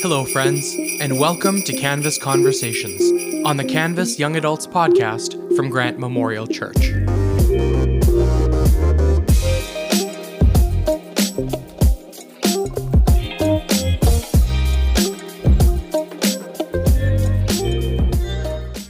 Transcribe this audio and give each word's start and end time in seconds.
Hello, 0.00 0.24
friends, 0.24 0.76
and 1.00 1.18
welcome 1.18 1.60
to 1.62 1.72
Canvas 1.76 2.18
Conversations 2.18 3.02
on 3.44 3.56
the 3.56 3.64
Canvas 3.64 4.16
Young 4.16 4.36
Adults 4.36 4.64
podcast 4.64 5.56
from 5.56 5.70
Grant 5.70 5.98
Memorial 5.98 6.46
Church. 6.46 6.76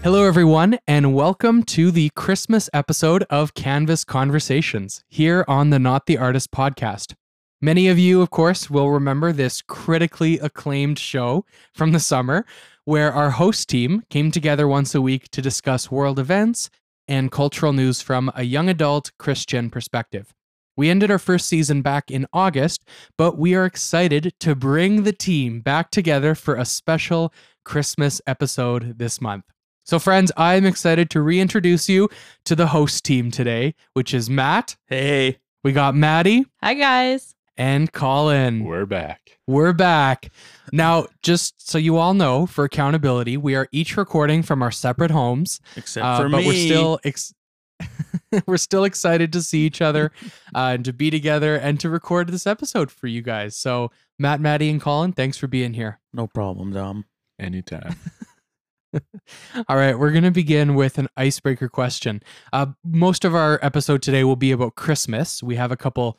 Hello, 0.02 0.24
everyone, 0.24 0.78
and 0.86 1.14
welcome 1.14 1.62
to 1.62 1.90
the 1.90 2.10
Christmas 2.16 2.68
episode 2.74 3.24
of 3.30 3.54
Canvas 3.54 4.04
Conversations 4.04 5.04
here 5.08 5.46
on 5.48 5.70
the 5.70 5.78
Not 5.78 6.04
the 6.04 6.18
Artist 6.18 6.50
podcast. 6.50 7.14
Many 7.60 7.88
of 7.88 7.98
you, 7.98 8.22
of 8.22 8.30
course, 8.30 8.70
will 8.70 8.90
remember 8.90 9.32
this 9.32 9.62
critically 9.62 10.38
acclaimed 10.38 10.98
show 10.98 11.44
from 11.74 11.90
the 11.90 11.98
summer 11.98 12.46
where 12.84 13.12
our 13.12 13.30
host 13.30 13.68
team 13.68 14.04
came 14.10 14.30
together 14.30 14.68
once 14.68 14.94
a 14.94 15.02
week 15.02 15.28
to 15.32 15.42
discuss 15.42 15.90
world 15.90 16.20
events 16.20 16.70
and 17.08 17.32
cultural 17.32 17.72
news 17.72 18.00
from 18.00 18.30
a 18.36 18.44
young 18.44 18.68
adult 18.68 19.10
Christian 19.18 19.70
perspective. 19.70 20.32
We 20.76 20.88
ended 20.88 21.10
our 21.10 21.18
first 21.18 21.48
season 21.48 21.82
back 21.82 22.12
in 22.12 22.26
August, 22.32 22.84
but 23.16 23.36
we 23.36 23.56
are 23.56 23.64
excited 23.64 24.34
to 24.38 24.54
bring 24.54 25.02
the 25.02 25.12
team 25.12 25.60
back 25.60 25.90
together 25.90 26.36
for 26.36 26.54
a 26.54 26.64
special 26.64 27.32
Christmas 27.64 28.20
episode 28.24 28.98
this 28.98 29.20
month. 29.20 29.46
So, 29.84 29.98
friends, 29.98 30.30
I'm 30.36 30.64
excited 30.64 31.10
to 31.10 31.22
reintroduce 31.22 31.88
you 31.88 32.08
to 32.44 32.54
the 32.54 32.68
host 32.68 33.04
team 33.04 33.32
today, 33.32 33.74
which 33.94 34.14
is 34.14 34.30
Matt. 34.30 34.76
Hey, 34.86 35.38
We 35.64 35.72
got 35.72 35.96
Maddie 35.96 36.46
Hi, 36.62 36.74
guys. 36.74 37.34
And 37.58 37.92
Colin. 37.92 38.64
we're 38.64 38.86
back. 38.86 39.38
We're 39.46 39.72
back. 39.72 40.30
Now, 40.72 41.08
just 41.22 41.68
so 41.68 41.76
you 41.76 41.96
all 41.96 42.14
know, 42.14 42.46
for 42.46 42.64
accountability, 42.64 43.36
we 43.36 43.54
are 43.56 43.68
each 43.72 43.96
recording 43.96 44.42
from 44.42 44.62
our 44.62 44.70
separate 44.70 45.10
homes, 45.10 45.60
Except 45.76 46.04
uh, 46.06 46.18
for 46.18 46.28
but 46.28 46.38
me. 46.38 46.46
we're 46.46 46.66
still 46.66 47.00
ex- 47.04 47.34
we're 48.46 48.56
still 48.56 48.84
excited 48.84 49.32
to 49.32 49.42
see 49.42 49.66
each 49.66 49.82
other 49.82 50.12
uh, 50.54 50.72
and 50.74 50.84
to 50.84 50.92
be 50.92 51.10
together 51.10 51.56
and 51.56 51.80
to 51.80 51.90
record 51.90 52.28
this 52.28 52.46
episode 52.46 52.90
for 52.90 53.08
you 53.08 53.22
guys. 53.22 53.56
So, 53.56 53.90
Matt, 54.18 54.40
Maddie, 54.40 54.70
and 54.70 54.80
Colin, 54.80 55.12
thanks 55.12 55.36
for 55.36 55.48
being 55.48 55.74
here. 55.74 56.00
no 56.12 56.26
problem, 56.26 56.72
Dom. 56.72 57.04
Anytime. 57.40 57.96
All 59.68 59.76
right, 59.76 59.98
we're 59.98 60.10
going 60.10 60.24
to 60.24 60.30
begin 60.30 60.74
with 60.74 60.98
an 60.98 61.08
icebreaker 61.16 61.68
question. 61.68 62.22
Uh, 62.52 62.66
most 62.84 63.24
of 63.24 63.34
our 63.34 63.58
episode 63.62 64.02
today 64.02 64.24
will 64.24 64.34
be 64.34 64.50
about 64.50 64.76
Christmas. 64.76 65.42
We 65.42 65.56
have 65.56 65.70
a 65.70 65.76
couple 65.76 66.18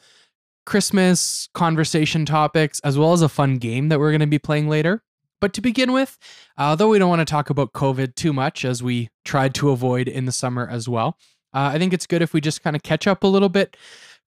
Christmas 0.69 1.49
conversation 1.55 2.27
topics, 2.27 2.79
as 2.81 2.95
well 2.95 3.11
as 3.11 3.23
a 3.23 3.27
fun 3.27 3.57
game 3.57 3.89
that 3.89 3.99
we're 3.99 4.11
going 4.11 4.21
to 4.21 4.27
be 4.27 4.37
playing 4.37 4.69
later. 4.69 5.01
But 5.41 5.51
to 5.53 5.61
begin 5.61 5.91
with, 5.91 6.19
uh, 6.59 6.75
though 6.75 6.89
we 6.89 6.99
don't 6.99 7.09
want 7.09 7.21
to 7.21 7.25
talk 7.25 7.49
about 7.49 7.73
COVID 7.73 8.13
too 8.13 8.33
much, 8.33 8.63
as 8.63 8.83
we 8.83 9.09
tried 9.25 9.55
to 9.55 9.71
avoid 9.71 10.07
in 10.07 10.25
the 10.25 10.31
summer 10.31 10.69
as 10.69 10.87
well, 10.87 11.17
uh, 11.55 11.71
I 11.73 11.79
think 11.79 11.91
it's 11.91 12.05
good 12.05 12.21
if 12.21 12.33
we 12.33 12.39
just 12.39 12.61
kind 12.61 12.75
of 12.75 12.83
catch 12.83 13.07
up 13.07 13.23
a 13.23 13.27
little 13.27 13.49
bit 13.49 13.77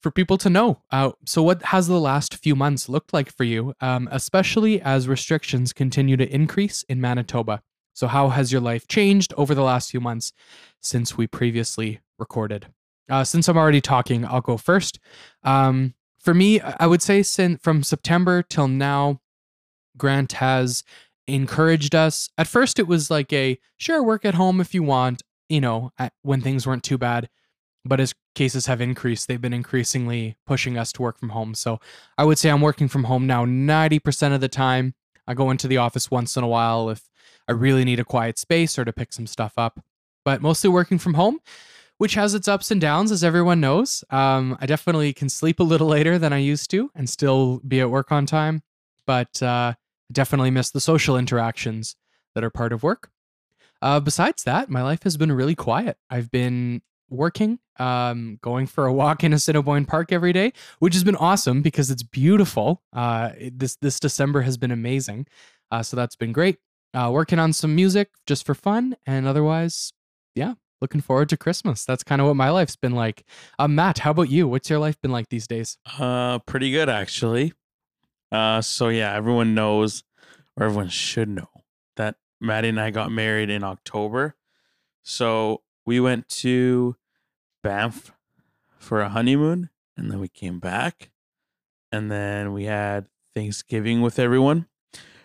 for 0.01 0.11
people 0.11 0.37
to 0.39 0.51
know. 0.51 0.83
Uh, 0.91 1.13
so, 1.25 1.45
what 1.45 1.63
has 1.63 1.87
the 1.87 2.01
last 2.01 2.35
few 2.35 2.57
months 2.57 2.89
looked 2.89 3.13
like 3.13 3.33
for 3.33 3.45
you, 3.45 3.73
um, 3.81 4.09
especially 4.11 4.83
as 4.83 5.07
restrictions 5.07 5.73
continue 5.73 6.17
to 6.17 6.29
increase 6.29 6.83
in 6.89 7.01
Manitoba? 7.01 7.63
So, 7.93 8.09
how 8.09 8.31
has 8.31 8.51
your 8.51 8.63
life 8.63 8.89
changed 8.89 9.33
over 9.37 9.55
the 9.55 9.63
last 9.63 9.93
few 9.93 10.01
months 10.01 10.33
since 10.81 11.17
we 11.17 11.29
previously 11.29 12.01
recorded? 12.19 12.67
Uh, 13.09 13.23
since 13.23 13.47
I'm 13.47 13.57
already 13.57 13.81
talking, 13.81 14.27
I'll 14.27 14.41
go 14.41 14.57
first. 14.57 14.99
Um, 15.45 15.95
for 16.23 16.33
me, 16.35 16.61
I 16.61 16.87
would 16.87 17.03
say 17.03 17.23
since 17.23 17.61
from 17.63 17.83
September 17.83 18.43
till 18.43 18.69
now, 18.69 19.21
Grant 19.97 20.33
has 20.33 20.85
encouraged 21.27 21.95
us. 21.95 22.31
At 22.39 22.47
first, 22.47 22.79
it 22.79 22.87
was 22.87 23.11
like 23.11 23.33
a 23.33 23.59
sure, 23.77 24.03
work 24.03 24.25
at 24.25 24.35
home 24.35 24.61
if 24.61 24.73
you 24.73 24.83
want, 24.83 25.23
you 25.49 25.61
know, 25.61 25.93
when 26.23 26.41
things 26.41 26.67
weren't 26.67 26.85
too 26.85 26.99
bad. 26.99 27.29
But 27.85 27.99
as 27.99 28.15
cases 28.37 28.67
have 28.67 28.81
increased, 28.81 29.27
they've 29.27 29.41
been 29.41 29.53
increasingly 29.53 30.37
pushing 30.47 30.79
us 30.79 30.93
to 30.93 31.03
work 31.03 31.19
from 31.19 31.31
home. 31.31 31.55
So 31.55 31.81
I 32.17 32.25
would 32.25 32.39
say 32.39 32.49
I'm 32.49 32.61
working 32.61 32.87
from 32.87 33.05
home 33.05 33.27
now 33.27 33.45
90% 33.45 34.35
of 34.35 34.41
the 34.41 34.49
time. 34.49 34.95
I 35.27 35.35
go 35.35 35.51
into 35.51 35.67
the 35.67 35.79
office 35.79 36.11
once 36.11 36.37
in 36.37 36.45
a 36.45 36.49
while 36.49 36.89
if 36.91 37.09
I 37.49 37.53
really 37.53 37.85
need 37.85 37.99
a 37.99 38.05
quiet 38.05 38.39
space 38.39 38.79
or 38.79 38.85
to 38.85 38.93
pick 38.93 39.13
some 39.13 39.27
stuff 39.27 39.55
up, 39.57 39.81
but 40.25 40.41
mostly 40.41 40.71
working 40.71 40.99
from 40.99 41.15
home, 41.15 41.41
which 42.03 42.15
has 42.15 42.35
its 42.35 42.49
ups 42.49 42.73
and 42.73 42.81
downs, 42.81 43.13
as 43.13 43.23
everyone 43.23 43.61
knows. 43.61 44.03
Um, 44.11 44.59
I 44.61 44.67
definitely 44.67 45.13
can 45.13 45.29
sleep 45.29 45.61
a 45.61 45.63
little 45.63 45.87
later 45.87 46.19
than 46.19 46.33
I 46.33 46.39
used 46.39 46.69
to 46.73 46.91
and 46.97 47.09
still 47.09 47.61
be 47.61 47.81
at 47.81 47.93
work 47.93 48.11
on 48.11 48.27
time, 48.27 48.65
but 49.07 49.41
uh, 49.41 49.75
definitely 50.11 50.51
miss 50.51 50.73
the 50.73 50.81
social 50.81 51.17
interactions 51.17 51.95
that 52.35 52.43
are 52.43 52.51
part 52.51 52.73
of 52.73 52.83
work. 52.83 53.13
Uh, 53.81 54.01
besides 54.01 54.43
that, 54.43 54.69
my 54.69 54.83
life 54.83 55.05
has 55.05 55.17
been 55.17 55.31
really 55.31 55.55
quiet. 55.55 55.97
I've 56.11 56.29
been 56.29 56.83
working, 57.09 57.61
um, 57.79 58.41
going 58.43 58.67
for 58.67 58.87
a 58.87 58.93
walk 58.93 59.23
in 59.23 59.33
Assiniboine 59.33 59.87
Park 59.87 60.11
every 60.11 60.33
day, 60.33 60.53
which 60.81 60.95
has 60.95 61.05
been 61.05 61.15
awesome 61.15 61.63
because 61.63 61.89
it's 61.89 62.03
beautiful. 62.03 62.83
Uh, 62.93 63.31
this 63.53 63.77
this 63.77 64.01
December 64.01 64.41
has 64.41 64.57
been 64.57 64.73
amazing, 64.73 65.29
uh, 65.71 65.85
so 65.85 65.97
that's 65.97 66.17
been 66.17 66.33
great. 66.33 66.59
Uh, 66.95 67.11
working 67.13 67.39
on 67.39 67.53
some 67.53 67.77
music 67.77 68.11
just 68.27 68.45
for 68.45 68.57
fun, 68.57 68.97
and 69.07 69.29
otherwise, 69.29 69.93
yeah, 70.35 70.55
looking 70.83 71.01
forward 71.01 71.31
to 71.31 71.39
Christmas. 71.39 71.87
That's 71.87 72.03
kind 72.03 72.21
of 72.21 72.27
what 72.27 72.37
my 72.37 72.51
life's 72.51 72.77
been 72.77 72.93
like. 72.93 73.25
Uh, 73.59 73.69
Matt, 73.69 74.01
how 74.01 74.11
about 74.11 74.29
you? 74.29 74.47
What's 74.47 74.69
your 74.69 74.79
life 74.79 75.01
been 75.01 75.13
like 75.13 75.31
these 75.31 75.47
days? 75.47 75.79
Uh, 75.99 76.41
pretty 76.41 76.71
good 76.71 76.91
actually. 76.91 77.55
Uh, 78.31 78.61
so 78.61 78.89
yeah, 78.89 79.15
everyone 79.15 79.55
knows, 79.55 80.05
or 80.57 80.67
everyone 80.67 80.89
should 80.89 81.29
know, 81.29 81.49
that 81.97 82.17
Maddie 82.41 82.69
and 82.69 82.81
I 82.81 82.91
got 82.91 83.11
married 83.11 83.49
in 83.49 83.63
October. 83.63 84.35
So 85.03 85.63
we 85.87 86.01
went 86.01 86.29
to 86.29 86.97
Banff 87.63 88.13
for 88.79 89.01
a 89.01 89.09
honeymoon, 89.09 89.71
and 89.97 90.11
then 90.11 90.19
we 90.19 90.29
came 90.29 90.59
back, 90.59 91.11
and 91.91 92.11
then 92.11 92.53
we 92.53 92.65
had 92.65 93.07
Thanksgiving 93.35 94.01
with 94.01 94.19
everyone, 94.19 94.67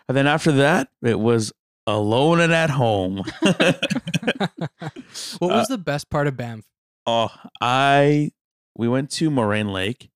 and 0.07 0.15
then 0.15 0.27
after 0.27 0.51
that, 0.53 0.89
it 1.01 1.19
was 1.19 1.51
alone 1.87 2.41
and 2.41 2.53
at 2.53 2.69
home. 2.69 3.23
what 3.39 3.61
was 5.41 5.69
uh, 5.71 5.75
the 5.75 5.81
best 5.83 6.09
part 6.09 6.27
of 6.27 6.37
Banff? 6.37 6.65
Oh, 7.05 7.31
I 7.61 8.31
we 8.75 8.87
went 8.87 9.09
to 9.11 9.31
Moraine 9.31 9.71
Lake. 9.71 10.11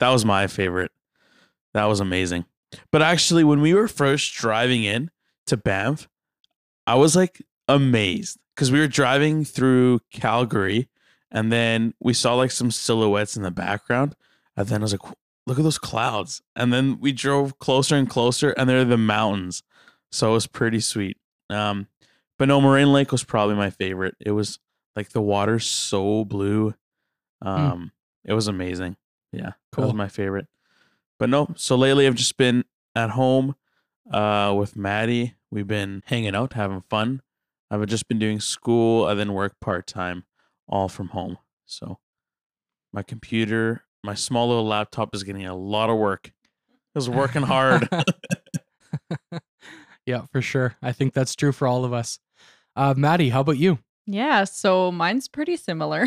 That 0.00 0.08
was 0.08 0.24
my 0.24 0.46
favorite. 0.46 0.90
That 1.74 1.84
was 1.84 2.00
amazing. 2.00 2.46
But 2.90 3.02
actually, 3.02 3.44
when 3.44 3.60
we 3.60 3.74
were 3.74 3.88
first 3.88 4.34
driving 4.34 4.82
in 4.82 5.10
to 5.46 5.56
Banff, 5.56 6.08
I 6.86 6.94
was 6.94 7.14
like 7.14 7.42
amazed 7.68 8.38
because 8.54 8.72
we 8.72 8.80
were 8.80 8.88
driving 8.88 9.44
through 9.44 10.00
Calgary, 10.10 10.88
and 11.30 11.52
then 11.52 11.94
we 12.00 12.14
saw 12.14 12.34
like 12.34 12.50
some 12.50 12.70
silhouettes 12.70 13.36
in 13.36 13.42
the 13.42 13.50
background, 13.50 14.16
and 14.56 14.66
then 14.66 14.80
I 14.80 14.84
was 14.84 14.92
like, 14.92 15.14
"Look 15.46 15.58
at 15.58 15.64
those 15.64 15.78
clouds!" 15.78 16.42
And 16.56 16.72
then 16.72 16.98
we 17.00 17.12
drove 17.12 17.58
closer 17.58 17.96
and 17.96 18.08
closer, 18.08 18.50
and 18.50 18.68
they're 18.68 18.84
the 18.84 18.96
mountains. 18.96 19.62
So 20.12 20.30
it 20.30 20.34
was 20.34 20.46
pretty 20.46 20.80
sweet. 20.80 21.16
Um, 21.48 21.88
but 22.38 22.48
no, 22.48 22.60
Moraine 22.60 22.92
Lake 22.92 23.12
was 23.12 23.24
probably 23.24 23.54
my 23.54 23.70
favorite. 23.70 24.14
It 24.20 24.32
was 24.32 24.58
like 24.96 25.10
the 25.10 25.20
water 25.20 25.58
so 25.58 26.24
blue. 26.24 26.74
Um, 27.42 27.92
it 28.24 28.32
was 28.32 28.48
amazing. 28.48 28.96
Yeah, 29.32 29.52
that 29.72 29.82
was 29.82 29.94
my 29.94 30.08
favorite. 30.08 30.46
But 31.18 31.28
no, 31.28 31.48
so 31.56 31.76
lately 31.76 32.06
I've 32.06 32.14
just 32.14 32.36
been 32.36 32.64
at 32.96 33.10
home 33.10 33.54
uh 34.12 34.54
with 34.56 34.76
Maddie. 34.76 35.34
We've 35.50 35.66
been 35.66 36.02
hanging 36.06 36.34
out, 36.34 36.54
having 36.54 36.82
fun. 36.88 37.22
I've 37.70 37.86
just 37.86 38.08
been 38.08 38.18
doing 38.18 38.40
school 38.40 39.06
and 39.08 39.18
then 39.18 39.32
work 39.32 39.60
part 39.60 39.86
time, 39.86 40.24
all 40.68 40.88
from 40.88 41.08
home. 41.08 41.38
So 41.66 41.98
my 42.92 43.02
computer, 43.02 43.84
my 44.02 44.14
small 44.14 44.48
little 44.48 44.66
laptop 44.66 45.14
is 45.14 45.22
getting 45.22 45.46
a 45.46 45.54
lot 45.54 45.90
of 45.90 45.98
work. 45.98 46.26
It 46.26 46.32
was 46.94 47.08
working 47.08 47.42
hard. 47.42 47.88
yeah, 50.10 50.26
for 50.32 50.42
sure. 50.42 50.76
I 50.82 50.92
think 50.92 51.14
that's 51.14 51.36
true 51.36 51.52
for 51.52 51.66
all 51.66 51.84
of 51.84 51.92
us. 51.92 52.18
Uh, 52.76 52.94
Maddie, 52.96 53.30
how 53.30 53.40
about 53.40 53.58
you? 53.58 53.78
Yeah, 54.06 54.42
so 54.44 54.90
mine's 54.90 55.28
pretty 55.28 55.56
similar. 55.56 56.06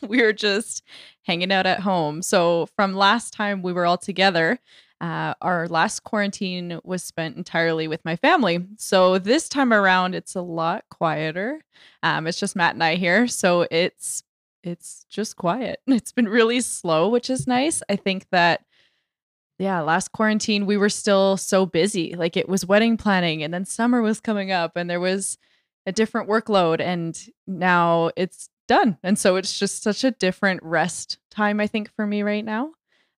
we 0.00 0.22
were 0.22 0.32
just 0.32 0.82
hanging 1.24 1.52
out 1.52 1.66
at 1.66 1.80
home. 1.80 2.22
So, 2.22 2.66
from 2.76 2.94
last 2.94 3.34
time 3.34 3.62
we 3.62 3.74
were 3.74 3.84
all 3.84 3.98
together, 3.98 4.58
uh, 5.02 5.34
our 5.42 5.68
last 5.68 6.02
quarantine 6.04 6.80
was 6.82 7.04
spent 7.04 7.36
entirely 7.36 7.88
with 7.88 8.02
my 8.04 8.16
family. 8.16 8.66
So, 8.78 9.18
this 9.18 9.50
time 9.50 9.72
around, 9.72 10.14
it's 10.14 10.34
a 10.34 10.40
lot 10.40 10.84
quieter. 10.90 11.60
Um, 12.02 12.26
it's 12.26 12.40
just 12.40 12.56
Matt 12.56 12.74
and 12.74 12.82
I 12.82 12.94
here. 12.94 13.28
So, 13.28 13.66
it's 13.70 14.22
it's 14.62 15.04
just 15.10 15.36
quiet. 15.36 15.80
It's 15.86 16.12
been 16.12 16.28
really 16.28 16.60
slow, 16.62 17.08
which 17.08 17.28
is 17.28 17.46
nice. 17.46 17.82
I 17.90 17.96
think 17.96 18.26
that 18.30 18.62
yeah, 19.62 19.80
last 19.80 20.12
quarantine 20.12 20.66
we 20.66 20.76
were 20.76 20.88
still 20.88 21.36
so 21.36 21.64
busy. 21.66 22.14
Like 22.16 22.36
it 22.36 22.48
was 22.48 22.66
wedding 22.66 22.96
planning 22.96 23.42
and 23.42 23.54
then 23.54 23.64
summer 23.64 24.02
was 24.02 24.20
coming 24.20 24.50
up 24.50 24.72
and 24.76 24.90
there 24.90 25.00
was 25.00 25.38
a 25.86 25.92
different 25.92 26.28
workload 26.28 26.80
and 26.80 27.18
now 27.46 28.10
it's 28.16 28.48
done. 28.66 28.98
And 29.02 29.18
so 29.18 29.36
it's 29.36 29.58
just 29.58 29.82
such 29.82 30.04
a 30.04 30.10
different 30.10 30.62
rest 30.62 31.18
time 31.30 31.60
I 31.60 31.66
think 31.68 31.90
for 31.94 32.06
me 32.06 32.22
right 32.22 32.44
now. 32.44 32.72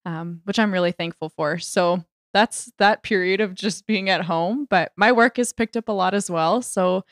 Um, 0.07 0.43
which 0.45 0.59
I'm 0.59 0.71
really 0.71 0.93
thankful 0.93 1.31
for. 1.31 1.59
So 1.59 2.05
that's 2.35 2.71
that 2.77 3.03
period 3.03 3.41
of 3.41 3.55
just 3.55 3.87
being 3.87 4.11
at 4.11 4.21
home. 4.27 4.67
But 4.69 4.93
my 4.97 5.13
work 5.13 5.39
has 5.39 5.55
picked 5.55 5.79
up 5.79 5.89
a 5.89 5.93
lot 5.93 6.13
as 6.13 6.31
well. 6.31 6.61
So, 6.61 7.05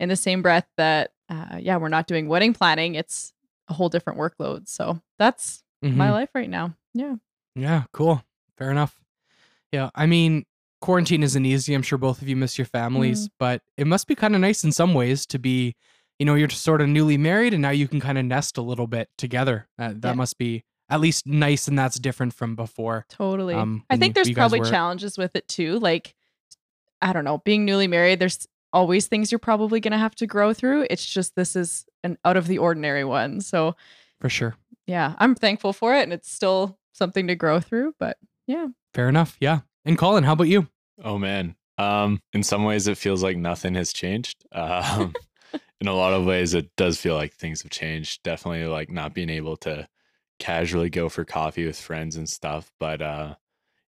in 0.00 0.08
the 0.08 0.16
same 0.16 0.42
breath 0.42 0.66
that, 0.76 1.12
uh, 1.28 1.58
yeah, 1.60 1.76
we're 1.76 1.88
not 1.88 2.08
doing 2.08 2.26
wedding 2.26 2.52
planning, 2.54 2.96
it's 2.96 3.32
a 3.68 3.74
whole 3.74 3.88
different 3.88 4.18
workload. 4.18 4.68
So, 4.68 5.00
that's 5.16 5.62
my 5.80 6.08
Mhm. 6.08 6.12
life 6.12 6.30
right 6.34 6.50
now. 6.50 6.74
Yeah. 6.92 7.16
Yeah, 7.54 7.84
cool. 7.92 8.24
Fair 8.60 8.70
enough. 8.70 9.00
Yeah, 9.72 9.88
I 9.94 10.04
mean, 10.06 10.44
quarantine 10.82 11.22
isn't 11.22 11.44
easy. 11.46 11.72
I'm 11.74 11.82
sure 11.82 11.98
both 11.98 12.20
of 12.20 12.28
you 12.28 12.36
miss 12.36 12.58
your 12.58 12.66
families, 12.66 13.28
but 13.38 13.62
it 13.78 13.86
must 13.86 14.06
be 14.06 14.14
kind 14.14 14.34
of 14.34 14.40
nice 14.42 14.62
in 14.64 14.70
some 14.72 14.92
ways 14.94 15.24
to 15.26 15.38
be, 15.38 15.74
you 16.18 16.26
know, 16.26 16.34
you're 16.34 16.46
just 16.48 16.62
sort 16.62 16.82
of 16.82 16.88
newly 16.88 17.16
married 17.16 17.54
and 17.54 17.62
now 17.62 17.70
you 17.70 17.88
can 17.88 18.00
kind 18.00 18.18
of 18.18 18.24
nest 18.26 18.58
a 18.58 18.62
little 18.62 18.86
bit 18.86 19.08
together. 19.16 19.66
That, 19.78 20.02
that 20.02 20.08
Yeah. 20.10 20.14
must 20.14 20.36
be 20.36 20.64
at 20.90 21.00
least 21.00 21.26
nice 21.26 21.68
and 21.68 21.78
that's 21.78 21.98
different 21.98 22.34
from 22.34 22.54
before. 22.54 23.06
Totally. 23.08 23.54
Um, 23.54 23.84
I 23.88 23.96
think 23.96 24.14
there's 24.14 24.28
you 24.28 24.34
guys 24.34 24.42
probably 24.42 24.60
were- 24.60 24.66
challenges 24.70 25.16
with 25.16 25.34
it 25.36 25.48
too. 25.48 25.78
Like, 25.78 26.14
I 27.00 27.12
don't 27.14 27.24
know, 27.24 27.38
being 27.38 27.64
newly 27.64 27.86
married, 27.86 28.18
there's 28.18 28.46
always 28.74 29.06
things 29.06 29.32
you're 29.32 29.38
probably 29.38 29.80
going 29.80 29.92
to 29.92 29.98
have 29.98 30.14
to 30.16 30.26
grow 30.26 30.52
through. 30.52 30.86
It's 30.90 31.06
just 31.06 31.34
this 31.34 31.56
is 31.56 31.86
an 32.04 32.18
out 32.26 32.36
of 32.36 32.46
the 32.46 32.58
ordinary 32.58 33.04
one. 33.04 33.40
So, 33.40 33.74
For 34.20 34.28
sure. 34.28 34.54
yeah, 34.86 35.14
I'm 35.18 35.34
thankful 35.34 35.72
for 35.72 35.94
it. 35.94 36.02
And 36.02 36.12
it's 36.12 36.30
still 36.30 36.78
something 36.92 37.26
to 37.28 37.34
grow 37.36 37.60
through. 37.60 37.94
But 37.98 38.18
yeah. 38.50 38.66
Fair 38.94 39.08
enough. 39.08 39.36
Yeah. 39.40 39.60
And 39.84 39.96
Colin, 39.96 40.24
how 40.24 40.32
about 40.32 40.48
you? 40.48 40.66
Oh 41.02 41.18
man. 41.18 41.54
Um, 41.78 42.20
in 42.34 42.42
some 42.42 42.64
ways, 42.64 42.88
it 42.88 42.98
feels 42.98 43.22
like 43.22 43.36
nothing 43.36 43.74
has 43.74 43.92
changed. 43.92 44.44
Um, 44.52 45.14
in 45.80 45.88
a 45.88 45.94
lot 45.94 46.12
of 46.12 46.26
ways, 46.26 46.52
it 46.52 46.70
does 46.76 47.00
feel 47.00 47.14
like 47.14 47.32
things 47.32 47.62
have 47.62 47.70
changed. 47.70 48.22
Definitely, 48.22 48.66
like 48.66 48.90
not 48.90 49.14
being 49.14 49.30
able 49.30 49.56
to 49.58 49.88
casually 50.38 50.90
go 50.90 51.08
for 51.08 51.24
coffee 51.24 51.64
with 51.64 51.80
friends 51.80 52.16
and 52.16 52.28
stuff. 52.28 52.70
But 52.78 53.00
uh, 53.00 53.36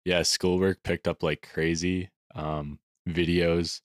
yeah, 0.05 0.23
schoolwork 0.23 0.83
picked 0.83 1.07
up 1.07 1.23
like 1.23 1.47
crazy. 1.53 2.09
Um, 2.35 2.79
videos. 3.09 3.81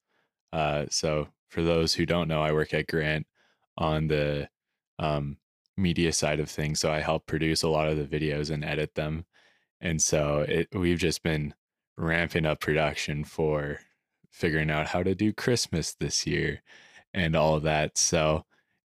Uh, 0.54 0.86
so 0.90 1.28
for 1.50 1.64
those 1.64 1.94
who 1.94 2.06
don't 2.06 2.30
know, 2.30 2.42
I 2.42 2.54
work 2.54 2.74
at 2.74 2.88
Grant 2.88 3.28
on 3.78 4.08
the 4.08 4.48
um, 5.00 5.38
media 5.76 6.14
side 6.14 6.40
of 6.40 6.50
things. 6.50 6.80
So 6.80 6.92
I 6.92 7.00
help 7.00 7.26
produce 7.26 7.64
a 7.64 7.70
lot 7.70 7.90
of 7.90 7.98
the 7.98 8.06
videos 8.20 8.52
and 8.52 8.64
edit 8.64 8.96
them. 8.96 9.26
And 9.82 10.02
so 10.02 10.40
it, 10.48 10.68
we've 10.74 10.98
just 11.00 11.24
been 11.24 11.54
ramping 11.98 12.46
up 12.46 12.60
production 12.60 13.24
for 13.24 13.80
figuring 14.32 14.70
out 14.70 14.88
how 14.88 15.04
to 15.04 15.16
do 15.16 15.34
Christmas 15.34 15.96
this 15.96 16.26
year 16.28 16.62
and 17.14 17.36
all 17.36 17.56
of 17.56 17.64
that. 17.64 17.98
So 17.98 18.46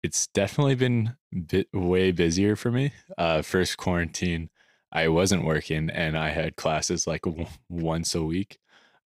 it's 0.02 0.26
definitely 0.28 0.74
been 0.74 1.16
bit 1.46 1.68
way 1.72 2.12
busier 2.12 2.56
for 2.56 2.70
me. 2.70 2.92
Uh, 3.18 3.42
first 3.42 3.76
quarantine, 3.76 4.50
I 4.92 5.08
wasn't 5.08 5.44
working 5.44 5.90
and 5.90 6.16
I 6.16 6.30
had 6.30 6.56
classes 6.56 7.06
like 7.06 7.22
w- 7.22 7.46
once 7.68 8.14
a 8.14 8.22
week. 8.22 8.58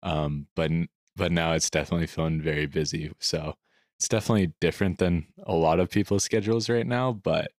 Um, 0.02 0.46
but 0.54 0.70
but 1.16 1.32
now 1.32 1.52
it's 1.52 1.70
definitely 1.70 2.06
feeling 2.06 2.40
very 2.40 2.66
busy. 2.66 3.12
So 3.20 3.54
it's 3.98 4.08
definitely 4.08 4.52
different 4.60 4.98
than 4.98 5.26
a 5.44 5.54
lot 5.54 5.80
of 5.80 5.90
people's 5.90 6.24
schedules 6.24 6.68
right 6.68 6.86
now. 6.86 7.12
But 7.12 7.52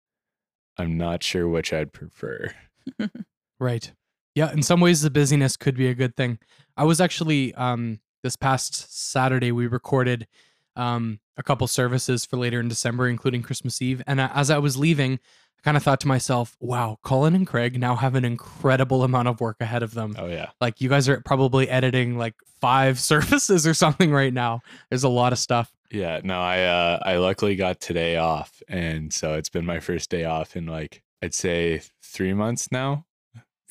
I'm 0.77 0.97
not 0.97 1.23
sure 1.23 1.47
which 1.47 1.73
I'd 1.73 1.93
prefer. 1.93 2.53
Right. 3.59 3.93
Yeah, 4.35 4.51
in 4.51 4.61
some 4.61 4.81
ways 4.81 5.01
the 5.01 5.09
busyness 5.09 5.55
could 5.57 5.75
be 5.75 5.87
a 5.87 5.95
good 5.95 6.15
thing. 6.15 6.39
I 6.77 6.83
was 6.83 7.01
actually 7.01 7.53
um 7.55 7.99
this 8.21 8.35
past 8.35 8.93
Saturday 9.11 9.51
we 9.51 9.65
recorded 9.65 10.27
um 10.75 11.19
a 11.37 11.43
couple 11.43 11.65
services 11.67 12.25
for 12.25 12.37
later 12.37 12.59
in 12.59 12.67
December 12.67 13.07
including 13.07 13.41
Christmas 13.41 13.81
Eve 13.81 14.03
and 14.05 14.19
as 14.19 14.51
I 14.51 14.57
was 14.57 14.77
leaving 14.77 15.13
I 15.13 15.61
kind 15.63 15.77
of 15.77 15.83
thought 15.83 16.01
to 16.01 16.07
myself, 16.07 16.57
wow, 16.59 16.99
Colin 17.01 17.33
and 17.33 17.47
Craig 17.47 17.79
now 17.79 17.95
have 17.95 18.13
an 18.13 18.25
incredible 18.25 19.03
amount 19.03 19.29
of 19.29 19.39
work 19.39 19.55
ahead 19.61 19.83
of 19.83 19.93
them. 19.93 20.15
Oh 20.19 20.27
yeah. 20.27 20.49
Like 20.59 20.81
you 20.81 20.89
guys 20.89 21.07
are 21.07 21.21
probably 21.21 21.69
editing 21.69 22.17
like 22.17 22.35
5 22.59 22.99
services 23.11 23.65
or 23.65 23.73
something 23.73 24.11
right 24.11 24.33
now. 24.33 24.59
There's 24.89 25.05
a 25.05 25.09
lot 25.09 25.31
of 25.31 25.39
stuff. 25.39 25.71
Yeah, 25.91 26.19
no, 26.23 26.41
I 26.41 26.63
uh 26.63 26.99
I 27.03 27.17
luckily 27.17 27.55
got 27.55 27.79
today 27.79 28.17
off 28.17 28.61
and 28.67 29.13
so 29.13 29.35
it's 29.35 29.49
been 29.49 29.65
my 29.65 29.79
first 29.79 30.09
day 30.09 30.25
off 30.25 30.57
in 30.57 30.65
like 30.65 31.03
I'd 31.21 31.33
say 31.33 31.81
3 32.03 32.33
months 32.33 32.69
now 32.71 33.05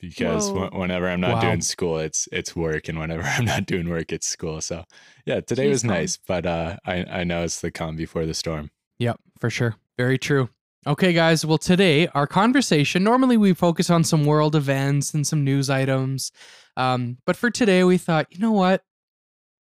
because 0.08 0.50
Whoa. 0.50 0.68
whenever 0.72 1.08
I'm 1.08 1.20
not 1.20 1.34
Wow. 1.34 1.40
doing 1.40 1.60
school 1.60 1.98
it's 1.98 2.28
it's 2.32 2.54
work 2.56 2.88
and 2.88 2.98
whenever 2.98 3.22
I'm 3.36 3.44
not 3.44 3.66
doing 3.66 3.88
work 3.88 4.12
it's 4.12 4.26
school. 4.26 4.60
So, 4.60 4.84
yeah, 5.26 5.40
today 5.40 5.68
was 5.68 5.82
Jeez, 5.82 5.86
Colin. 5.88 6.00
nice, 6.00 6.18
but 6.26 6.46
uh 6.46 6.76
I 6.86 7.04
I 7.20 7.24
know 7.24 7.42
it's 7.44 7.60
the 7.60 7.70
calm 7.70 7.96
before 7.96 8.26
the 8.26 8.34
storm. 8.34 8.70
Yep, 8.98 9.20
for 9.40 9.50
sure. 9.50 9.76
Very 9.98 10.18
true. 10.18 10.48
Okay, 10.86 11.12
guys. 11.12 11.46
Well, 11.46 11.58
today 11.58 12.08
our 12.08 12.26
conversation, 12.26 13.02
normally 13.04 13.36
we 13.36 13.54
focus 13.54 13.88
on 13.90 14.04
some 14.04 14.24
world 14.24 14.54
events 14.54 15.14
and 15.14 15.26
some 15.26 15.42
news 15.44 15.70
items. 15.70 16.30
Um, 16.76 17.18
but 17.24 17.36
for 17.36 17.50
today, 17.50 17.84
we 17.84 17.96
thought, 17.98 18.26
you 18.30 18.38
know 18.40 18.52
what? 18.52 18.82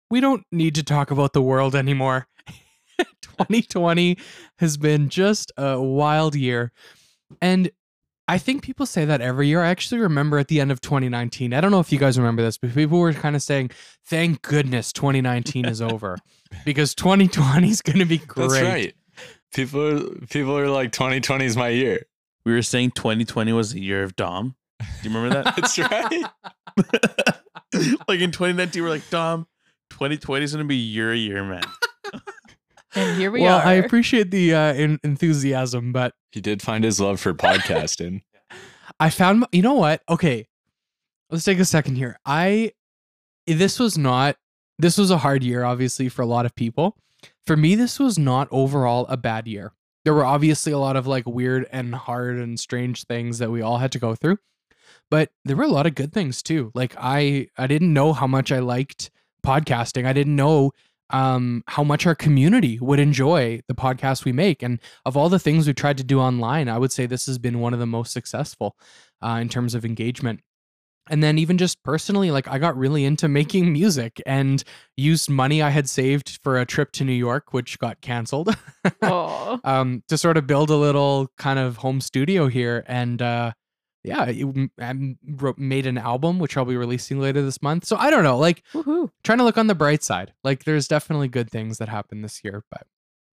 We 0.10 0.20
don't 0.22 0.44
need 0.52 0.76
to 0.76 0.84
talk 0.84 1.12
about 1.12 1.34
the 1.34 1.42
world 1.42 1.76
anymore. 1.76 2.28
2020 3.22 4.18
has 4.60 4.78
been 4.78 5.10
just 5.10 5.52
a 5.58 5.80
wild 5.82 6.36
year. 6.36 6.72
And 7.42 7.70
I 8.32 8.38
think 8.38 8.64
people 8.64 8.86
say 8.86 9.04
that 9.04 9.20
every 9.20 9.50
year. 9.50 9.62
I 9.62 9.68
actually 9.72 10.00
remember 10.00 10.40
at 10.40 10.48
the 10.48 10.62
end 10.62 10.72
of 10.72 10.80
2019. 10.80 11.54
I 11.54 11.60
don't 11.60 11.70
know 11.70 11.82
if 11.82 11.92
you 11.92 12.00
guys 12.00 12.18
remember 12.18 12.42
this, 12.42 12.58
but 12.58 12.74
people 12.74 12.98
were 12.98 13.12
kind 13.12 13.36
of 13.36 13.42
saying, 13.42 13.72
thank 14.06 14.42
goodness 14.42 14.94
2019 14.94 15.66
is 15.66 15.82
over 15.82 16.18
because 16.66 16.96
2020 16.96 17.70
is 17.70 17.82
going 17.82 18.00
to 18.00 18.06
be 18.06 18.20
great. 18.20 18.50
That's 18.50 18.62
right. 18.62 18.96
People 19.54 19.86
are, 19.86 20.26
people 20.28 20.58
are 20.58 20.70
like 20.70 20.94
2020 20.94 21.44
is 21.44 21.58
my 21.58 21.68
year. 21.68 22.06
We 22.46 22.54
were 22.54 22.62
saying 22.62 22.92
2020 22.92 23.52
was 23.52 23.74
the 23.74 23.82
year 23.82 24.02
of 24.02 24.16
Dom. 24.16 24.56
Do 24.80 24.86
you 25.10 25.14
remember 25.14 25.44
that? 25.44 25.54
That's 25.58 25.78
right. 25.78 26.24
like 28.08 28.22
in 28.22 28.32
2019, 28.32 28.82
we're 28.82 28.90
like, 28.90 29.10
Dom, 29.10 29.46
2020 29.90 30.46
is 30.46 30.54
going 30.54 30.64
to 30.64 30.70
be 30.70 30.78
your 30.78 31.14
year, 31.14 31.44
man. 31.44 31.64
And 32.96 33.18
here 33.18 33.32
we 33.32 33.42
well, 33.42 33.60
are. 33.60 33.66
I 33.66 33.74
appreciate 33.74 34.32
the 34.32 34.54
uh, 34.54 34.74
en- 34.74 35.00
enthusiasm, 35.04 35.94
but 35.94 36.14
He 36.32 36.42
did 36.42 36.62
find 36.62 36.84
his 36.84 37.00
love 37.00 37.20
for 37.20 37.34
podcasting. 37.34 38.22
I 39.00 39.10
found 39.10 39.46
you 39.52 39.62
know 39.62 39.74
what? 39.74 40.02
Okay, 40.10 40.48
let's 41.30 41.46
take 41.46 41.60
a 41.60 41.66
second 41.66 41.96
here. 41.96 42.18
I 42.26 42.72
this 43.48 43.80
was 43.80 43.98
not 43.98 44.36
this 44.78 44.98
was 44.98 45.12
a 45.12 45.20
hard 45.20 45.44
year, 45.44 45.64
obviously, 45.64 46.10
for 46.10 46.22
a 46.22 46.26
lot 46.26 46.46
of 46.46 46.56
people. 46.56 46.98
For 47.46 47.56
me, 47.56 47.76
this 47.76 48.00
was 48.00 48.18
not 48.18 48.48
overall 48.52 49.06
a 49.08 49.18
bad 49.18 49.48
year. 49.48 49.74
There 50.04 50.14
were 50.14 50.26
obviously 50.26 50.72
a 50.72 50.80
lot 50.80 50.96
of 50.96 51.06
like 51.06 51.28
weird 51.28 51.68
and 51.72 51.94
hard 51.94 52.38
and 52.38 52.60
strange 52.60 53.04
things 53.06 53.38
that 53.38 53.52
we 53.52 53.62
all 53.62 53.78
had 53.78 53.92
to 53.92 54.00
go 54.00 54.16
through, 54.16 54.40
but 55.10 55.30
there 55.46 55.56
were 55.56 55.64
a 55.64 55.68
lot 55.68 55.86
of 55.86 55.96
good 55.96 56.12
things 56.12 56.42
too. 56.42 56.72
Like 56.74 56.96
I 56.98 57.48
I 57.58 57.68
didn't 57.68 57.94
know 57.94 58.14
how 58.14 58.28
much 58.28 58.52
I 58.52 58.60
liked 58.60 59.12
podcasting. 59.46 60.06
I 60.06 60.14
didn't 60.14 60.36
know 60.36 60.72
um 61.12 61.64
how 61.68 61.84
much 61.84 62.06
our 62.06 62.16
community 62.16 62.80
would 62.80 63.00
enjoy 63.00 63.60
the 63.68 63.76
podcast 63.76 64.26
we 64.26 64.32
make. 64.32 64.64
And 64.64 64.80
of 65.06 65.16
all 65.18 65.30
the 65.30 65.40
things 65.40 65.68
we 65.68 65.74
tried 65.74 65.98
to 65.98 66.04
do 66.04 66.20
online 66.20 66.70
i 66.70 66.78
would 66.78 66.92
say 66.92 67.06
this 67.06 67.26
has 67.26 67.38
been 67.38 67.60
one 67.60 67.74
of 67.74 67.80
the 67.80 67.86
most 67.86 68.14
successful 68.14 68.76
uh, 69.22 69.38
in 69.42 69.50
terms 69.50 69.76
of 69.76 69.86
engagement. 69.86 70.42
And 71.10 71.24
then 71.24 71.38
even 71.40 71.58
just 71.58 71.84
personally 71.84 72.32
like 72.32 72.48
i 72.48 72.58
got 72.60 72.78
really 72.78 73.06
into 73.06 73.28
making 73.28 73.74
music 73.74 74.22
and 74.26 74.64
used 74.96 75.30
money 75.30 75.62
i 75.62 75.70
had 75.70 75.90
saved 75.90 76.40
for 76.44 76.60
a 76.60 76.66
trip 76.66 76.92
to 76.94 77.04
new 77.04 77.12
york 77.14 77.54
which 77.54 77.80
got 77.80 78.02
canceled. 78.02 78.56
Um, 79.64 80.04
to 80.08 80.18
sort 80.18 80.38
of 80.38 80.48
build 80.48 80.70
a 80.70 80.76
little 80.76 81.32
kind 81.38 81.60
of 81.60 81.78
home 81.78 82.02
studio 82.02 82.48
here. 82.48 82.84
And 82.88 83.22
uh, 83.22 83.52
yeah 84.04 84.26
it, 84.26 84.72
I 84.80 85.16
wrote, 85.28 85.58
made 85.58 85.86
an 85.86 85.98
album 85.98 86.40
which 86.40 86.58
i'll 86.58 86.66
be 86.66 86.78
releasing 86.78 87.20
later 87.20 87.42
this 87.42 87.62
month 87.62 87.86
so 87.86 87.96
i 87.98 88.10
don't 88.10 88.24
know 88.24 88.38
like 88.38 88.64
woohoo. 88.74 89.10
trying 89.24 89.38
to 89.38 89.44
look 89.44 89.58
on 89.58 89.68
the 89.68 89.76
bright 89.76 90.04
side. 90.04 90.34
Like 90.44 90.66
there's 90.66 90.88
definitely 90.88 91.30
good 91.30 91.50
things 91.50 91.78
that 91.78 91.90
happened 91.90 92.24
this 92.24 92.44
year, 92.44 92.64
but 92.70 92.86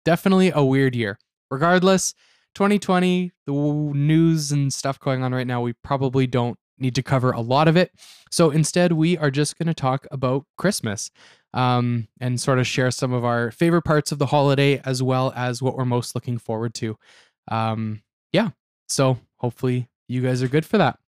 definitely 0.04 0.50
a 0.54 0.64
weird 0.64 0.97
year. 0.97 1.18
Regardless, 1.50 2.14
2020, 2.54 3.33
the 3.47 3.52
news 3.52 4.50
and 4.50 4.73
stuff 4.73 4.99
going 4.99 5.23
on 5.23 5.33
right 5.33 5.47
now, 5.47 5.61
we 5.61 5.73
probably 5.73 6.26
don't 6.26 6.59
need 6.78 6.94
to 6.97 7.02
cover 7.02 7.30
a 7.30 7.40
lot 7.40 7.68
of 7.68 7.76
it. 7.76 7.92
So 8.30 8.50
instead, 8.50 8.92
we 8.92 9.16
are 9.16 9.30
just 9.30 9.56
going 9.59 9.68
to 9.68 9.75
talk 9.75 10.06
about 10.11 10.44
Christmas 10.59 11.11
um, 11.52 12.09
and 12.21 12.40
sort 12.40 12.59
of 12.59 12.66
share 12.66 12.90
some 12.90 13.12
of 13.12 13.25
our 13.25 13.52
favorite 13.52 13.83
parts 13.83 14.11
of 14.11 14.18
the 14.18 14.26
holiday 14.26 14.80
as 14.85 15.02
well 15.02 15.33
as 15.37 15.62
what 15.62 15.76
we're 15.76 15.85
most 15.85 16.14
looking 16.14 16.38
forward 16.38 16.75
to. 16.75 16.97
Um, 17.49 18.02
yeah. 18.33 18.50
So 18.88 19.18
hopefully 19.37 19.88
you 20.14 20.23
guys 20.23 20.42
are 20.42 20.49
good 20.49 20.64
for 20.64 20.78
that. 20.78 20.99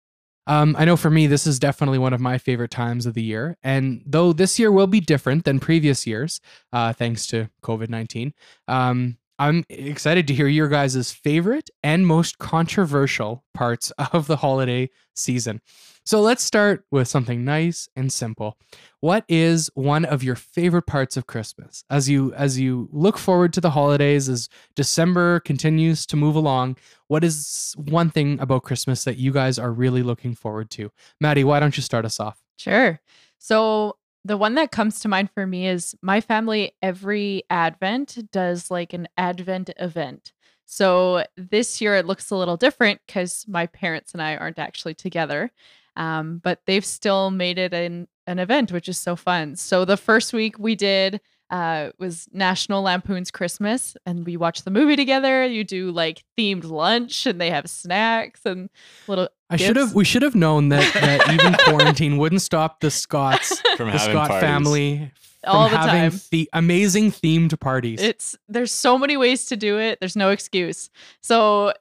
Um, 0.49 0.77
I 0.79 0.85
know 0.85 0.97
for 0.97 1.11
me, 1.11 1.27
this 1.27 1.47
is 1.47 1.59
definitely 1.59 1.99
one 1.99 2.13
of 2.13 2.21
my 2.21 2.39
favorite 2.39 2.71
times 2.71 3.07
of 3.07 3.15
the 3.15 3.23
year. 3.23 3.57
And 3.63 4.03
though 4.07 4.33
this 4.33 4.59
year 4.59 4.71
will 4.71 4.87
be 4.87 5.01
different 5.01 5.45
than 5.45 5.59
previous 5.59 6.07
years, 6.07 6.41
uh, 6.73 6.93
thanks 6.93 7.27
to 7.29 7.51
COVID 7.63 7.89
19, 7.89 8.33
um, 8.69 9.19
I'm 9.39 9.65
excited 9.69 10.27
to 10.29 10.35
hear 10.35 10.49
your 10.49 10.69
guys' 10.69 11.13
favorite 11.13 11.71
and 11.83 12.07
most 12.07 12.39
controversial 12.39 13.45
parts 13.55 13.91
of 14.13 14.27
the 14.27 14.37
holiday 14.37 14.91
season. 15.15 15.61
So 16.05 16.21
let's 16.21 16.45
start 16.45 16.85
with 16.93 17.09
something 17.09 17.45
nice 17.45 17.89
and 17.97 18.13
simple. 18.13 18.57
What 19.01 19.25
is 19.29 19.69
one 19.75 20.05
of 20.05 20.23
your 20.23 20.37
favorite 20.37 20.87
parts 20.87 21.17
of 21.17 21.27
Christmas 21.27 21.83
as 21.91 22.09
you 22.09 22.33
as 22.35 22.61
you 22.61 22.89
look 22.93 23.19
forward 23.19 23.53
to 23.55 23.61
the 23.61 23.71
holidays 23.71 24.29
as 24.29 24.49
December 24.77 25.41
continues 25.41 26.07
to 26.07 26.17
move 26.17 26.37
along? 26.37 26.77
What 27.09 27.25
is 27.25 27.75
one 27.77 28.11
thing 28.11 28.39
about 28.39 28.63
Christmas 28.63 29.03
that 29.03 29.17
you 29.17 29.33
guys 29.33 29.59
are 29.59 29.73
really 29.73 30.05
looking 30.05 30.37
forward 30.37 30.71
to? 30.71 30.93
Maddie, 31.21 31.45
why 31.45 31.59
don't 31.59 31.77
you 31.77 31.83
start 31.83 32.05
us 32.05 32.21
off? 32.21 32.39
Sure. 32.57 33.01
So 33.39 33.97
the 34.27 34.37
one 34.37 34.57
that 34.57 34.73
comes 34.73 35.01
to 35.01 35.09
mind 35.09 35.31
for 35.33 35.47
me 35.47 35.69
is 35.69 35.95
my 36.03 36.21
family 36.21 36.73
every 36.83 37.45
Advent 37.49 38.31
does 38.33 38.71
like 38.71 38.93
an 38.93 39.07
Advent 39.17 39.71
event. 39.79 40.33
So 40.65 41.25
this 41.37 41.81
year 41.81 41.95
it 41.95 42.07
looks 42.07 42.31
a 42.31 42.37
little 42.37 42.57
different 42.57 43.01
because 43.07 43.45
my 43.47 43.67
parents 43.67 44.13
and 44.13 44.21
I 44.21 44.37
aren't 44.37 44.59
actually 44.59 44.95
together. 44.95 45.53
Um, 45.95 46.41
but 46.43 46.61
they've 46.67 46.85
still 46.85 47.31
made 47.31 47.57
it 47.57 47.73
an, 47.73 48.09
an 48.27 48.41
event, 48.41 48.73
which 48.73 48.89
is 48.89 48.99
so 48.99 49.15
fun. 49.15 49.55
So 49.55 49.85
the 49.85 49.97
first 49.97 50.33
week 50.33 50.59
we 50.59 50.75
did 50.75 51.21
uh, 51.51 51.91
was 51.99 52.29
National 52.33 52.83
Lampoon's 52.83 53.31
Christmas, 53.31 53.97
and 54.05 54.27
we 54.27 54.37
watch 54.37 54.63
the 54.63 54.71
movie 54.71 54.97
together. 54.97 55.47
You 55.47 55.65
do 55.65 55.91
like 55.91 56.25
themed 56.37 56.65
lunch, 56.65 57.27
and 57.27 57.41
they 57.41 57.51
have 57.51 57.69
snacks 57.69 58.41
and 58.45 58.69
little. 59.07 59.29
I 59.49 59.57
should 59.57 59.77
have. 59.77 59.95
We 59.95 60.05
should 60.05 60.23
have 60.23 60.35
known 60.35 60.71
that, 60.71 60.93
that 60.95 61.31
even 61.33 61.55
quarantine 61.55 62.17
wouldn't 62.17 62.43
stop 62.43 62.81
the 62.81 62.91
Scots, 62.91 63.61
From 63.77 63.91
the 63.91 63.99
having 63.99 64.13
Scott 64.13 64.29
parties. 64.29 64.49
family, 64.49 65.13
from 65.45 65.53
All 65.53 65.69
the 65.69 65.77
having 65.77 66.11
time. 66.11 66.21
The 66.31 66.51
amazing 66.53 67.13
themed 67.13 67.59
parties. 67.61 68.01
It's 68.01 68.37
there's 68.49 68.73
so 68.73 68.99
many 68.99 69.17
ways 69.17 69.47
to 69.47 69.57
do 69.57 69.79
it. 69.79 70.01
There's 70.01 70.17
no 70.17 70.31
excuse. 70.31 70.91
So 71.21 71.73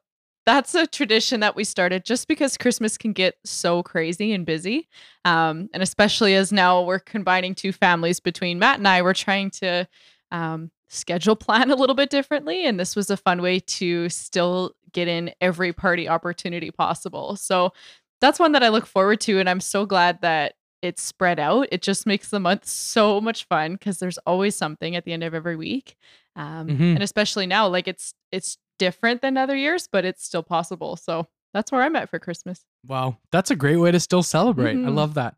that's 0.45 0.75
a 0.75 0.85
tradition 0.85 1.39
that 1.39 1.55
we 1.55 1.63
started 1.63 2.05
just 2.05 2.27
because 2.27 2.57
Christmas 2.57 2.97
can 2.97 3.13
get 3.13 3.35
so 3.43 3.81
crazy 3.83 4.31
and 4.31 4.45
busy. 4.45 4.87
Um, 5.25 5.69
and 5.73 5.81
especially 5.81 6.35
as 6.35 6.51
now 6.51 6.83
we're 6.83 6.99
combining 6.99 7.55
two 7.55 7.71
families 7.71 8.19
between 8.19 8.59
Matt 8.59 8.77
and 8.77 8.87
I, 8.87 9.01
we're 9.01 9.13
trying 9.13 9.49
to 9.51 9.87
um, 10.31 10.71
schedule 10.87 11.35
plan 11.47 11.71
a 11.71 11.75
little 11.75 11.95
bit 11.95 12.09
differently. 12.09 12.65
And 12.65 12.79
this 12.79 12.95
was 12.95 13.09
a 13.09 13.17
fun 13.17 13.41
way 13.41 13.59
to 13.59 14.07
still 14.09 14.75
get 14.91 15.07
in 15.07 15.31
every 15.41 15.73
party 15.73 16.07
opportunity 16.07 16.71
possible. 16.71 17.35
So 17.35 17.73
that's 18.21 18.39
one 18.39 18.51
that 18.53 18.63
I 18.63 18.69
look 18.69 18.85
forward 18.85 19.21
to. 19.21 19.39
And 19.39 19.49
I'm 19.49 19.59
so 19.59 19.85
glad 19.85 20.21
that 20.21 20.53
it's 20.81 21.01
spread 21.01 21.39
out. 21.39 21.67
It 21.71 21.81
just 21.81 22.05
makes 22.05 22.29
the 22.29 22.39
month 22.39 22.65
so 22.67 23.19
much 23.19 23.45
fun 23.45 23.73
because 23.73 23.97
there's 23.97 24.19
always 24.19 24.55
something 24.55 24.95
at 24.95 25.03
the 25.05 25.13
end 25.13 25.23
of 25.23 25.33
every 25.33 25.55
week. 25.55 25.95
Um, 26.35 26.67
Mhm. 26.67 26.93
And 26.93 27.01
especially 27.03 27.47
now, 27.47 27.67
like 27.67 27.87
it's 27.87 28.13
it's 28.31 28.57
different 28.77 29.21
than 29.21 29.37
other 29.37 29.55
years, 29.55 29.87
but 29.91 30.05
it's 30.05 30.23
still 30.25 30.43
possible. 30.43 30.95
So 30.97 31.27
that's 31.53 31.71
where 31.71 31.81
I'm 31.83 31.95
at 31.95 32.09
for 32.09 32.19
Christmas. 32.19 32.65
wow, 32.87 33.17
that's 33.31 33.49
a 33.51 33.55
great 33.55 33.77
way 33.77 33.91
to 33.91 33.99
still 33.99 34.21
celebrate. 34.23 34.73
I 34.73 34.89
Mhm. 34.89 34.95
love 34.95 35.13
that. 35.15 35.35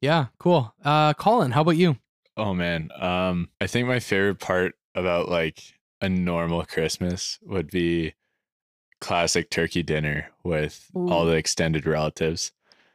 Yeah, 0.00 0.26
cool. 0.38 0.72
Uh, 0.84 1.12
Colin, 1.14 1.50
how 1.52 1.62
about 1.62 1.76
you? 1.76 1.96
Oh 2.36 2.54
man, 2.54 2.90
um, 3.00 3.48
I 3.60 3.66
think 3.66 3.88
my 3.88 3.98
favorite 3.98 4.38
part 4.38 4.74
about 4.94 5.28
like 5.28 5.60
a 6.00 6.08
normal 6.08 6.64
Christmas 6.64 7.38
would 7.42 7.68
be 7.70 8.14
classic 9.00 9.50
turkey 9.50 9.82
dinner 9.82 10.30
with 10.44 10.88
all 10.94 11.24
the 11.24 11.34
extended 11.36 11.84
relatives. 11.86 12.52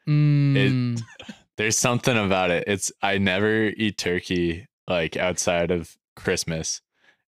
Mm, 0.08 1.01
There's 1.58 1.77
something 1.77 2.18
about 2.18 2.51
it. 2.51 2.63
It's 2.68 2.92
I 3.01 3.18
never 3.18 3.65
eat 3.75 3.98
turkey 3.98 4.68
like 4.88 5.18
outside 5.18 5.72
of 5.72 5.98
Christmas, 6.15 6.82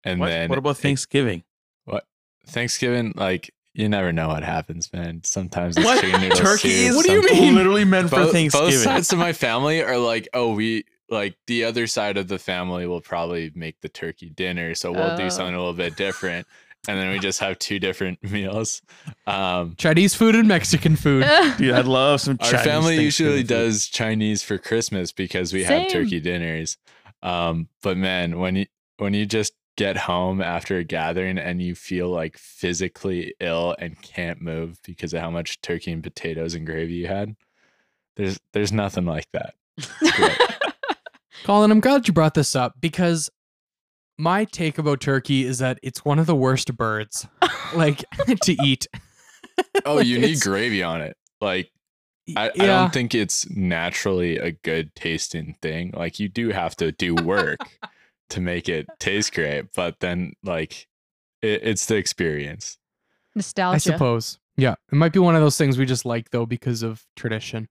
and 0.05 0.21
What, 0.21 0.29
then 0.29 0.49
what 0.51 0.59
about 0.59 0.71
it- 0.79 0.83
Thanksgiving? 0.83 1.43
Thanksgiving? 2.47 3.13
Like 3.17 3.53
you 3.75 3.89
never 3.89 4.13
know 4.13 4.29
what 4.29 4.45
happens, 4.45 4.93
man. 4.93 5.21
Sometimes 5.25 5.77
it's 5.77 5.85
What? 5.85 6.01
chicken 6.01 6.21
noodle 6.21 6.39
Turkey 6.39 6.71
soup, 6.71 6.91
is 6.91 6.97
What 6.97 7.07
do 7.07 7.13
you 7.13 7.29
some- 7.29 7.39
mean? 7.41 7.55
literally 7.57 7.85
meant 7.85 8.09
for 8.11 8.17
both, 8.17 8.33
Thanksgiving. 8.33 8.71
both 8.71 8.79
sides 8.83 9.13
of 9.13 9.19
my 9.19 9.33
family 9.33 9.83
are 9.83 9.99
like, 9.99 10.29
oh, 10.33 10.55
we 10.55 10.85
like 11.11 11.37
the 11.47 11.65
other 11.65 11.87
side 11.87 12.17
of 12.17 12.29
the 12.29 12.39
family 12.39 12.87
will 12.87 13.01
probably 13.01 13.51
make 13.55 13.81
the 13.81 13.89
turkey 13.89 14.31
dinner, 14.31 14.75
so 14.75 14.93
we'll 14.93 15.11
Oh. 15.13 15.17
do 15.17 15.29
something 15.29 15.55
a 15.55 15.59
little 15.59 15.75
bit 15.75 15.97
different, 15.97 16.47
and 16.89 16.99
then 16.99 17.11
we 17.11 17.19
just 17.19 17.41
have 17.41 17.59
two 17.59 17.79
different 17.79 18.23
meals. 18.31 18.81
Um, 19.27 19.75
Chinese 19.77 20.15
food 20.15 20.35
and 20.35 20.47
Mexican 20.49 20.95
food. 20.97 21.27
Dude, 21.59 21.75
I'd 21.75 21.85
love 21.87 22.21
some 22.21 22.39
our 22.41 22.59
family 22.59 23.03
usually 23.03 23.39
food. 23.41 23.49
does 23.49 23.87
Chinese 23.89 24.43
for 24.43 24.57
Christmas 24.57 25.11
because 25.13 25.53
we 25.53 25.65
Same. 25.65 25.83
have 25.83 25.93
turkey 25.93 26.21
dinners. 26.21 26.79
Um, 27.23 27.69
but 27.83 27.97
man, 27.97 28.39
when 28.39 28.55
you 28.57 28.67
when 28.99 29.15
you 29.15 29.27
just 29.27 29.53
get 29.77 29.97
home 29.97 30.41
after 30.41 30.79
a 30.79 30.85
gathering 30.85 31.39
and 31.39 31.61
you 31.61 31.75
feel 31.75 32.09
like 32.09 32.39
physically 32.39 33.35
ill 33.41 33.75
and 33.79 34.01
can't 34.03 34.41
move 34.41 34.79
because 34.85 35.13
of 35.13 35.21
how 35.21 35.31
much 35.31 35.61
turkey 35.61 35.93
and 35.93 36.03
potatoes 36.03 36.55
and 36.55 36.67
gravy 36.67 36.95
you 36.95 37.07
had, 37.07 37.35
there's 38.17 38.39
there's 38.53 38.73
nothing 38.73 39.05
like 39.05 39.29
that. 39.33 39.55
Colin, 41.45 41.71
I'm 41.71 41.81
glad 41.81 42.07
you 42.07 42.15
brought 42.15 42.35
this 42.35 42.55
up 42.55 42.75
because 42.81 43.29
my 44.17 44.45
take 44.45 44.79
about 44.79 45.01
turkey 45.01 45.45
is 45.45 45.59
that 45.59 45.79
it's 45.83 46.05
one 46.05 46.19
of 46.19 46.27
the 46.27 46.37
worst 46.37 46.75
birds, 46.77 47.27
like 47.75 48.05
to 48.43 48.57
eat. 48.63 48.87
Oh, 49.85 49.97
Like, 49.97 50.07
you 50.07 50.19
need 50.19 50.41
gravy 50.41 50.83
on 50.83 51.01
it. 51.01 51.17
Like 51.41 51.71
I, 52.37 52.51
I 52.59 52.67
don't 52.67 52.93
think 52.93 53.15
it's 53.15 53.49
naturally 53.51 54.37
a 54.37 54.51
good 54.51 54.93
tasting 54.97 55.55
thing. 55.63 55.93
Like 55.95 56.19
you 56.19 56.29
do 56.29 56.49
have 56.49 56.75
to 56.77 56.91
do 56.91 57.15
work 57.15 57.61
to 58.31 58.41
make 58.41 58.69
it 58.69 58.87
taste 58.99 59.35
great, 59.35 59.67
but 59.75 60.01
then 60.01 60.33
like 60.43 60.87
it, 61.43 61.61
it's 61.65 61.87
the 61.87 61.97
experience. 61.97 62.79
Nostalgia. 63.35 63.75
I 63.75 63.79
suppose. 63.79 64.39
Yeah, 64.57 64.75
it 64.93 64.95
might 64.95 65.13
be 65.13 65.19
one 65.19 65.35
of 65.35 65.41
those 65.41 65.59
things 65.59 65.77
we 65.79 65.85
just 65.87 66.05
like 66.05 66.31
though 66.31 66.47
because 66.47 66.83
of 66.83 67.05
tradition. 67.17 67.69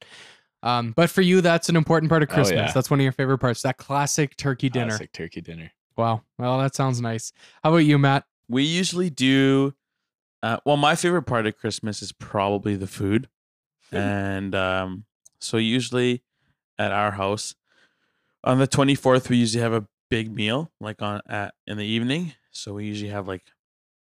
Um, 0.62 0.91
but 0.95 1.10
for 1.10 1.22
you, 1.22 1.41
that's 1.41 1.67
an 1.69 1.75
important 1.75 2.10
part 2.10 2.24
of 2.24 2.29
Oh, 2.31 2.33
Christmas. 2.36 2.57
yeah. 2.57 2.72
That's 2.72 2.89
one 2.89 3.00
of 3.00 3.03
your 3.03 3.12
favorite 3.12 3.39
parts. 3.39 3.62
That 3.63 3.77
classic 3.77 4.36
turkey 4.38 4.69
dinner. 4.69 4.89
Classic 4.89 5.12
turkey 5.12 5.41
dinner. 5.41 5.72
Wow. 5.98 6.22
Well, 6.38 6.60
that 6.60 6.74
sounds 6.75 7.01
nice. 7.01 7.31
How 7.63 7.69
about 7.72 7.77
you, 7.86 7.98
Matt? 7.98 8.25
We 8.48 8.63
usually 8.63 9.10
do. 9.10 9.74
Uh, 10.41 10.57
well, 10.65 10.77
my 10.77 10.95
favorite 10.95 11.24
part 11.24 11.48
of 11.48 11.57
Christmas 11.57 12.01
is 12.01 12.12
probably 12.12 12.75
the 12.75 12.88
food, 12.88 13.29
and 13.91 14.53
um, 14.53 15.05
so 15.39 15.55
usually 15.57 16.22
at 16.77 16.91
our 16.91 17.12
house 17.12 17.55
on 18.43 18.60
the 18.60 18.67
twenty 18.67 18.95
fourth, 18.95 19.29
we 19.29 19.38
usually 19.38 19.62
have 19.62 19.72
a 19.72 19.88
big 20.13 20.36
meal, 20.36 20.72
like 20.79 21.01
on 21.01 21.22
at 21.27 21.55
in 21.65 21.77
the 21.77 21.86
evening. 21.86 22.34
So 22.51 22.74
we 22.75 22.86
usually 22.86 23.10
have 23.10 23.27
like 23.27 23.41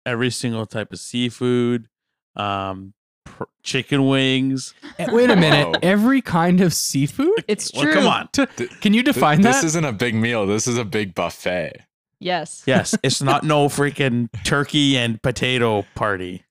every 0.04 0.30
single 0.30 0.66
type 0.66 0.92
of 0.92 0.98
seafood, 0.98 1.88
um, 2.36 2.92
pr- 3.24 3.44
chicken 3.62 4.06
wings. 4.06 4.74
Eh, 4.98 5.06
Wait 5.10 5.30
a 5.30 5.36
minute. 5.36 5.68
Whoa. 5.68 5.74
Every 5.82 6.20
kind 6.20 6.60
of 6.60 6.74
seafood? 6.74 7.44
It's 7.48 7.72
Well, 7.72 7.84
true. 7.84 7.94
come 7.94 8.06
on. 8.06 8.28
Th- 8.32 8.48
Can 8.82 8.92
you 8.92 9.02
Th- 9.02 9.14
define 9.14 9.40
this 9.40 9.60
that? 9.62 9.64
isn't 9.66 9.84
a 9.86 9.92
big 9.92 10.14
meal. 10.14 10.46
This 10.46 10.66
is 10.68 10.76
a 10.76 10.84
big 10.84 11.14
buffet. 11.14 11.80
Yes. 12.20 12.62
Yes, 12.66 12.94
it's 13.02 13.22
not 13.22 13.42
no 13.44 13.68
freaking 13.68 14.28
turkey 14.44 14.96
and 14.98 15.20
potato 15.22 15.84
party. 15.94 16.44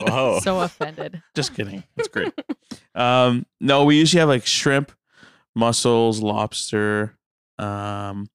Whoa. 0.00 0.38
So 0.42 0.60
offended. 0.60 1.20
Just 1.34 1.54
kidding. 1.54 1.82
It's 1.96 2.08
great. 2.08 2.32
um, 2.94 3.44
no, 3.60 3.84
we 3.84 3.96
usually 3.98 4.20
have 4.20 4.28
like 4.28 4.46
shrimp, 4.46 4.92
mussels, 5.54 6.20
lobster, 6.20 7.16
um, 7.58 8.28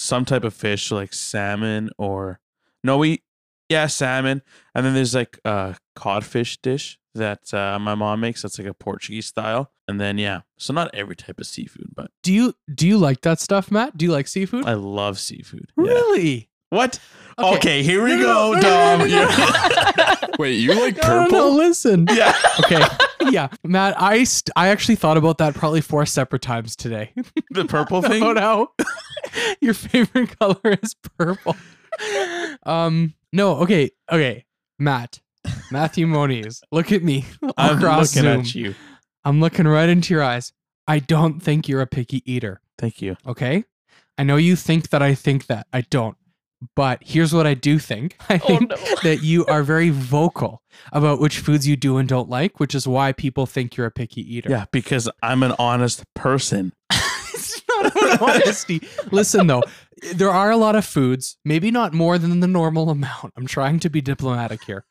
some 0.00 0.24
type 0.24 0.44
of 0.44 0.54
fish, 0.54 0.90
like 0.90 1.12
salmon 1.12 1.90
or 1.98 2.40
no, 2.82 2.96
we 2.96 3.22
yeah 3.68 3.86
salmon, 3.86 4.42
and 4.74 4.86
then 4.86 4.94
there's 4.94 5.14
like 5.14 5.38
a 5.44 5.76
codfish 5.94 6.56
dish 6.62 6.98
that 7.14 7.52
uh, 7.52 7.78
my 7.78 7.94
mom 7.94 8.20
makes. 8.20 8.42
That's 8.42 8.58
like 8.58 8.66
a 8.68 8.74
Portuguese 8.74 9.26
style, 9.26 9.72
and 9.86 10.00
then 10.00 10.16
yeah, 10.16 10.40
so 10.56 10.72
not 10.72 10.94
every 10.94 11.16
type 11.16 11.38
of 11.38 11.46
seafood, 11.46 11.90
but 11.94 12.10
do 12.22 12.32
you 12.32 12.54
do 12.74 12.88
you 12.88 12.96
like 12.96 13.20
that 13.22 13.40
stuff, 13.40 13.70
Matt? 13.70 13.96
Do 13.96 14.06
you 14.06 14.12
like 14.12 14.26
seafood? 14.26 14.64
I 14.64 14.74
love 14.74 15.18
seafood. 15.18 15.70
Yeah. 15.76 15.84
really? 15.84 16.49
What? 16.70 16.98
Okay. 17.38 17.56
Okay, 17.56 17.82
here 17.82 18.02
we 18.04 18.10
No, 18.16 18.16
no, 18.16 18.22
go, 18.22 18.52
no, 18.54 18.60
Dom. 18.60 18.98
no, 19.00 19.04
no, 19.04 19.04
Yeah. 19.06 20.16
Wait, 20.38 20.54
you 20.54 20.74
like 20.74 20.96
No, 20.96 21.02
no, 21.02 21.22
purple? 21.24 21.38
no, 21.38 21.48
listen. 21.50 22.06
yeah. 22.10 22.34
Okay. 22.64 22.82
yeah. 23.30 23.48
Matt, 23.64 23.94
I 24.00 24.24
st- 24.24 24.50
I 24.56 24.68
actually 24.68 24.96
thought 24.96 25.16
about 25.16 25.38
that 25.38 25.54
probably 25.54 25.80
four 25.80 26.04
separate 26.06 26.42
times 26.42 26.76
today. 26.76 27.12
The 27.50 27.64
purple 27.64 28.02
thing. 28.02 28.22
Oh 28.22 28.32
no. 28.32 28.68
Your 29.60 29.74
favorite 29.74 30.38
color 30.38 30.60
is 30.82 30.94
purple. 31.18 31.56
Um 32.64 33.14
no, 33.32 33.56
okay, 33.58 33.90
okay. 34.10 34.44
Matt. 34.78 35.20
Matthew 35.70 36.06
Moniz. 36.06 36.62
Look 36.72 36.92
at 36.92 37.02
me. 37.02 37.24
I'm 37.56 37.78
across 37.78 38.14
looking 38.14 38.30
Zoom. 38.30 38.40
at 38.40 38.54
you. 38.54 38.74
I'm 39.24 39.40
looking 39.40 39.66
right 39.68 39.88
into 39.88 40.12
your 40.14 40.22
eyes. 40.22 40.52
I 40.88 40.98
don't 40.98 41.40
think 41.40 41.68
you're 41.68 41.80
a 41.80 41.86
picky 41.86 42.22
eater. 42.30 42.60
Thank 42.78 43.00
you. 43.00 43.16
Okay? 43.26 43.64
I 44.18 44.24
know 44.24 44.36
you 44.36 44.56
think 44.56 44.90
that 44.90 45.00
I 45.02 45.14
think 45.14 45.46
that. 45.46 45.66
I 45.72 45.82
don't. 45.82 46.16
But 46.76 46.98
here's 47.02 47.32
what 47.32 47.46
I 47.46 47.54
do 47.54 47.78
think. 47.78 48.16
I 48.28 48.34
Oh 48.34 48.46
think 48.46 48.70
no. 48.70 48.76
that 49.02 49.20
you 49.22 49.46
are 49.46 49.62
very 49.62 49.90
vocal 49.90 50.62
about 50.92 51.20
which 51.20 51.38
foods 51.38 51.66
you 51.66 51.76
do 51.76 51.96
and 51.96 52.08
don't 52.08 52.28
like, 52.28 52.60
which 52.60 52.74
is 52.74 52.86
why 52.86 53.12
people 53.12 53.46
think 53.46 53.76
you're 53.76 53.86
a 53.86 53.90
picky 53.90 54.22
eater. 54.36 54.50
Yeah, 54.50 54.66
because 54.70 55.08
I'm 55.22 55.42
an 55.42 55.54
honest 55.58 56.04
person. 56.14 56.72
it's 56.92 57.62
not 57.68 57.86
about 57.86 58.22
honesty. 58.22 58.80
Listen, 59.10 59.46
though, 59.46 59.62
there 60.14 60.30
are 60.30 60.50
a 60.50 60.56
lot 60.56 60.76
of 60.76 60.84
foods, 60.84 61.38
maybe 61.44 61.70
not 61.70 61.94
more 61.94 62.18
than 62.18 62.40
the 62.40 62.46
normal 62.46 62.90
amount. 62.90 63.32
I'm 63.36 63.46
trying 63.46 63.80
to 63.80 63.90
be 63.90 64.00
diplomatic 64.00 64.62
here, 64.64 64.84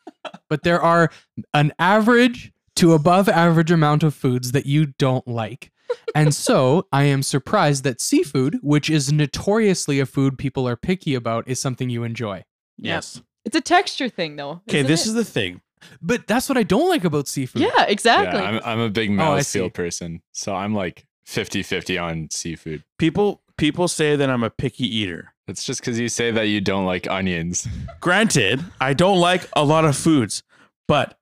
but 0.50 0.64
there 0.64 0.82
are 0.82 1.12
an 1.54 1.74
average 1.80 2.52
to 2.78 2.94
above 2.94 3.28
average 3.28 3.72
amount 3.72 4.04
of 4.04 4.16
foods 4.16 4.54
that 4.54 4.66
you 4.66 4.88
don't 4.98 5.28
like. 5.28 5.72
And 6.16 6.34
so 6.34 6.88
I 6.92 7.04
am 7.04 7.24
surprised 7.24 7.84
that 7.84 8.02
seafood, 8.02 8.60
which 8.62 8.90
is 8.90 9.12
notoriously 9.12 10.00
a 10.00 10.06
food 10.06 10.38
people 10.38 10.68
are 10.68 10.76
picky 10.76 11.16
about, 11.16 11.48
is 11.48 11.60
something 11.62 11.90
you 11.90 12.04
enjoy. 12.04 12.44
Yeah. 12.78 12.96
Yes. 12.96 13.22
It's 13.46 13.56
a 13.56 13.62
texture 13.62 14.10
thing 14.10 14.36
though. 14.36 14.62
Okay, 14.70 14.80
isn't 14.80 14.88
this 14.88 15.06
it? 15.06 15.10
is 15.10 15.16
the 15.16 15.26
thing. 15.26 15.62
But 16.02 16.28
that's 16.28 16.50
what 16.50 16.58
I 16.58 16.64
don't 16.64 16.90
like 16.90 17.06
about 17.06 17.28
seafood. 17.28 17.62
Yeah, 17.62 17.86
exactly. 17.88 18.40
Yeah, 18.40 18.48
I'm 18.48 18.62
I'm 18.64 18.80
a 18.80 18.90
big 18.90 19.12
Oh, 19.12 19.14
I 19.14 19.40
mouthfeel 19.40 19.66
see. 19.66 19.70
person, 19.70 20.22
so 20.34 20.54
I'm 20.54 20.74
like 20.76 21.06
50-50 21.26 22.02
on 22.02 22.28
seafood. 22.32 22.84
People 22.98 23.42
people 23.58 23.88
say 23.88 24.16
that 24.16 24.30
I'm 24.30 24.44
a 24.44 24.50
picky 24.50 24.86
eater. 24.86 25.34
It's 25.48 25.64
just 25.64 25.80
because 25.80 26.00
you 26.00 26.10
say 26.10 26.32
that 26.32 26.44
you 26.44 26.62
don't 26.62 26.86
like 26.86 27.10
onions. 27.10 27.68
Granted, 28.02 28.64
I 28.80 28.94
don't 28.94 29.20
like 29.20 29.48
a 29.56 29.64
lot 29.64 29.86
of 29.86 29.96
foods, 29.96 30.44
but 30.88 31.18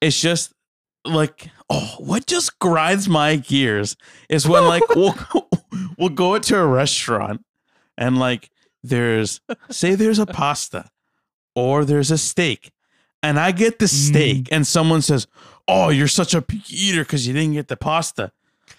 it's 0.00 0.20
just 0.20 0.52
like 1.04 1.50
oh, 1.70 1.96
what 1.98 2.26
just 2.26 2.58
grinds 2.58 3.08
my 3.08 3.36
gears 3.36 3.96
is 4.28 4.46
when 4.46 4.64
like 4.66 4.88
we'll 4.96 5.14
we'll 5.98 6.08
go 6.08 6.38
to 6.38 6.58
a 6.58 6.66
restaurant 6.66 7.44
and 7.96 8.18
like 8.18 8.50
there's 8.82 9.40
say 9.70 9.94
there's 9.94 10.18
a 10.18 10.26
pasta 10.26 10.90
or 11.54 11.84
there's 11.84 12.10
a 12.10 12.18
steak 12.18 12.72
and 13.22 13.38
I 13.38 13.52
get 13.52 13.78
the 13.78 13.88
steak 13.88 14.44
mm. 14.44 14.48
and 14.50 14.66
someone 14.66 15.00
says, 15.00 15.26
"Oh, 15.68 15.90
you're 15.90 16.08
such 16.08 16.34
a 16.34 16.42
picky 16.42 16.76
eater 16.76 17.02
because 17.02 17.26
you 17.26 17.32
didn't 17.32 17.52
get 17.52 17.68
the 17.68 17.76
pasta." 17.76 18.32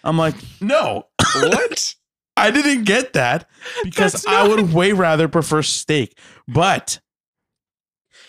I'm 0.03 0.17
like, 0.17 0.35
"No, 0.59 1.07
what? 1.35 1.95
I 2.37 2.51
didn't 2.51 2.83
get 2.83 3.13
that 3.13 3.47
because 3.83 4.25
I 4.25 4.47
would 4.47 4.73
way 4.73 4.91
rather 4.91 5.27
prefer 5.27 5.61
steak." 5.61 6.17
But 6.47 6.99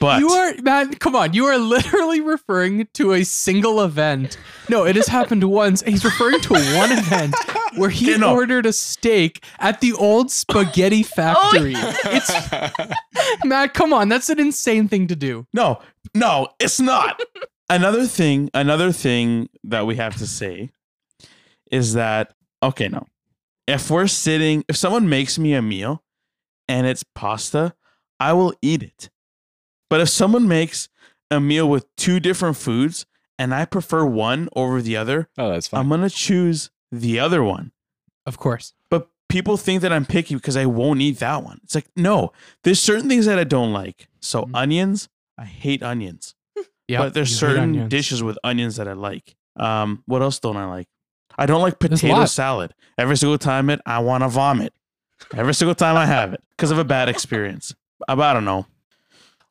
but 0.01 0.21
you 0.21 0.29
are 0.29 0.55
man, 0.63 0.95
come 0.95 1.15
on. 1.17 1.33
You 1.35 1.47
are 1.47 1.59
literally 1.59 2.21
referring 2.21 2.89
to 2.95 3.13
a 3.13 3.25
single 3.25 3.81
event. 3.83 4.37
No, 4.69 4.85
it 4.85 4.97
has 4.97 5.07
happened 5.09 5.45
once. 5.45 5.83
He's 5.83 6.05
referring 6.05 6.41
to 6.41 6.53
one 6.55 6.93
event 6.93 7.35
where 7.77 7.91
he 7.91 8.11
Okay, 8.11 8.19
no. 8.21 8.35
ordered 8.35 8.67
a 8.67 8.73
steak 8.73 9.45
at 9.59 9.81
the 9.81 9.93
old 9.93 10.31
spaghetti 10.31 11.01
oh, 11.05 11.05
factory. 11.05 11.75
It's 11.77 13.45
Matt, 13.45 13.75
come 13.75 13.93
on, 13.93 14.09
that's 14.09 14.29
an 14.29 14.41
insane 14.41 14.89
thing 14.89 15.07
to 15.09 15.17
do. 15.17 15.47
No, 15.53 15.81
no, 16.15 16.49
it's 16.61 16.81
not. 16.81 17.21
another 17.69 18.07
thing, 18.07 18.51
another 18.55 18.93
thing 18.93 19.49
that 19.65 19.87
we 19.87 19.97
have 19.97 20.17
to 20.19 20.27
say 20.27 20.71
is 21.71 21.95
that 21.95 22.35
okay, 22.63 22.89
no. 22.89 23.07
If 23.67 23.91
we're 23.91 24.07
sitting, 24.09 24.63
if 24.69 24.77
someone 24.77 25.09
makes 25.09 25.39
me 25.39 25.55
a 25.55 25.63
meal 25.63 26.03
and 26.69 26.87
it's 26.87 27.03
pasta, 27.15 27.75
I 28.21 28.35
will 28.35 28.53
eat 28.61 28.83
it. 28.83 29.09
But 29.95 30.01
if 30.01 30.09
someone 30.09 30.49
makes 30.49 30.89
a 31.31 31.39
meal 31.39 31.69
with 31.69 31.87
two 31.95 32.19
different 32.19 32.57
foods 32.57 33.07
and 33.39 33.55
I 33.55 33.65
prefer 33.65 34.05
one 34.05 34.49
over 34.57 34.83
the 34.83 34.97
other, 34.97 35.29
oh, 35.39 35.51
that's 35.53 35.69
fine. 35.69 35.79
I'm 35.83 35.89
going 35.89 36.01
to 36.01 36.11
choose 36.11 36.73
the 36.91 37.21
other 37.21 37.45
one. 37.45 37.71
Of 38.27 38.37
course. 38.37 38.73
But 38.91 39.09
people 39.29 39.57
think 39.57 39.83
that 39.83 39.93
I'm 39.93 40.05
picky 40.05 40.35
because 40.35 40.57
I 40.57 40.67
won't 40.67 41.01
eat 41.01 41.21
that 41.21 41.45
one. 41.45 41.61
It's 41.63 41.77
like, 41.77 41.87
no, 41.95 42.33
there's 42.65 42.81
certain 42.81 43.09
things 43.09 43.27
that 43.27 43.39
I 43.39 43.45
don't 43.45 43.73
like. 43.73 44.09
So 44.21 44.43
Mhm. 44.47 44.51
onions, 44.55 45.09
I 45.39 45.45
hate 45.45 45.81
onions. 45.85 46.35
Yeah. 46.89 46.99
but 46.99 47.15
there's 47.15 47.39
certain 47.39 47.89
dishes 47.89 48.21
with 48.21 48.37
onions 48.43 48.75
that 48.75 48.89
I 48.89 48.95
like. 48.95 49.37
Um, 49.55 50.03
what 50.07 50.23
else 50.23 50.41
don't 50.41 50.57
I 50.57 50.65
like? 50.67 50.89
I 51.39 51.47
don't 51.47 51.63
like 51.63 51.79
potato 51.79 52.15
salad. 52.27 52.75
Every 52.99 53.17
single 53.17 53.39
time 53.39 53.71
it, 53.71 53.81
I 53.87 54.01
want 54.01 54.25
to 54.25 54.29
vomit. 54.29 54.75
Every 55.37 55.55
single 55.55 55.77
time 55.77 55.97
I 55.97 56.07
have 56.07 56.33
it 56.35 56.43
because 56.51 56.73
of 56.73 56.79
a 56.79 56.85
bad 56.85 57.09
experience. 57.09 57.77
I, 58.09 58.15
I 58.15 58.33
don't 58.33 58.45
know. 58.45 58.67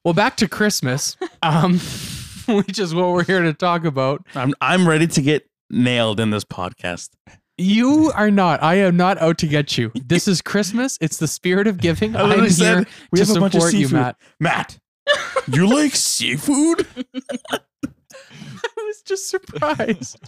Well, 0.03 0.13
back 0.13 0.35
to 0.37 0.49
Christmas, 0.49 1.15
um, 1.41 1.79
which 2.47 2.77
is 2.77 2.93
what 2.93 3.11
we're 3.11 3.23
here 3.23 3.41
to 3.41 3.53
talk 3.53 3.85
about. 3.85 4.25
I'm 4.35 4.53
I'm 4.59 4.87
ready 4.87 5.07
to 5.07 5.21
get 5.21 5.49
nailed 5.69 6.19
in 6.19 6.29
this 6.29 6.43
podcast. 6.43 7.11
You 7.57 8.11
are 8.13 8.29
not. 8.29 8.61
I 8.61 8.75
am 8.75 8.97
not 8.97 9.17
out 9.19 9.37
to 9.37 9.47
get 9.47 9.77
you. 9.77 9.91
This 9.95 10.27
is 10.27 10.41
Christmas. 10.41 10.97
It's 10.99 11.17
the 11.17 11.27
spirit 11.27 11.67
of 11.67 11.77
giving. 11.77 12.15
I 12.17 12.23
I'm 12.23 12.29
literally 12.29 12.49
here 12.49 12.85
we 13.13 13.19
to 13.19 13.25
have 13.25 13.37
a 13.37 13.39
bunch 13.39 13.55
of 13.55 13.61
support 13.61 13.73
you, 13.75 13.87
seafood. 13.87 13.93
Matt. 13.93 14.17
Matt, 14.41 14.79
you 15.47 15.67
like 15.67 15.95
seafood? 15.95 16.85
I 17.53 17.59
was 18.75 19.01
just 19.05 19.29
surprised. 19.29 20.19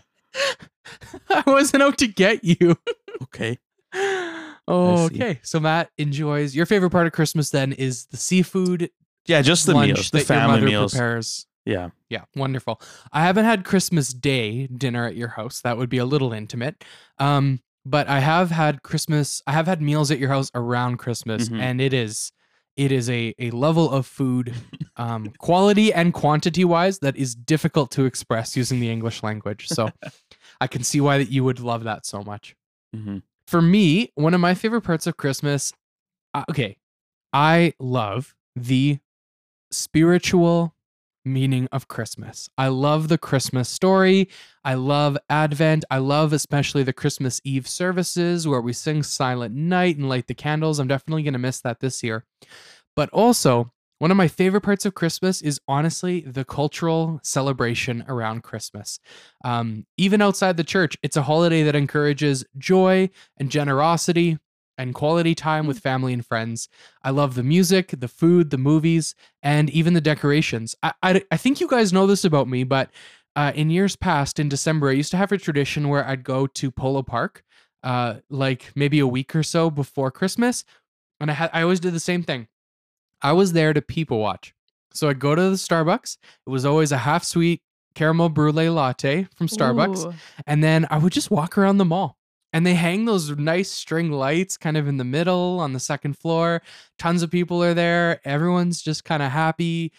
I 1.30 1.44
wasn't 1.46 1.84
out 1.84 1.98
to 1.98 2.08
get 2.08 2.46
you. 2.46 2.78
Okay. 3.24 3.58
Oh, 4.68 5.06
I 5.06 5.08
see. 5.10 5.16
okay. 5.16 5.40
So 5.44 5.60
Matt 5.60 5.90
enjoys 5.98 6.56
your 6.56 6.66
favorite 6.66 6.92
part 6.92 7.08
of 7.08 7.14
Christmas. 7.14 7.50
Then 7.50 7.74
is 7.74 8.06
the 8.06 8.18
seafood 8.18 8.90
Yeah, 9.28 9.42
just 9.42 9.66
the 9.66 9.74
lunch 9.74 9.88
meals, 9.94 10.12
the 10.12 10.20
family 10.20 10.62
meals. 10.62 10.94
prepares. 10.94 11.48
Yeah. 11.66 11.90
Yeah, 12.10 12.26
wonderful. 12.36 12.80
I 13.12 13.24
haven't 13.24 13.46
had 13.46 13.66
Christmas 13.66 14.10
Day 14.14 14.68
dinner 14.68 15.06
at 15.08 15.16
your 15.16 15.30
house. 15.30 15.62
That 15.62 15.78
would 15.78 15.90
be 15.90 15.98
a 15.98 16.06
little 16.06 16.32
intimate. 16.34 16.84
Um, 17.18 17.62
but 17.86 18.08
I 18.08 18.20
have 18.20 18.52
had 18.52 18.84
Christmas. 18.84 19.42
I 19.48 19.52
have 19.54 19.66
had 19.66 19.82
meals 19.82 20.12
at 20.12 20.20
your 20.20 20.30
house 20.30 20.52
around 20.54 20.98
Christmas, 20.98 21.50
Mhm. 21.50 21.60
and 21.60 21.82
it 21.82 21.94
is 21.94 22.32
it 22.76 22.92
is 22.92 23.10
a 23.10 23.34
a 23.40 23.50
level 23.52 23.90
of 23.90 24.06
food, 24.06 24.54
um, 24.98 25.32
quality 25.40 25.92
and 25.94 26.14
quantity 26.14 26.64
wise 26.66 27.00
that 27.00 27.16
is 27.16 27.34
difficult 27.34 27.90
to 27.92 28.06
express 28.06 28.56
using 28.56 28.80
the 28.80 28.90
English 28.92 29.24
language. 29.24 29.68
So 29.70 29.92
I 30.62 30.68
can 30.68 30.84
see 30.84 31.02
why 31.02 31.18
that 31.18 31.32
you 31.32 31.44
would 31.44 31.60
love 31.60 31.84
that 31.86 32.06
so 32.06 32.22
much 32.24 32.56
hmm 32.94 33.18
for 33.48 33.62
me, 33.62 34.12
one 34.16 34.34
of 34.34 34.42
my 34.42 34.56
favorite 34.56 34.82
parts 34.82 35.06
of 35.06 35.18
Christmas, 35.18 35.72
uh, 36.34 36.44
okay, 36.50 36.78
I 37.32 37.74
love 37.80 38.34
the 38.56 38.98
spiritual 39.76 40.76
meaning 41.26 41.68
of 41.72 41.88
Christmas. 41.88 42.48
I 42.58 42.68
love 42.68 43.08
the 43.08 43.18
Christmas 43.18 43.68
story. 43.68 44.30
I 44.64 44.76
love 44.76 45.18
Advent. 45.30 45.84
I 45.90 45.98
love 45.98 46.34
especially 46.34 46.84
the 46.84 46.94
Christmas 46.94 47.42
Eve 47.44 47.68
services 47.68 48.48
where 48.48 48.62
we 48.62 48.74
sing 48.74 49.04
Silent 49.04 49.56
Night 49.56 49.98
and 49.98 50.08
light 50.08 50.28
the 50.28 50.36
candles. 50.36 50.80
I'm 50.80 50.88
definitely 50.88 51.24
going 51.24 51.34
to 51.34 51.40
miss 51.40 51.62
that 51.62 51.80
this 51.80 52.04
year. 52.04 52.26
But 52.96 53.10
also, 53.10 53.72
one 54.00 54.12
of 54.12 54.18
my 54.18 54.28
favorite 54.28 54.62
parts 54.62 54.86
of 54.86 54.94
Christmas 54.94 55.42
is 55.42 55.60
honestly 55.68 56.22
the 56.22 56.46
cultural 56.46 57.20
celebration 57.24 58.04
around 58.08 58.44
Christmas. 58.44 59.00
Um, 59.44 59.86
even 59.98 60.22
outside 60.22 60.58
the 60.58 60.64
church, 60.64 60.98
it's 61.02 61.18
a 61.18 61.24
holiday 61.24 61.64
that 61.64 61.76
encourages 61.76 62.46
joy 62.58 63.10
and 63.38 63.50
generosity 63.50 64.38
and 64.78 64.94
quality 64.94 65.36
time 65.36 65.68
with 65.68 65.80
family 65.80 66.14
and 66.14 66.26
friends. 66.26 66.70
I 67.04 67.12
love 67.12 67.36
the 67.36 67.44
music, 67.44 67.94
the 67.98 68.08
food, 68.08 68.50
the 68.50 68.58
movies, 68.58 69.16
and 69.42 69.70
even 69.70 69.94
the 69.94 70.02
decorations. 70.02 70.76
I, 70.84 70.94
I, 71.02 71.24
I 71.32 71.38
think 71.38 71.60
you 71.60 71.68
guys 71.68 71.94
know 71.94 72.08
this 72.08 72.26
about 72.26 72.48
me, 72.48 72.64
but 72.64 72.90
uh, 73.36 73.52
in 73.56 73.70
years 73.70 73.96
past, 73.96 74.40
in 74.40 74.50
December, 74.50 74.90
I 74.90 74.94
used 74.94 75.12
to 75.12 75.18
have 75.18 75.32
a 75.32 75.38
tradition 75.38 75.90
where 75.90 76.08
I'd 76.08 76.24
go 76.24 76.48
to 76.48 76.72
Polo 76.72 77.04
Park, 77.04 77.44
uh, 77.84 78.16
like 78.30 78.72
maybe 78.76 79.00
a 79.00 79.08
week 79.08 79.36
or 79.36 79.44
so 79.44 79.70
before 79.70 80.12
Christmas, 80.12 80.64
and 81.20 81.30
I 81.30 81.34
had 81.34 81.50
I 81.54 81.62
always 81.62 81.80
did 81.80 81.94
the 81.94 82.00
same 82.00 82.24
thing. 82.24 82.48
I 83.22 83.34
was 83.34 83.54
there 83.54 83.74
to 83.74 83.82
people 83.82 84.20
watch. 84.20 84.54
So 84.94 85.10
I'd 85.10 85.20
go 85.20 85.36
to 85.36 85.42
the 85.42 85.56
Starbucks. 85.56 86.18
It 86.48 86.50
was 86.50 86.66
always 86.66 86.92
a 86.92 86.98
half 86.98 87.24
sweet 87.24 87.62
caramel 87.96 88.30
brulee 88.30 88.70
latte 88.70 89.28
from 89.36 89.48
Starbucks. 89.48 90.06
Ooh. 90.06 90.14
And 90.46 90.64
then 90.64 90.88
I 90.90 90.98
would 90.98 91.14
just 91.14 91.32
walk 91.32 91.58
around 91.58 91.78
the 91.78 91.86
mall. 91.86 92.18
And 92.56 92.66
they 92.66 92.74
hang 92.74 93.04
those 93.04 93.32
nice 93.32 93.70
string 93.70 94.14
lights 94.14 94.56
kind 94.56 94.78
of 94.78 94.88
in 94.88 94.96
the 94.96 95.04
middle 95.04 95.60
on 95.60 95.74
the 95.74 95.80
second 95.80 96.18
floor. 96.18 96.62
Tons 96.98 97.22
of 97.22 97.30
people 97.30 97.62
are 97.62 97.74
there. 97.74 98.22
Everyone's 98.24 98.82
just 98.82 99.04
kind 99.04 99.22
of 99.22 99.30
happy. 99.30 99.92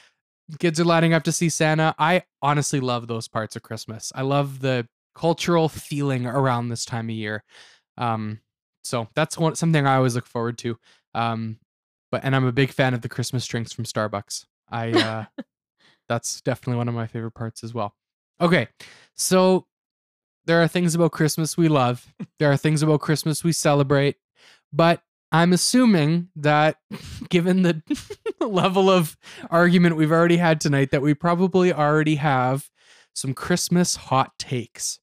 Kids 0.58 0.80
are 0.80 0.84
lining 0.84 1.12
up 1.12 1.22
to 1.24 1.32
see 1.32 1.50
Santa. 1.50 1.94
I 1.98 2.22
honestly 2.40 2.80
love 2.80 3.08
those 3.08 3.28
parts 3.28 3.56
of 3.56 3.62
Christmas. 3.62 4.10
I 4.14 4.22
love 4.22 4.60
the 4.60 4.88
cultural 5.14 5.68
feeling 5.68 6.24
around 6.24 6.70
this 6.70 6.86
time 6.86 7.10
of 7.10 7.14
year. 7.14 7.44
Um, 7.98 8.40
so 8.82 9.06
that's 9.14 9.36
one 9.36 9.54
something 9.54 9.86
I 9.86 9.96
always 9.96 10.14
look 10.14 10.26
forward 10.26 10.56
to. 10.60 10.78
Um, 11.12 11.58
but 12.10 12.24
and 12.24 12.34
I'm 12.34 12.46
a 12.46 12.52
big 12.52 12.70
fan 12.70 12.94
of 12.94 13.02
the 13.02 13.10
Christmas 13.10 13.46
drinks 13.46 13.74
from 13.74 13.84
Starbucks. 13.84 14.46
I 14.70 14.92
uh, 14.92 15.24
that's 16.08 16.40
definitely 16.40 16.78
one 16.78 16.88
of 16.88 16.94
my 16.94 17.06
favorite 17.06 17.34
parts 17.34 17.62
as 17.62 17.74
well. 17.74 17.94
Okay, 18.40 18.68
so 19.14 19.66
there 20.46 20.62
are 20.62 20.68
things 20.68 20.94
about 20.94 21.12
Christmas 21.12 21.56
we 21.56 21.68
love. 21.68 22.12
There 22.38 22.50
are 22.50 22.56
things 22.56 22.82
about 22.82 23.00
Christmas 23.00 23.44
we 23.44 23.52
celebrate, 23.52 24.16
but 24.72 25.02
I'm 25.32 25.52
assuming 25.52 26.28
that 26.36 26.76
given 27.28 27.62
the 27.62 27.82
level 28.40 28.88
of 28.88 29.16
argument 29.50 29.96
we've 29.96 30.12
already 30.12 30.36
had 30.36 30.60
tonight, 30.60 30.90
that 30.92 31.02
we 31.02 31.14
probably 31.14 31.72
already 31.72 32.16
have 32.16 32.70
some 33.12 33.34
Christmas 33.34 33.96
hot 33.96 34.38
takes. 34.38 35.00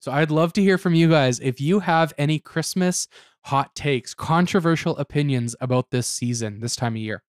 So 0.00 0.12
I'd 0.12 0.30
love 0.30 0.52
to 0.54 0.62
hear 0.62 0.78
from 0.78 0.94
you 0.94 1.08
guys 1.08 1.40
if 1.40 1.60
you 1.60 1.80
have 1.80 2.12
any 2.16 2.38
Christmas 2.38 3.08
hot 3.42 3.74
takes, 3.74 4.14
controversial 4.14 4.96
opinions 4.96 5.54
about 5.60 5.90
this 5.90 6.06
season, 6.06 6.60
this 6.60 6.76
time 6.76 6.94
of 6.94 7.02
year. 7.02 7.22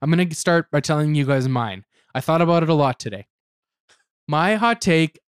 I'm 0.00 0.10
going 0.10 0.28
to 0.28 0.34
start 0.34 0.70
by 0.70 0.80
telling 0.80 1.14
you 1.14 1.26
guys 1.26 1.48
mine. 1.48 1.84
I 2.14 2.20
thought 2.20 2.42
about 2.42 2.62
it 2.62 2.68
a 2.68 2.74
lot 2.74 2.98
today. 2.98 3.26
My 4.26 4.54
hot 4.56 4.80
take 4.80 5.18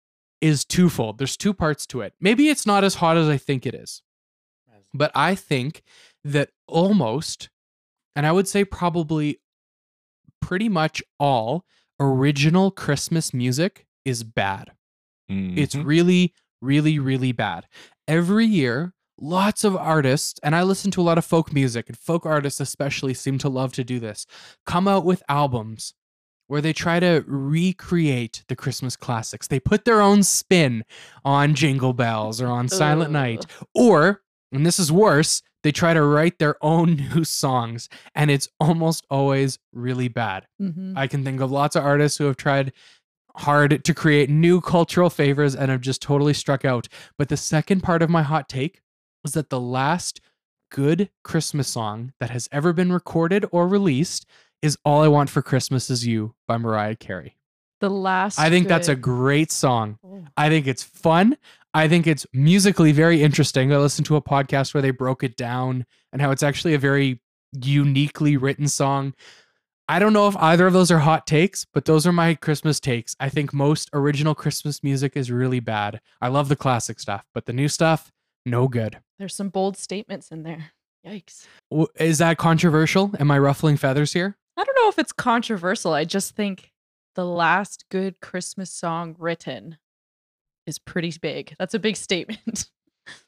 is 0.40 0.64
twofold. 0.64 1.18
There's 1.18 1.36
two 1.36 1.52
parts 1.54 1.86
to 1.88 2.00
it. 2.00 2.14
Maybe 2.20 2.48
it's 2.48 2.66
not 2.66 2.84
as 2.84 2.96
hot 2.96 3.16
as 3.16 3.28
I 3.28 3.36
think 3.36 3.66
it 3.66 3.74
is. 3.74 4.02
But 4.92 5.12
I 5.14 5.34
think 5.34 5.82
that 6.24 6.50
almost, 6.66 7.48
and 8.16 8.26
I 8.26 8.32
would 8.32 8.48
say 8.48 8.64
probably 8.64 9.40
pretty 10.40 10.68
much 10.68 11.02
all 11.18 11.64
original 12.00 12.70
Christmas 12.70 13.32
music 13.32 13.86
is 14.04 14.24
bad. 14.24 14.72
It's 15.28 15.76
Mhm. 15.76 15.84
really, 15.84 16.34
really, 16.60 16.98
really 16.98 17.30
bad. 17.30 17.68
Every 18.08 18.46
year, 18.46 18.94
lots 19.16 19.62
of 19.62 19.76
artists, 19.76 20.40
and 20.42 20.56
I 20.56 20.62
listen 20.64 20.90
to 20.92 21.00
a 21.00 21.04
lot 21.04 21.18
of 21.18 21.24
folk 21.24 21.52
music, 21.52 21.88
and 21.88 21.96
folk 21.96 22.26
artists 22.26 22.58
especially 22.58 23.14
seem 23.14 23.38
to 23.38 23.48
love 23.48 23.72
to 23.74 23.84
do 23.84 24.00
this, 24.00 24.26
come 24.66 24.88
out 24.88 25.04
with 25.04 25.22
albums 25.28 25.94
where 26.50 26.60
they 26.60 26.72
try 26.72 26.98
to 26.98 27.22
recreate 27.28 28.42
the 28.48 28.56
Christmas 28.56 28.96
classics. 28.96 29.46
They 29.46 29.60
put 29.60 29.84
their 29.84 30.00
own 30.00 30.24
spin 30.24 30.84
on 31.24 31.54
Jingle 31.54 31.92
Bells 31.92 32.40
or 32.42 32.48
on 32.48 32.68
Silent 32.68 33.12
Night. 33.12 33.46
Or, 33.72 34.22
and 34.50 34.66
this 34.66 34.80
is 34.80 34.90
worse, 34.90 35.42
they 35.62 35.70
try 35.70 35.94
to 35.94 36.02
write 36.02 36.40
their 36.40 36.56
own 36.60 36.96
new 37.14 37.22
songs, 37.22 37.88
and 38.16 38.32
it's 38.32 38.48
almost 38.58 39.06
always 39.08 39.60
really 39.72 40.08
bad. 40.08 40.48
Mhm. 40.60 40.94
I 40.96 41.06
can 41.06 41.22
think 41.22 41.40
of 41.40 41.52
lots 41.52 41.76
of 41.76 41.84
artists 41.84 42.18
who 42.18 42.24
have 42.24 42.36
tried 42.36 42.72
hard 43.36 43.84
to 43.84 43.94
create 43.94 44.28
new 44.28 44.60
cultural 44.60 45.08
favors 45.08 45.54
and 45.54 45.70
have 45.70 45.80
just 45.80 46.02
totally 46.02 46.34
struck 46.34 46.64
out. 46.64 46.88
But 47.16 47.28
the 47.28 47.36
second 47.36 47.82
part 47.84 48.02
of 48.02 48.10
my 48.10 48.22
hot 48.22 48.48
take 48.48 48.80
was 49.22 49.34
that 49.34 49.50
the 49.50 49.60
last 49.60 50.20
good 50.72 51.10
Christmas 51.22 51.68
song 51.68 52.12
that 52.18 52.30
has 52.30 52.48
ever 52.50 52.72
been 52.72 52.92
recorded 52.92 53.44
or 53.52 53.68
released 53.68 54.26
is 54.62 54.78
All 54.84 55.02
I 55.02 55.08
Want 55.08 55.30
for 55.30 55.42
Christmas 55.42 55.90
Is 55.90 56.06
You 56.06 56.34
by 56.46 56.56
Mariah 56.58 56.96
Carey. 56.96 57.36
The 57.80 57.90
last. 57.90 58.38
I 58.38 58.50
think 58.50 58.68
that's 58.68 58.88
a 58.88 58.94
great 58.94 59.50
song. 59.50 59.98
Oh. 60.04 60.24
I 60.36 60.48
think 60.48 60.66
it's 60.66 60.82
fun. 60.82 61.36
I 61.72 61.88
think 61.88 62.06
it's 62.06 62.26
musically 62.32 62.92
very 62.92 63.22
interesting. 63.22 63.72
I 63.72 63.78
listened 63.78 64.06
to 64.06 64.16
a 64.16 64.22
podcast 64.22 64.74
where 64.74 64.82
they 64.82 64.90
broke 64.90 65.22
it 65.22 65.36
down 65.36 65.86
and 66.12 66.20
how 66.20 66.30
it's 66.30 66.42
actually 66.42 66.74
a 66.74 66.78
very 66.78 67.20
uniquely 67.52 68.36
written 68.36 68.68
song. 68.68 69.14
I 69.88 69.98
don't 69.98 70.12
know 70.12 70.28
if 70.28 70.36
either 70.36 70.66
of 70.66 70.72
those 70.72 70.90
are 70.90 70.98
hot 70.98 71.26
takes, 71.26 71.64
but 71.64 71.84
those 71.84 72.06
are 72.06 72.12
my 72.12 72.34
Christmas 72.34 72.78
takes. 72.78 73.16
I 73.18 73.28
think 73.28 73.52
most 73.52 73.88
original 73.92 74.34
Christmas 74.34 74.84
music 74.84 75.16
is 75.16 75.32
really 75.32 75.60
bad. 75.60 76.00
I 76.20 76.28
love 76.28 76.48
the 76.48 76.56
classic 76.56 77.00
stuff, 77.00 77.24
but 77.34 77.46
the 77.46 77.52
new 77.52 77.66
stuff, 77.66 78.12
no 78.46 78.68
good. 78.68 78.98
There's 79.18 79.34
some 79.34 79.48
bold 79.48 79.76
statements 79.76 80.30
in 80.30 80.42
there. 80.42 80.72
Yikes. 81.06 81.46
Is 81.96 82.18
that 82.18 82.36
controversial? 82.36 83.12
Am 83.18 83.30
I 83.30 83.38
ruffling 83.38 83.76
feathers 83.76 84.12
here? 84.12 84.36
I 84.60 84.64
don't 84.64 84.76
know 84.84 84.88
if 84.90 84.98
it's 84.98 85.12
controversial. 85.12 85.94
I 85.94 86.04
just 86.04 86.36
think 86.36 86.70
the 87.14 87.24
last 87.24 87.86
good 87.90 88.20
Christmas 88.20 88.70
song 88.70 89.16
written 89.18 89.78
is 90.66 90.78
pretty 90.78 91.12
big. 91.20 91.54
That's 91.58 91.72
a 91.74 91.78
big 91.78 91.96
statement. 91.96 92.68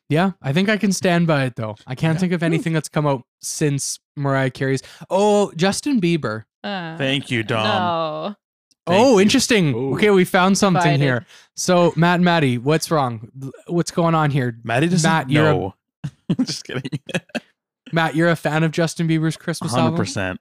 Yeah, 0.08 0.32
I 0.42 0.52
think 0.52 0.68
I 0.68 0.76
can 0.76 0.92
stand 0.92 1.26
by 1.26 1.44
it 1.46 1.56
though. 1.56 1.74
I 1.86 1.94
can't 1.94 2.16
Yeah. 2.16 2.20
think 2.20 2.32
of 2.34 2.42
anything 2.42 2.74
that's 2.74 2.88
come 2.90 3.06
out 3.06 3.22
since 3.40 3.98
Mariah 4.14 4.50
Carey's. 4.50 4.82
Oh, 5.08 5.50
Justin 5.56 6.02
Bieber. 6.02 6.44
Uh, 6.62 6.98
Thank 6.98 7.30
you, 7.30 7.42
Dom. 7.42 7.64
No. 7.64 8.34
Thank 8.86 9.00
oh, 9.06 9.12
you. 9.14 9.20
interesting. 9.20 9.74
Ooh. 9.74 9.94
Okay, 9.94 10.10
we 10.10 10.26
found 10.26 10.58
something 10.58 10.82
Divided. 10.82 11.00
here. 11.00 11.26
So, 11.56 11.94
Matt 11.96 12.16
and 12.16 12.24
Maddie, 12.26 12.58
what's 12.58 12.90
wrong? 12.90 13.30
What's 13.68 13.90
going 13.90 14.14
on 14.14 14.30
here? 14.30 14.58
Maddie 14.62 14.88
doesn't 14.88 15.08
Matt, 15.10 15.30
you're 15.30 15.48
a- 15.48 15.52
know. 15.54 15.74
Just 16.44 16.64
kidding. 16.64 16.90
Matt, 17.92 18.14
you're 18.14 18.28
a 18.28 18.36
fan 18.36 18.64
of 18.64 18.70
Justin 18.70 19.08
Bieber's 19.08 19.38
Christmas 19.38 19.70
hundred 19.72 19.84
album? 19.84 19.96
percent. 19.96 20.40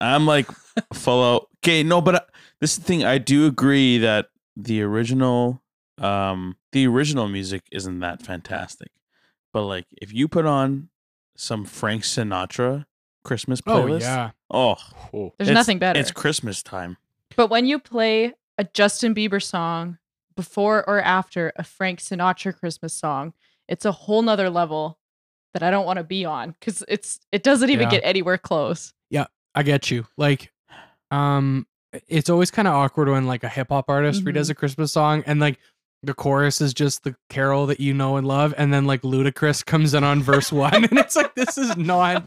I'm 0.00 0.26
like 0.26 0.48
full 0.92 1.22
out. 1.22 1.46
Okay, 1.62 1.82
no, 1.82 2.00
but 2.00 2.14
uh, 2.14 2.20
this 2.62 2.72
is 2.72 2.78
the 2.78 2.84
thing. 2.84 3.04
I 3.04 3.18
do 3.18 3.44
agree 3.46 3.98
that 3.98 4.28
the 4.56 4.80
original, 4.80 5.62
um, 5.98 6.56
the 6.72 6.86
original 6.86 7.28
music 7.28 7.64
isn't 7.70 7.98
that 8.00 8.22
fantastic. 8.22 8.88
But 9.52 9.64
like, 9.66 9.84
if 10.00 10.10
you 10.10 10.26
put 10.26 10.46
on 10.46 10.88
some 11.36 11.66
Frank 11.66 12.04
Sinatra 12.04 12.86
Christmas 13.24 13.60
playlist, 13.60 13.96
Oh, 13.96 13.96
yeah. 13.98 14.30
oh, 14.50 14.76
Oh, 15.12 15.34
There's 15.36 15.50
nothing 15.50 15.78
better. 15.78 16.00
It's 16.00 16.10
Christmas 16.12 16.62
time. 16.62 16.96
But 17.36 17.50
when 17.50 17.66
you 17.66 17.78
play 17.78 18.32
a 18.56 18.64
Justin 18.64 19.14
Bieber 19.14 19.42
song 19.42 19.98
before 20.34 20.82
or 20.88 21.02
after 21.02 21.52
a 21.56 21.62
Frank 21.62 22.00
Sinatra 22.00 22.56
Christmas 22.58 22.94
song, 22.94 23.34
it's 23.68 23.84
a 23.84 23.92
whole 23.92 24.22
nother 24.22 24.48
level 24.48 24.98
that 25.52 25.62
I 25.62 25.70
don't 25.70 25.84
want 25.84 25.98
to 25.98 26.04
be 26.04 26.24
on 26.24 26.52
because 26.58 26.82
it's 26.88 27.20
it 27.32 27.42
doesn't 27.42 27.68
even 27.68 27.84
Yeah. 27.84 27.90
get 27.98 28.02
anywhere 28.02 28.38
close. 28.38 28.94
I 29.54 29.62
get 29.62 29.90
you. 29.90 30.06
Like, 30.16 30.52
um, 31.10 31.66
it's 32.08 32.30
always 32.30 32.50
kind 32.50 32.68
of 32.68 32.74
awkward 32.74 33.08
when 33.08 33.26
like 33.26 33.42
a 33.44 33.48
hip 33.48 33.68
hop 33.70 33.86
artist 33.88 34.24
redoes 34.24 34.46
Mhm. 34.46 34.50
a 34.50 34.54
Christmas 34.54 34.92
song 34.92 35.24
and 35.26 35.40
like 35.40 35.58
the 36.02 36.14
chorus 36.14 36.60
is 36.60 36.72
just 36.72 37.02
the 37.04 37.14
carol 37.28 37.66
that 37.66 37.78
you 37.80 37.92
know 37.92 38.16
and 38.16 38.26
love, 38.26 38.54
and 38.56 38.72
then 38.72 38.86
like 38.86 39.02
Ludacris 39.02 39.64
comes 39.66 39.92
in 39.92 40.02
on 40.04 40.22
verse 40.22 40.50
one, 40.52 40.84
and 40.84 40.98
it's 40.98 41.16
like 41.16 41.34
this 41.34 41.58
is 41.58 41.76
not. 41.76 42.24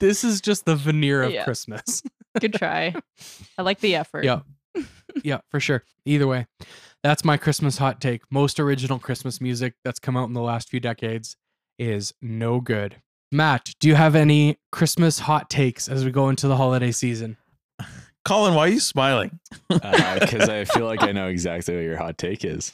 This 0.00 0.24
is 0.24 0.40
just 0.40 0.64
the 0.64 0.74
veneer 0.76 1.22
of 1.22 1.32
Yeah. 1.32 1.44
Christmas. 1.44 2.02
Good 2.40 2.54
try. 2.54 2.94
I 3.58 3.62
like 3.62 3.80
the 3.80 3.94
effort. 3.96 4.24
Yeah. 4.24 4.40
yeah, 5.24 5.40
for 5.50 5.58
sure. 5.60 5.82
Either 6.04 6.26
way, 6.26 6.46
that's 7.02 7.24
my 7.24 7.36
Christmas 7.36 7.78
hot 7.78 8.00
take. 8.00 8.22
Most 8.30 8.58
original 8.60 8.98
Christmas 8.98 9.40
music 9.40 9.74
that's 9.84 9.98
come 9.98 10.16
out 10.16 10.28
in 10.28 10.34
the 10.34 10.42
last 10.42 10.68
few 10.68 10.78
decades 10.80 11.36
is 11.78 12.14
no 12.22 12.60
good. 12.60 12.96
Matt, 13.30 13.74
do 13.80 13.88
you 13.88 13.94
have 13.94 14.14
any 14.14 14.58
Christmas 14.72 15.18
hot 15.18 15.50
takes 15.50 15.88
as 15.88 16.04
we 16.04 16.10
go 16.10 16.28
into 16.28 16.48
the 16.48 16.56
holiday 16.56 16.92
season? 16.92 17.36
Colin, 18.24 18.54
why 18.54 18.66
are 18.66 18.68
you 18.68 18.80
smiling? 18.80 19.38
because 19.68 20.48
I 20.48 20.64
feel 20.64 20.86
like 20.86 21.02
I 21.02 21.12
know 21.12 21.28
exactly 21.28 21.74
what 21.74 21.82
your 21.82 21.96
hot 21.96 22.18
take 22.18 22.44
is. 22.44 22.72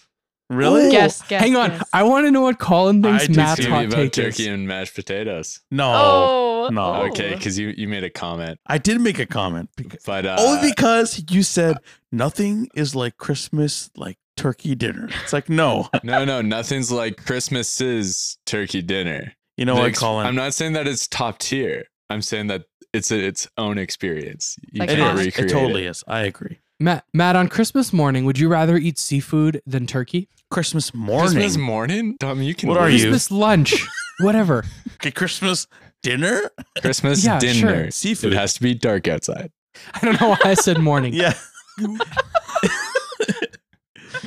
Really? 0.51 0.89
Ooh, 0.89 0.91
Guess, 0.91 1.23
guess, 1.23 1.41
Hang 1.43 1.57
on. 1.57 1.71
guess. 1.71 1.89
I 1.93 2.03
want 2.03 2.27
to 2.27 2.31
know 2.31 2.43
what 2.43 2.59
Colin 2.59 3.03
thinks 3.03 3.25
I 3.25 3.27
do 3.29 3.33
Matt's 3.35 3.61
It's 3.61 3.69
hot 3.69 3.85
about 3.87 3.97
take 3.97 4.13
turkey 4.13 4.43
is. 4.43 4.49
and 4.49 4.69
mashed 4.69 4.95
potatoes. 4.95 5.61
No, 5.71 5.91
Oh, 5.95 6.69
no. 6.71 7.03
Okay, 7.07 7.35
because 7.35 7.59
you 7.59 7.69
you 7.77 7.89
made 7.89 8.05
a 8.05 8.11
comment, 8.11 8.61
I 8.67 8.79
did 8.79 9.01
make 9.01 9.19
a 9.19 9.27
comment 9.27 9.71
because 9.77 10.03
but 10.05 10.25
uh, 10.27 10.37
only 10.39 10.71
because 10.71 11.23
you 11.31 11.43
said 11.43 11.79
nothing 12.13 12.69
is 12.75 12.95
like 12.95 13.17
Christmas 13.17 13.91
like 13.97 14.19
turkey 14.37 14.75
dinner. 14.75 15.09
It's 15.23 15.33
like 15.33 15.49
no, 15.49 15.89
no, 16.03 16.25
no, 16.25 16.43
nothing's 16.43 16.91
like 16.93 17.25
Christmas's 17.25 18.39
turkey 18.47 18.83
dinner. 18.83 19.33
You 19.57 19.65
know 19.65 19.75
The 19.75 19.81
what, 19.81 19.89
ex- 19.91 19.99
Colin? 19.99 20.27
I'm 20.27 20.35
not 20.35 20.55
saying 20.55 20.73
that 20.75 20.87
it's 20.89 21.07
top 21.09 21.39
tier. 21.39 21.85
I'm 22.11 22.23
saying 22.23 22.47
that 22.49 22.65
it's 22.93 23.11
a, 23.11 23.19
its 23.25 23.49
own 23.59 23.79
experience. 23.79 24.57
You 24.73 24.81
Like 24.81 24.91
It 24.91 24.97
can't 24.97 25.19
is. 25.19 25.27
recreate 25.27 25.51
It 25.51 25.53
totally 25.55 25.87
is. 25.87 26.05
I 26.07 26.21
agree. 26.23 26.59
Matt, 26.81 27.05
Matt, 27.15 27.37
on 27.37 27.49
Christmas 27.49 27.93
morning, 27.93 28.25
would 28.25 28.39
you 28.39 28.49
rather 28.49 28.77
eat 28.77 28.99
seafood 28.99 29.63
than 29.67 29.87
turkey? 29.87 30.29
Christmas 30.51 30.93
morning. 30.93 31.33
Christmas 31.33 31.57
morning, 31.57 32.17
Dom. 32.19 32.43
You 32.43 32.55
can. 32.55 32.69
What 32.69 32.79
are 32.79 32.87
leave. 32.89 33.01
you? 33.01 33.11
Christmas 33.11 33.31
lunch, 33.31 33.75
whatever. 34.21 34.65
okay, 34.97 35.11
Christmas 35.11 35.67
dinner. 36.03 36.51
Christmas 36.81 37.25
Yeah, 37.25 37.39
dinner. 37.39 37.55
sure. 37.85 37.91
Seafood. 37.91 38.33
It 38.33 38.37
has 38.37 38.55
to 38.55 38.61
be 38.63 38.75
dark 38.75 39.09
outside. 39.09 39.51
I 39.95 40.01
don't 40.05 40.21
know 40.21 40.31
why 40.31 40.39
I 40.45 40.55
said 40.55 40.79
morning. 40.79 41.15
Yeah. 41.15 41.35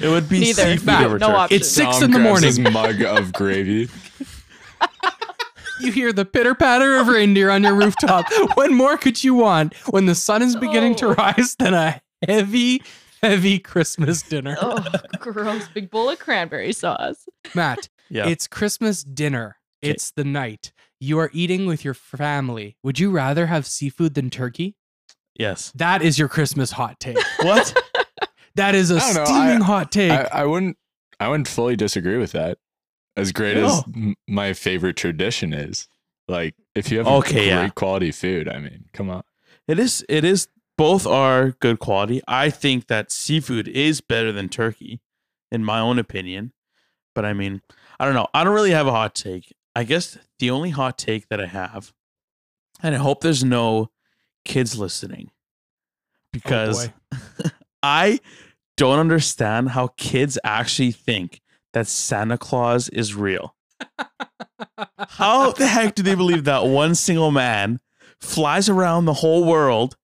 it 0.02 0.08
would 0.10 0.28
be 0.28 0.40
Neither. 0.40 0.64
seafood 0.64 0.86
Matt, 0.86 1.04
over 1.06 1.20
no 1.20 1.28
turkey. 1.28 1.38
option. 1.40 1.56
It's 1.58 1.70
six 1.70 1.92
Dom 2.00 2.04
in 2.06 2.12
the 2.12 2.18
grabs 2.20 2.30
morning. 2.30 2.48
his 2.48 2.60
mug 2.60 3.02
of 3.04 3.34
gravy. 3.34 3.90
You 5.80 5.92
hear 5.92 6.12
the 6.14 6.26
pitter 6.26 6.56
patter 6.56 6.96
of 6.98 7.08
reindeer 7.08 7.50
on 7.50 7.64
your 7.64 7.76
rooftop. 7.76 8.26
what 8.56 8.72
more 8.72 8.98
could 8.98 9.24
you 9.24 9.36
want 9.36 9.76
when 9.90 10.06
the 10.06 10.16
sun 10.16 10.42
is 10.42 10.56
beginning 10.56 10.96
to 10.96 11.08
Oh. 11.08 11.14
rise 11.14 11.56
than 11.60 11.74
a 11.74 12.02
heavy, 12.28 12.82
heavy 13.22 13.60
Christmas 13.60 14.22
dinner? 14.22 14.58
Oh, 14.62 14.84
gross. 15.20 15.68
Big 15.74 15.90
bowl 15.90 16.10
of 16.10 16.20
cranberry 16.20 16.74
sauce. 16.74 17.26
Matt, 17.54 17.90
Yeah. 18.10 18.28
it's 18.28 18.48
Christmas 18.48 19.04
dinner. 19.04 19.58
'Kay. 19.84 19.92
It's 19.92 20.12
the 20.12 20.24
night. 20.24 20.72
You 21.00 21.20
are 21.20 21.30
eating 21.34 21.68
with 21.68 21.86
your 21.86 21.94
family. 21.94 22.76
Would 22.84 22.98
you 23.00 23.12
rather 23.12 23.46
have 23.48 23.66
seafood 23.68 24.16
than 24.16 24.30
turkey? 24.32 24.76
yes. 25.40 25.72
That 25.76 26.02
is 26.02 26.18
your 26.18 26.28
Christmas 26.28 26.72
hot 26.72 27.00
take. 27.00 27.18
What? 27.42 27.76
That 28.56 28.74
is 28.74 28.90
a 28.90 28.98
don't 29.00 29.14
know, 29.14 29.26
steaming 29.26 29.62
I- 29.62 29.66
hot 29.66 29.92
take. 29.92 30.12
I, 30.12 30.28
I 30.32 30.46
wouldn't. 30.46 30.78
I 31.20 31.28
wouldn't 31.30 31.48
fully 31.48 31.76
disagree 31.76 32.18
with 32.18 32.32
that. 32.32 32.58
As 33.18 33.32
great 33.32 33.58
as 33.58 33.84
m- 33.94 34.16
my 34.28 34.54
favorite 34.54 34.96
tradition 34.96 35.52
is, 35.54 35.88
like 36.28 36.56
if 36.76 36.92
you 36.92 37.00
have 37.00 37.08
Okay, 37.08 37.34
great 37.34 37.48
yeah. 37.48 37.70
quality 37.70 38.12
food, 38.12 38.48
I 38.48 38.60
mean, 38.60 38.86
come 38.94 39.10
on. 39.10 39.24
It 39.68 39.80
is. 39.80 40.06
It 40.08 40.24
is. 40.24 40.48
Both 40.78 41.08
are 41.08 41.52
good 41.60 41.80
quality. 41.80 42.22
I 42.28 42.50
think 42.52 42.88
that 42.88 43.12
seafood 43.12 43.68
is 43.68 44.00
better 44.00 44.32
than 44.32 44.48
turkey, 44.48 45.02
in 45.52 45.66
my 45.66 45.80
own 45.80 45.98
opinion. 45.98 46.54
But 47.16 47.26
I 47.26 47.34
mean, 47.34 47.62
I 48.00 48.06
don't 48.06 48.14
know. 48.14 48.28
I 48.34 48.44
don't 48.44 48.54
really 48.54 48.72
have 48.72 48.86
a 48.88 48.92
hot 48.92 49.16
take. 49.16 49.56
I 49.76 49.84
guess 49.84 50.18
the 50.40 50.52
only 50.52 50.70
hot 50.70 50.98
take 51.00 51.30
that 51.30 51.42
I 51.42 51.48
have, 51.48 51.94
and 52.84 52.94
I 52.94 53.00
hope 53.00 53.22
there's 53.22 53.44
no 53.44 53.90
kids 54.46 54.78
listening, 54.78 55.32
oh, 55.32 55.34
because 56.32 56.88
boy. 56.88 56.94
I 57.84 58.20
don't 58.76 59.00
understand 59.00 59.70
how 59.70 59.88
kids 59.98 60.38
actually 60.44 60.92
think 60.92 61.42
that 61.74 61.88
Santa 61.88 62.38
Claus 62.38 62.90
is 62.90 63.16
real. 63.16 63.56
How 65.10 65.52
the 65.52 65.68
heck 65.68 65.96
do 65.96 66.04
they 66.04 66.16
believe 66.16 66.44
that 66.46 66.66
one 66.66 66.96
single 66.96 67.32
man 67.32 67.80
flies 68.20 68.70
around 68.70 69.06
the 69.06 69.14
whole 69.14 69.46
world 69.46 69.96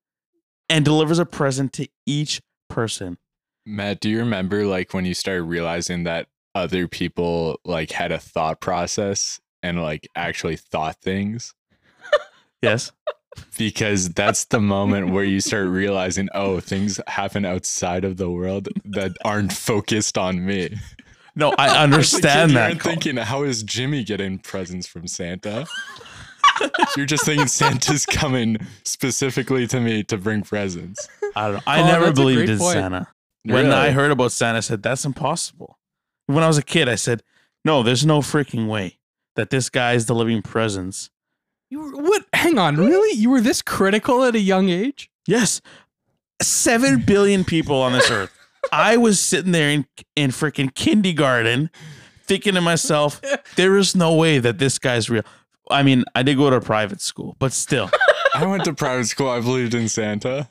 and 0.69 0.86
delivers 0.86 1.19
a 1.19 1.26
present 1.26 1.73
to 1.73 1.88
each 2.06 2.41
person? 2.69 3.17
Matt, 3.65 3.99
do 3.99 4.10
you 4.10 4.19
remember 4.19 4.65
like 4.65 4.93
when 4.93 5.06
you 5.06 5.13
started 5.13 5.43
realizing 5.43 6.04
that 6.04 6.28
other 6.56 6.88
people 6.88 7.60
like 7.65 7.91
had 7.91 8.12
a 8.12 8.19
thought 8.19 8.60
process 8.60 9.39
and 9.62 9.82
like 9.82 10.08
actually 10.15 10.58
thought 10.58 10.97
things? 11.02 11.54
Yes. 12.62 12.91
Because 13.58 14.10
that's 14.10 14.45
the 14.45 14.62
moment 14.62 15.10
where 15.10 15.23
you 15.23 15.41
start 15.41 15.67
realizing, 15.67 16.30
oh, 16.34 16.60
things 16.60 16.99
happen 17.08 17.45
outside 17.45 18.06
of 18.06 18.17
the 18.17 18.30
world 18.30 18.69
that 18.86 19.12
aren't 19.26 19.52
focused 19.52 20.17
on 20.17 20.45
me. 20.45 20.78
No, 21.36 21.54
I 21.58 21.65
As 21.65 21.72
a 21.72 21.76
kid, 21.76 21.82
understand 21.82 22.52
you 22.52 22.58
that. 22.58 22.69
aren't 22.69 22.82
thinking, 22.84 23.17
how 23.17 23.43
is 23.43 23.63
Jimmy 23.63 24.04
getting 24.04 24.38
presents 24.39 24.86
from 24.88 25.08
Santa? 25.08 25.65
You're 26.98 27.06
just 27.08 27.26
thinking 27.26 27.48
Santa's 27.48 28.06
coming 28.06 28.58
specifically 28.84 29.65
to 29.67 29.80
me 29.80 30.04
to 30.04 30.17
bring 30.17 30.43
presents. 30.43 31.08
I 31.36 31.46
don't 31.48 31.54
know. 31.56 31.62
I 31.65 31.82
Oh, 31.82 31.86
never 31.88 32.12
believed 32.13 32.50
in 32.50 32.60
point. 32.60 32.74
Santa. 32.74 33.08
When 33.43 33.72
I 33.72 33.89
heard 33.91 34.12
about 34.12 34.32
Santa, 34.32 34.58
I 34.58 34.62
said, 34.62 34.84
that's 34.84 35.04
impossible. 35.06 35.78
When 36.28 36.43
I 36.43 36.48
was 36.48 36.58
a 36.58 36.63
kid, 36.63 36.88
I 36.88 36.96
said, 36.96 37.24
no, 37.65 37.82
there's 37.84 38.06
no 38.06 38.19
freaking 38.19 38.67
way 38.67 39.00
that 39.36 39.50
this 39.50 39.69
guy's 39.69 40.06
delivering 40.06 40.43
presents. 40.43 41.10
You 41.69 41.80
were, 41.80 41.91
what? 42.04 42.26
Hang 42.34 42.60
on, 42.60 42.76
really? 42.78 43.17
You 43.17 43.32
were 43.32 43.41
this 43.41 43.62
critical 43.63 44.24
at 44.24 44.36
a 44.36 44.39
young 44.39 44.69
age? 44.69 45.10
Yes, 45.28 45.60
seven 46.41 47.02
billion 47.02 47.43
people 47.43 47.82
on 47.82 47.93
this 47.93 48.10
earth. 48.12 48.32
I 48.74 48.98
was 48.98 49.20
sitting 49.20 49.52
there 49.52 49.70
in, 49.70 49.86
in 50.16 50.32
freaking 50.32 50.74
kindergarten 50.74 51.70
thinking 52.26 52.54
to 52.56 52.62
myself, 52.62 53.22
there 53.56 53.78
is 53.78 53.96
no 53.96 54.14
way 54.16 54.40
that 54.40 54.58
this 54.58 54.80
guy's 54.80 55.10
real. 55.10 55.24
I 55.70 55.84
mean, 55.84 56.04
I 56.16 56.24
did 56.24 56.38
go 56.38 56.50
to 56.50 56.58
a 56.58 56.62
private 56.62 57.02
school, 57.02 57.36
but 57.40 57.54
still. 57.54 57.90
I 58.34 58.46
went 58.46 58.64
to 58.66 58.74
private 58.74 59.06
school. 59.06 59.30
I 59.30 59.40
believed 59.40 59.74
in 59.74 59.88
Santa. 59.88 60.50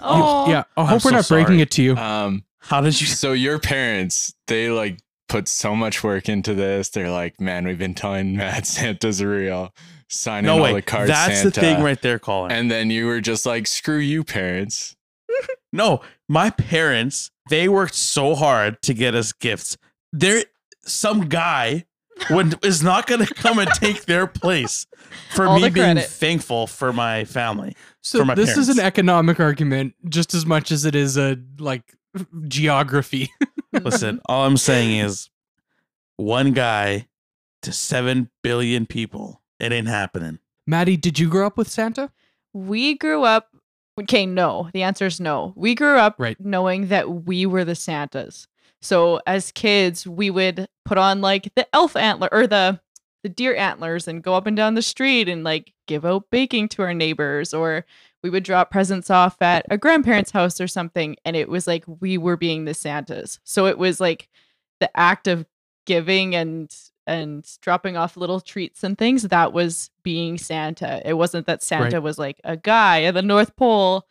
Oh, 0.00 0.48
yeah. 0.48 0.64
I 0.76 0.82
hope 0.84 0.88
I'm 0.90 0.94
we're 0.94 1.00
so 1.00 1.10
not 1.10 1.28
breaking 1.28 1.60
it 1.60 1.70
to 1.72 1.82
you. 1.82 1.96
Um, 1.96 2.44
How 2.58 2.80
did 2.80 2.98
you? 3.00 3.06
so 3.06 3.32
your 3.32 3.58
parents, 3.58 4.34
they 4.46 4.70
like 4.70 5.00
put 5.28 5.48
so 5.48 5.74
much 5.74 6.04
work 6.04 6.28
into 6.28 6.54
this. 6.54 6.90
They're 6.90 7.10
like, 7.10 7.40
man, 7.40 7.66
we've 7.66 7.78
been 7.78 7.94
telling 7.94 8.36
Matt 8.36 8.66
Santa's 8.68 9.22
real, 9.22 9.74
signing 10.08 10.46
No 10.46 10.58
all 10.58 10.62
way. 10.62 10.74
the 10.74 10.82
cards. 10.82 11.08
That's 11.08 11.38
Santa. 11.38 11.50
the 11.50 11.60
thing 11.60 11.82
right 11.82 12.00
there, 12.00 12.18
Colin. 12.18 12.52
And 12.52 12.70
then 12.70 12.90
you 12.90 13.06
were 13.06 13.20
just 13.20 13.44
like, 13.46 13.66
screw 13.66 13.98
you, 13.98 14.22
parents. 14.24 14.94
No, 15.72 16.02
my 16.28 16.50
parents, 16.50 17.32
they 17.50 17.68
worked 17.68 17.94
so 17.94 18.34
hard 18.34 18.80
to 18.82 18.94
get 18.94 19.14
us 19.14 19.32
gifts. 19.32 19.76
There 20.12 20.44
some 20.84 21.28
guy 21.28 21.84
would 22.30 22.64
is 22.64 22.82
not 22.82 23.06
gonna 23.06 23.26
come 23.26 23.58
and 23.58 23.70
take 23.72 24.04
their 24.04 24.26
place 24.26 24.86
for 25.34 25.46
All 25.46 25.56
me 25.56 25.62
being 25.70 25.72
credit. 25.94 26.04
thankful 26.06 26.66
for 26.66 26.92
my 26.92 27.24
family. 27.24 27.76
So 28.02 28.20
for 28.20 28.24
my 28.24 28.34
this 28.34 28.56
is 28.56 28.68
an 28.68 28.78
economic 28.80 29.40
argument 29.40 29.94
just 30.08 30.34
as 30.34 30.44
much 30.46 30.70
as 30.70 30.84
it 30.84 30.94
is 30.94 31.16
a 31.16 31.38
like 31.58 31.94
geography. 32.48 33.30
Listen, 33.72 34.20
all 34.26 34.44
I'm 34.46 34.56
saying 34.56 34.98
is 35.00 35.30
one 36.16 36.52
guy 36.52 37.08
to 37.62 37.72
seven 37.72 38.30
billion 38.42 38.86
people. 38.86 39.42
It 39.58 39.72
ain't 39.72 39.88
happening. 39.88 40.38
Maddie, 40.66 40.96
did 40.96 41.18
you 41.18 41.28
grow 41.28 41.46
up 41.46 41.56
with 41.56 41.68
Santa? 41.68 42.10
we 42.52 42.96
grew 42.96 43.24
up. 43.24 43.48
Okay, 44.00 44.26
no. 44.26 44.70
The 44.72 44.82
answer 44.82 45.06
is 45.06 45.20
no. 45.20 45.52
We 45.56 45.74
grew 45.74 45.96
up 45.98 46.16
Right. 46.18 46.36
knowing 46.40 46.88
that 46.88 47.24
we 47.24 47.46
were 47.46 47.64
the 47.64 47.74
Santas. 47.76 48.48
So 48.82 49.20
as 49.26 49.52
kids, 49.52 50.06
we 50.06 50.30
would 50.30 50.68
put 50.84 50.98
on 50.98 51.20
like 51.20 51.52
the 51.54 51.66
elf 51.74 51.96
antler 51.96 52.28
or 52.32 52.46
the 52.46 52.80
the 53.22 53.28
deer 53.30 53.56
antlers 53.56 54.06
and 54.06 54.22
go 54.22 54.34
up 54.34 54.46
and 54.46 54.54
down 54.54 54.74
the 54.74 54.82
street 54.82 55.30
and 55.30 55.44
like 55.44 55.72
give 55.86 56.04
out 56.04 56.24
baking 56.30 56.68
to 56.68 56.82
our 56.82 56.92
neighbors 56.92 57.54
or 57.54 57.86
we 58.22 58.28
would 58.28 58.44
drop 58.44 58.70
presents 58.70 59.08
off 59.08 59.40
at 59.40 59.64
a 59.70 59.78
grandparent's 59.78 60.30
house 60.32 60.60
or 60.60 60.66
something 60.68 61.16
and 61.24 61.34
it 61.34 61.48
was 61.48 61.66
like 61.66 61.84
we 62.00 62.18
were 62.18 62.36
being 62.36 62.66
the 62.66 62.74
santas 62.74 63.40
so 63.42 63.64
it 63.64 63.78
was 63.78 63.98
like 63.98 64.28
the 64.78 64.94
act 64.94 65.26
of 65.26 65.46
giving 65.86 66.34
and 66.34 66.76
and 67.06 67.46
dropping 67.60 67.96
off 67.96 68.16
little 68.16 68.40
treats 68.40 68.82
and 68.84 68.96
things 68.96 69.22
that 69.24 69.52
was 69.52 69.90
being 70.02 70.38
santa 70.38 71.02
it 71.04 71.14
wasn't 71.14 71.46
that 71.46 71.62
santa 71.62 71.96
Right. 71.96 72.02
was 72.02 72.18
like 72.18 72.40
a 72.44 72.56
guy 72.56 73.02
at 73.04 73.14
the 73.14 73.22
north 73.22 73.54
pole 73.56 74.06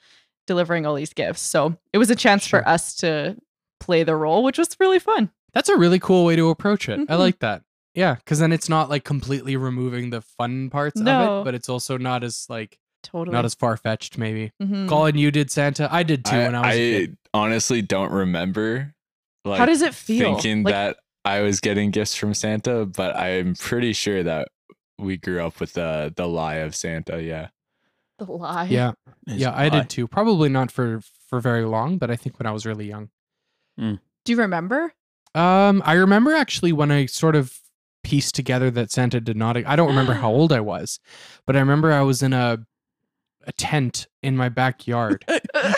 delivering 0.48 0.86
all 0.86 0.96
these 0.96 1.14
gifts 1.14 1.42
so 1.42 1.76
it 1.94 1.98
was 1.98 2.10
a 2.10 2.16
chance 2.16 2.46
Sure. 2.46 2.62
for 2.62 2.68
us 2.68 2.96
to 2.98 3.38
play 3.80 4.04
the 4.04 4.16
role 4.16 4.44
which 4.44 4.58
was 4.58 4.70
really 4.80 5.00
fun 5.00 5.30
That's 5.54 5.70
a 5.70 5.78
really 5.78 6.00
cool 6.00 6.26
way 6.26 6.36
to 6.36 6.50
approach 6.50 6.90
it. 6.90 7.00
I 7.00 7.14
Mhm. 7.14 7.20
like 7.20 7.40
that. 7.40 7.62
Yeah, 7.94 8.16
because 8.16 8.40
then 8.40 8.52
it's 8.52 8.70
not 8.70 8.90
like 8.90 9.04
completely 9.04 9.56
removing 9.56 10.10
the 10.10 10.22
fun 10.22 10.72
parts 10.72 11.00
of 11.00 11.06
No. 11.06 11.42
it, 11.42 11.44
but 11.44 11.54
it's 11.54 11.70
also 11.70 11.96
not 11.96 12.24
as 12.24 12.48
like 12.50 12.80
totally 13.04 13.36
not 13.36 13.46
as 13.46 13.54
far 13.54 13.78
fetched. 13.78 14.18
Maybe. 14.18 14.52
Mhm. 14.60 14.90
Colin, 14.90 15.16
you 15.16 15.30
did 15.30 15.52
Santa. 15.52 15.88
I 15.94 16.02
did 16.02 16.26
too 16.26 16.38
I, 16.38 16.44
when 16.46 16.56
I 16.56 16.60
was. 16.68 16.76
a 16.76 16.98
I 16.98 17.00
kid. 17.02 17.18
honestly 17.36 17.82
don't 17.84 18.12
remember. 18.12 18.96
Like, 19.46 19.60
how 19.60 19.68
does 19.68 19.84
it 19.84 19.94
feel 19.94 20.34
thinking 20.34 20.64
Like, 20.64 20.74
that 20.74 20.98
I 21.26 21.42
was 21.42 21.60
getting 21.60 21.92
gifts 21.92 22.16
from 22.16 22.34
Santa, 22.34 22.86
but 22.86 23.16
I'm 23.16 23.56
pretty 23.56 23.94
sure 23.94 24.24
that 24.24 24.50
we 25.00 25.18
grew 25.18 25.44
up 25.46 25.60
with 25.60 25.74
the 25.74 26.14
the 26.16 26.28
lie 26.28 26.56
of 26.56 26.76
Santa. 26.76 27.22
Yeah. 27.22 27.50
the 28.20 28.26
lie 28.26 28.66
Yeah, 28.66 28.92
It's 29.28 29.38
yeah, 29.38 29.52
I 29.52 29.64
why. 29.70 29.70
did 29.70 29.90
too. 29.90 30.08
Probably 30.08 30.50
not 30.50 30.72
for 30.72 31.02
for 31.30 31.40
very 31.40 31.66
long, 31.66 31.98
but 31.98 32.12
I 32.12 32.16
think 32.16 32.38
when 32.40 32.46
I 32.46 32.52
was 32.52 32.66
really 32.66 32.88
young. 32.88 33.10
do 33.78 33.98
you 34.28 34.38
remember 34.38 34.94
Um, 35.34 35.82
I 35.86 35.94
remember 35.94 36.34
actually 36.36 36.74
when 36.74 36.92
I 36.92 37.06
sort 37.08 37.36
of 37.36 37.58
pieced 38.04 38.36
together 38.36 38.70
that 38.72 38.92
Santa 38.92 39.20
did 39.22 39.38
not. 39.38 39.56
I 39.58 39.76
don't 39.76 39.88
remember 39.88 40.14
how 40.14 40.30
old 40.30 40.52
I 40.52 40.60
was, 40.74 41.00
but 41.48 41.56
I 41.56 41.60
remember 41.60 41.92
I 41.92 42.02
was 42.02 42.22
in 42.22 42.34
a 42.34 42.66
a 43.46 43.52
tent 43.54 44.08
in 44.22 44.36
my 44.38 44.50
backyard. 44.50 45.24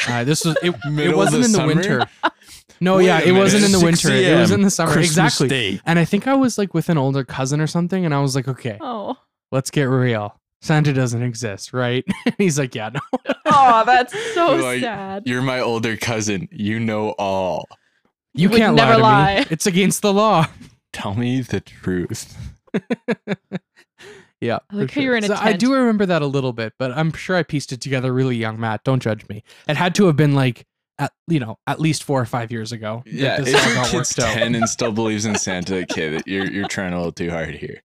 Uh, 0.08 0.24
this 0.24 0.46
was 0.46 0.56
it. 0.64 0.74
It 1.00 1.16
wasn't 1.16 1.46
in 1.46 1.52
the 1.52 1.58
summer? 1.58 1.68
winter. 1.68 2.06
No, 2.82 2.98
Wait 2.98 3.06
yeah, 3.06 3.20
a 3.20 3.26
it 3.26 3.32
wasn't 3.32 3.64
in 3.64 3.72
the 3.72 3.80
winter. 3.80 4.12
It 4.12 4.38
was 4.40 4.52
in 4.52 4.62
the 4.62 4.70
summer. 4.70 4.92
Christmas 4.92 5.12
exactly. 5.12 5.48
Day. 5.48 5.82
And 5.86 5.98
I 6.00 6.06
think 6.06 6.28
I 6.28 6.36
was 6.36 6.58
like 6.58 6.74
with 6.74 6.90
an 6.90 6.98
older 6.98 7.24
cousin 7.24 7.62
or 7.62 7.68
something, 7.68 8.06
and 8.06 8.14
I 8.14 8.20
was 8.22 8.36
like, 8.36 8.48
okay, 8.48 8.78
oh 8.82 9.18
let's 9.52 9.72
get 9.72 9.84
real. 9.84 10.40
Santa 10.62 10.94
doesn't 10.94 11.22
exist, 11.22 11.74
right? 11.74 12.04
And 12.26 12.36
he's 12.38 12.58
like, 12.58 12.74
yeah, 12.76 12.90
no. 12.90 13.00
oh 13.46 13.84
that's 13.86 14.14
so 14.34 14.56
You're 14.56 14.64
like, 14.64 14.82
sad 14.82 15.24
You're 15.26 15.42
my 15.42 15.60
older 15.60 15.96
cousin. 15.98 16.48
You 16.52 16.80
know 16.80 17.10
all. 17.12 17.68
You 18.34 18.50
would 18.50 18.58
can't 18.58 18.76
never 18.76 18.98
lie 18.98 18.98
to 18.98 19.04
lie. 19.04 19.40
me. 19.42 19.46
It's 19.52 19.66
against 19.66 20.02
the 20.02 20.12
law. 20.12 20.48
Tell 20.92 21.14
me 21.14 21.42
the 21.42 21.62
truth. 21.62 22.36
Yeah. 24.42 24.60
I 24.70 24.76
like 24.76 24.92
for 24.92 25.00
how 25.00 25.02
you're 25.02 25.16
in 25.16 25.24
a 25.24 25.28
So 25.28 25.36
I 25.36 25.50
tent. 25.52 25.60
do 25.60 25.74
remember 25.74 26.06
that 26.06 26.22
a 26.22 26.28
little 26.28 26.54
bit, 26.54 26.74
but 26.78 26.92
I'm 26.92 27.12
sure 27.14 27.36
I 27.36 27.44
pieced 27.44 27.72
it 27.72 27.82
together 27.82 28.14
really 28.14 28.36
young, 28.36 28.60
Matt. 28.60 28.84
Don't 28.84 29.02
judge 29.02 29.28
me. 29.28 29.44
It 29.68 29.78
had 29.78 29.96
to 29.96 30.06
have 30.06 30.16
been 30.16 30.36
like 30.36 30.66
at 30.98 31.12
you 31.28 31.40
know 31.40 31.58
at 31.68 31.80
least 31.80 32.04
four 32.04 32.22
or 32.22 32.26
five 32.26 32.52
years 32.52 32.72
ago. 32.72 33.04
Yeah, 33.06 33.40
this 33.40 33.54
if 33.54 33.62
all 33.62 33.66
your 33.68 33.76
got 33.76 33.86
kid's 33.92 34.18
worked 34.18 34.20
out. 34.30 34.34
ten 34.34 34.56
and 34.56 34.70
still 34.70 34.92
believes 34.92 35.26
in 35.26 35.36
Santa, 35.38 35.86
kid, 35.86 36.24
you're 36.26 36.50
you're 36.50 36.68
trying 36.68 36.94
a 36.94 36.98
little 36.98 37.12
too 37.12 37.30
hard 37.30 37.56
here. 37.56 37.82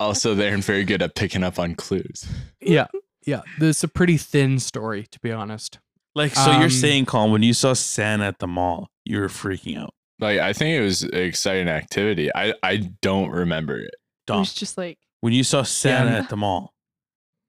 Also, 0.00 0.34
they're 0.34 0.56
very 0.58 0.84
good 0.84 1.02
at 1.02 1.14
picking 1.14 1.42
up 1.44 1.58
on 1.58 1.74
clues. 1.74 2.26
Yeah, 2.60 2.86
yeah. 3.26 3.40
It's 3.60 3.82
a 3.84 3.88
pretty 3.88 4.16
thin 4.16 4.58
story, 4.58 5.06
to 5.10 5.20
be 5.20 5.32
honest. 5.32 5.78
Like, 6.14 6.34
so 6.34 6.50
Um, 6.52 6.60
you're 6.60 6.70
saying, 6.70 7.06
Colin, 7.06 7.30
when 7.30 7.42
you 7.42 7.52
saw 7.54 7.74
Santa 7.74 8.24
at 8.24 8.38
the 8.40 8.46
mall, 8.48 8.88
you 9.04 9.20
were 9.20 9.28
freaking 9.28 9.78
out. 9.78 9.94
Like, 10.18 10.40
I 10.40 10.52
think 10.52 10.76
it 10.76 10.82
was 10.82 11.02
an 11.02 11.14
exciting 11.14 11.68
activity. 11.68 12.28
I 12.34 12.54
I 12.62 12.76
don't 13.02 13.30
remember 13.30 13.78
it. 13.78 13.94
it 14.28 14.32
was 14.32 14.52
just 14.54 14.76
like 14.76 14.98
when 15.20 15.32
you 15.32 15.44
saw 15.44 15.62
Santa 15.62 16.10
Yeah. 16.10 16.18
at 16.18 16.28
the 16.28 16.36
mall, 16.36 16.74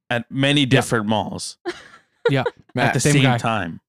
at 0.10 0.30
many 0.30 0.66
different 0.66 1.06
malls 1.08 1.58
Matt, 2.30 2.48
at 2.76 2.94
the 2.94 3.00
same 3.00 3.14
same 3.14 3.24
guy. 3.24 3.38
time. 3.38 3.82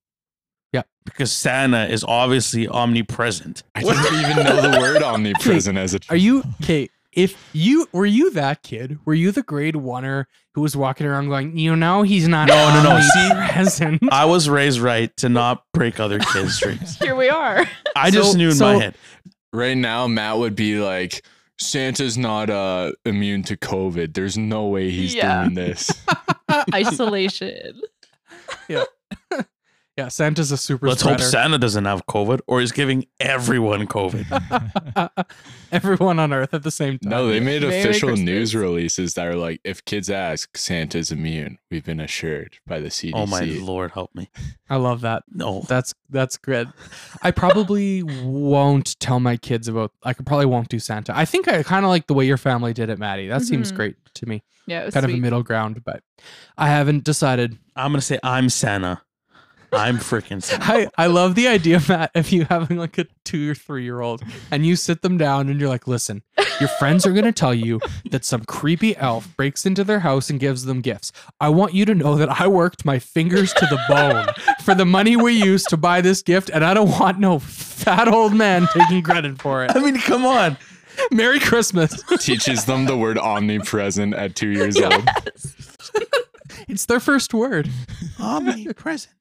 Yeah. 0.72 0.83
Because 1.04 1.33
Santa 1.33 1.87
is 1.87 2.04
obviously 2.04 2.68
omnipresent. 2.68 3.62
I 3.74 3.83
didn't 3.83 4.30
even 4.30 4.44
know 4.44 4.61
the 4.70 4.78
word 4.80 5.02
omnipresent 5.02 5.76
as 5.78 5.94
a 5.94 6.00
Are 6.11 6.16
you 6.16 6.44
okay? 6.62 6.88
If 7.12 7.50
you 7.52 7.88
were 7.92 8.06
you 8.06 8.30
that 8.33 8.62
kid, 8.62 8.98
were 9.04 9.14
you 9.14 9.33
the 9.33 9.42
grade 9.42 9.74
oneer 9.74 10.26
who 10.54 10.61
was 10.61 10.76
walking 10.76 11.06
around 11.09 11.28
going, 11.28 11.56
you 11.59 11.74
know, 11.74 12.02
he's 12.02 12.28
not 12.28 12.46
No, 12.46 12.68
no, 12.72 12.83
no, 12.85 13.00
see- 13.00 14.09
I 14.12 14.24
was 14.26 14.48
raised 14.48 14.78
right 14.78 15.14
to 15.16 15.28
not 15.28 15.64
break 15.74 15.98
other 15.98 16.20
kids' 16.20 16.61
dreams. 16.61 16.96
here 16.98 17.16
we 17.16 17.28
are 17.28 17.66
I 17.96 18.12
just 18.12 18.33
So- 18.33 18.38
knew 18.38 18.50
in 18.50 18.54
so- 18.54 18.74
my 18.74 18.80
head. 18.85 18.94
right 19.52 19.76
now? 19.76 20.06
Matt 20.06 20.38
would 20.38 20.54
be 20.54 20.78
like, 20.78 21.24
Santa's 21.59 22.16
not 22.16 22.48
uh 22.48 22.92
immune 23.04 23.42
to 23.44 23.56
COVID. 23.56 24.14
There's 24.14 24.38
no 24.38 24.68
way 24.68 24.90
he's 24.92 25.12
Yeah. 25.14 25.42
doing 25.42 25.54
this. 25.54 25.90
isolation 26.74 27.80
yeah, 28.68 28.85
Santa's 30.08 30.50
a 30.52 30.56
super 30.56 30.88
Let's 30.88 31.02
hope. 31.02 31.20
Santa 31.20 31.58
doesn't 31.58 31.84
have 31.84 32.06
COVID 32.06 32.40
or 32.46 32.60
is 32.60 32.72
giving 32.72 33.06
everyone 33.20 33.86
COVID. 33.86 34.26
Everyone 35.72 36.18
on 36.18 36.32
Earth 36.32 36.52
at 36.54 36.62
the 36.62 36.70
same 36.70 36.98
time. 36.98 37.10
No, 37.10 37.28
they 37.28 37.38
made 37.40 37.62
Merry 37.62 37.80
official 37.80 38.08
Christmas. 38.08 38.26
news 38.26 38.54
releases 38.54 39.14
that 39.14 39.26
are 39.26 39.36
like, 39.36 39.60
if 39.64 39.84
kids 39.84 40.10
ask, 40.10 40.56
Santa's 40.56 41.12
immune. 41.12 41.58
We've 41.70 41.84
been 41.84 42.00
assured 42.00 42.58
by 42.66 42.80
the 42.80 42.88
CDC. 42.88 43.12
oh 43.14 43.26
my 43.26 43.40
lord, 43.42 43.92
help 43.92 44.14
me. 44.14 44.30
I 44.68 44.76
love 44.76 45.02
that. 45.02 45.22
No. 45.32 45.62
That's 45.68 45.94
that's 46.08 46.36
good. 46.36 46.72
I 47.22 47.30
probably 47.30 48.02
won't 48.02 48.98
tell 49.00 49.20
my 49.20 49.36
kids 49.36 49.68
about. 49.68 49.92
I 50.02 50.12
could 50.12 50.26
probably 50.26 50.46
won't 50.46 50.68
do 50.68 50.78
Santa. 50.80 51.16
I 51.16 51.24
think 51.24 51.46
I 51.48 51.62
kind 51.62 51.84
of 51.84 51.88
like 51.90 52.06
the 52.08 52.14
way 52.14 52.26
your 52.26 52.36
family 52.38 52.72
did 52.72 52.90
it, 52.90 52.98
Maddie. 52.98 53.28
That 53.28 53.42
seems 53.42 53.70
Mhm. 53.72 53.76
great 53.76 53.96
to 54.14 54.26
me. 54.26 54.42
yeah 54.66 54.82
it 54.82 54.86
was 54.86 54.94
Kind 54.94 55.06
of 55.06 55.12
a 55.12 55.16
middle 55.16 55.42
ground, 55.42 55.82
but 55.84 56.02
I 56.58 56.68
haven't 56.68 57.04
decided. 57.04 57.58
I'm 57.76 57.92
gonna 57.92 58.00
say 58.02 58.18
I'm 58.22 58.48
Santa. 58.48 59.02
I'm 59.72 59.98
freaking 59.98 60.42
Santa. 60.42 60.64
I, 60.64 60.88
I 60.96 61.06
love 61.06 61.35
the 61.35 61.48
idea, 61.48 61.80
Matt, 61.88 62.11
of 62.14 62.30
you 62.30 62.44
having 62.44 62.76
like 62.76 62.98
a 62.98 63.06
two 63.24 63.50
or 63.50 63.54
three 63.54 63.85
year 63.85 64.00
old 64.00 64.22
and 64.50 64.66
you 64.66 64.76
sit 64.76 65.02
them 65.02 65.16
down 65.16 65.48
and 65.48 65.61
you're 65.61 65.68
like, 65.68 65.87
listen, 65.87 66.22
your 66.59 66.68
friends 66.68 67.06
are 67.06 67.12
going 67.12 67.24
to 67.24 67.33
tell 67.33 67.54
you 67.54 67.80
that 68.11 68.24
some 68.24 68.44
creepy 68.44 68.96
elf 68.96 69.35
breaks 69.37 69.64
into 69.64 69.85
their 69.85 70.00
house 70.00 70.30
and 70.30 70.40
gives 70.40 70.64
them 70.64 70.80
gifts. 70.80 71.12
I 71.40 71.48
want 71.48 71.74
you 71.74 71.85
to 71.87 71.94
know 71.94 72.16
that 72.16 72.40
I 72.40 72.46
worked 72.46 72.85
my 72.85 72.98
fingers 72.98 73.52
to 73.54 73.66
the 73.66 73.80
bone 73.88 74.26
for 74.64 74.74
the 74.74 74.85
money 74.85 75.16
we 75.16 75.33
used 75.33 75.68
to 75.70 75.76
buy 75.76 76.00
this 76.00 76.22
gift, 76.22 76.50
and 76.52 76.64
I 76.64 76.74
don't 76.74 76.90
want 76.98 77.18
no 77.18 77.38
fat 77.38 78.09
old 78.09 78.35
man 78.35 78.68
taking 78.72 79.02
credit 79.02 79.40
for 79.40 79.64
it. 79.64 79.70
I 79.74 79.80
mean, 79.80 79.98
come 79.98 80.26
on. 80.26 80.56
Merry 81.11 81.40
Christmas. 81.40 82.02
Teaches 82.18 82.64
them 82.64 82.85
the 82.85 82.96
word 82.96 83.16
omnipresent 83.16 84.14
at 84.14 84.35
two 84.35 84.48
years 84.48 84.76
old. 84.76 85.09
Yes. 86.70 86.74
It's 86.76 86.87
their 86.87 87.00
first 87.00 87.35
word. 87.35 87.68
Omnipresent. 88.20 89.14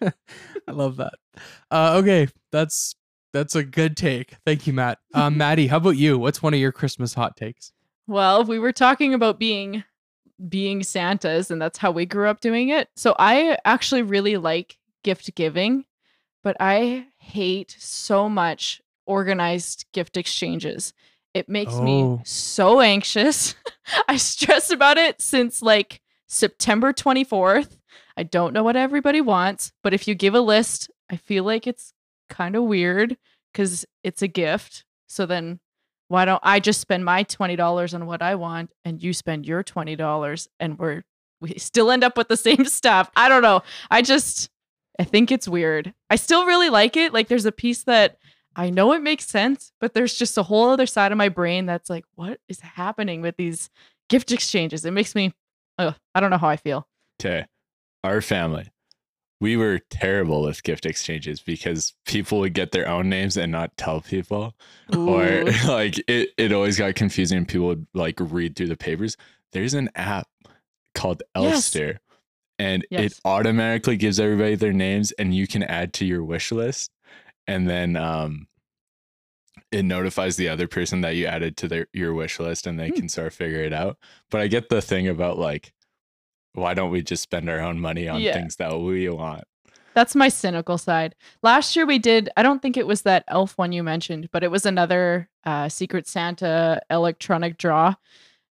I 0.00 0.70
love 0.72 0.96
that. 0.96 1.14
Uh, 1.70 2.00
okay, 2.02 2.28
that's 2.52 2.94
that's 3.32 3.54
a 3.54 3.62
good 3.62 3.96
take. 3.96 4.34
Thank 4.44 4.66
you, 4.66 4.72
Matt. 4.72 4.98
Um, 5.14 5.36
Maddie, 5.38 5.66
how 5.68 5.76
about 5.76 5.96
you? 5.96 6.18
What's 6.18 6.42
one 6.42 6.54
of 6.54 6.60
your 6.60 6.72
Christmas 6.72 7.14
hot 7.14 7.36
takes? 7.36 7.72
Well, 8.06 8.44
we 8.44 8.58
were 8.58 8.72
talking 8.72 9.14
about 9.14 9.38
being 9.38 9.84
being 10.48 10.82
Santas, 10.82 11.50
and 11.50 11.60
that's 11.60 11.78
how 11.78 11.90
we 11.90 12.06
grew 12.06 12.28
up 12.28 12.40
doing 12.40 12.68
it. 12.70 12.88
So 12.96 13.14
I 13.18 13.58
actually 13.64 14.02
really 14.02 14.36
like 14.36 14.78
gift 15.04 15.34
giving, 15.34 15.84
but 16.42 16.56
I 16.60 17.06
hate 17.18 17.76
so 17.78 18.28
much 18.28 18.80
organized 19.06 19.86
gift 19.92 20.16
exchanges. 20.16 20.92
It 21.34 21.48
makes 21.48 21.74
Oh. 21.74 21.82
me 21.82 22.20
so 22.24 22.80
anxious. 22.80 23.54
I 24.08 24.16
stress 24.16 24.70
about 24.70 24.96
it 24.96 25.20
since 25.20 25.60
like 25.62 26.00
September 26.28 26.92
24th. 26.92 27.78
I 28.16 28.22
don't 28.22 28.52
know 28.52 28.62
what 28.62 28.76
everybody 28.76 29.20
wants, 29.20 29.72
but 29.82 29.94
if 29.94 30.06
you 30.06 30.14
give 30.14 30.34
a 30.34 30.40
list, 30.40 30.90
I 31.10 31.16
feel 31.16 31.44
like 31.44 31.66
it's 31.66 31.92
kind 32.28 32.54
of 32.54 32.64
weird 32.64 33.16
because 33.52 33.84
it's 34.04 34.22
a 34.22 34.28
gift. 34.28 34.84
So 35.06 35.26
then 35.26 35.60
why 36.08 36.24
don't 36.24 36.40
I 36.42 36.60
just 36.60 36.80
spend 36.80 37.04
my 37.04 37.24
$20 37.24 37.94
on 37.94 38.06
what 38.06 38.22
I 38.22 38.34
want 38.34 38.70
and 38.84 39.02
you 39.02 39.12
spend 39.12 39.46
your 39.46 39.64
$20 39.64 40.48
and 40.60 40.78
we're 40.78 41.02
we 41.40 41.54
still 41.56 41.92
end 41.92 42.02
up 42.02 42.16
with 42.16 42.28
the 42.28 42.36
same 42.36 42.64
stuff. 42.66 43.10
I 43.14 43.28
don't 43.28 43.42
know. 43.42 43.62
I 43.90 44.02
just 44.02 44.50
I 44.98 45.04
think 45.04 45.30
it's 45.30 45.46
weird. 45.46 45.94
I 46.10 46.16
still 46.16 46.44
really 46.44 46.70
like 46.70 46.96
it. 46.96 47.12
Like 47.12 47.28
there's 47.28 47.46
a 47.46 47.52
piece 47.52 47.84
that 47.84 48.18
I 48.56 48.70
know 48.70 48.92
it 48.92 49.02
makes 49.02 49.26
sense, 49.26 49.70
but 49.80 49.94
there's 49.94 50.14
just 50.14 50.36
a 50.36 50.42
whole 50.42 50.70
other 50.70 50.86
side 50.86 51.12
of 51.12 51.18
my 51.18 51.28
brain 51.28 51.66
that's 51.66 51.88
like, 51.88 52.04
what 52.16 52.40
is 52.48 52.60
happening 52.60 53.22
with 53.22 53.36
these 53.36 53.70
gift 54.08 54.32
exchanges? 54.32 54.84
It 54.84 54.90
makes 54.90 55.14
me 55.14 55.32
ugh, 55.78 55.94
I 56.14 56.20
don't 56.20 56.30
know 56.30 56.38
how 56.38 56.48
I 56.48 56.56
feel. 56.56 56.86
Okay. 57.20 57.46
Our 58.04 58.20
family, 58.20 58.68
we 59.40 59.56
were 59.56 59.80
terrible 59.90 60.42
with 60.42 60.62
gift 60.62 60.86
exchanges 60.86 61.40
because 61.40 61.94
people 62.06 62.40
would 62.40 62.54
get 62.54 62.72
their 62.72 62.88
own 62.88 63.08
names 63.08 63.36
and 63.36 63.52
not 63.52 63.76
tell 63.76 64.00
people. 64.00 64.54
Or 64.96 65.44
like 65.66 65.98
it, 66.08 66.30
it 66.36 66.52
always 66.52 66.78
got 66.78 66.94
confusing. 66.96 67.44
People 67.46 67.66
would 67.68 67.86
like 67.94 68.16
read 68.18 68.56
through 68.56 68.68
the 68.68 68.76
papers. 68.76 69.16
There's 69.52 69.74
an 69.74 69.90
app 69.94 70.28
called 70.94 71.22
Yes. 71.36 71.70
Elfster 71.70 71.98
and 72.58 72.84
Yes. 72.90 73.12
it 73.12 73.20
automatically 73.24 73.96
gives 73.96 74.18
everybody 74.18 74.56
their 74.56 74.72
names 74.72 75.12
and 75.12 75.32
you 75.34 75.46
can 75.46 75.62
add 75.62 75.92
to 75.94 76.04
your 76.04 76.24
wish 76.24 76.50
list. 76.50 76.90
And 77.46 77.68
then 77.70 77.96
um 77.96 78.47
it 79.70 79.84
notifies 79.84 80.36
the 80.36 80.48
other 80.48 80.66
person 80.66 81.00
that 81.02 81.16
you 81.16 81.26
added 81.26 81.56
to 81.58 81.68
their 81.68 81.86
your 81.92 82.14
wish 82.14 82.38
list 82.40 82.66
and 82.66 82.78
they 82.78 82.88
Hmm. 82.88 82.94
can 82.96 83.08
start 83.08 83.32
figure 83.32 83.60
it 83.62 83.72
out. 83.72 83.98
But 84.30 84.40
I 84.40 84.46
get 84.48 84.68
the 84.68 84.80
thing 84.82 85.08
about 85.08 85.38
like 85.38 85.72
why 86.54 86.74
don't 86.74 86.90
we 86.90 87.02
just 87.02 87.22
spend 87.22 87.48
our 87.48 87.60
own 87.60 87.78
money 87.78 88.08
on 88.08 88.20
Yeah. 88.20 88.32
things 88.32 88.56
that 88.56 88.76
we 88.80 89.08
want? 89.08 89.44
That's 89.94 90.14
my 90.16 90.28
cynical 90.28 90.76
side. 90.78 91.14
Last 91.42 91.76
year 91.76 91.86
we 91.86 91.98
did, 91.98 92.30
I 92.36 92.42
don't 92.42 92.60
think 92.62 92.76
it 92.76 92.86
was 92.86 93.02
that 93.02 93.24
elf 93.28 93.56
one 93.58 93.70
you 93.72 93.82
mentioned, 93.82 94.28
but 94.32 94.42
it 94.42 94.50
was 94.50 94.64
another 94.66 95.28
uh, 95.44 95.68
Secret 95.68 96.06
Santa 96.08 96.80
electronic 96.90 97.58
draw. 97.58 97.94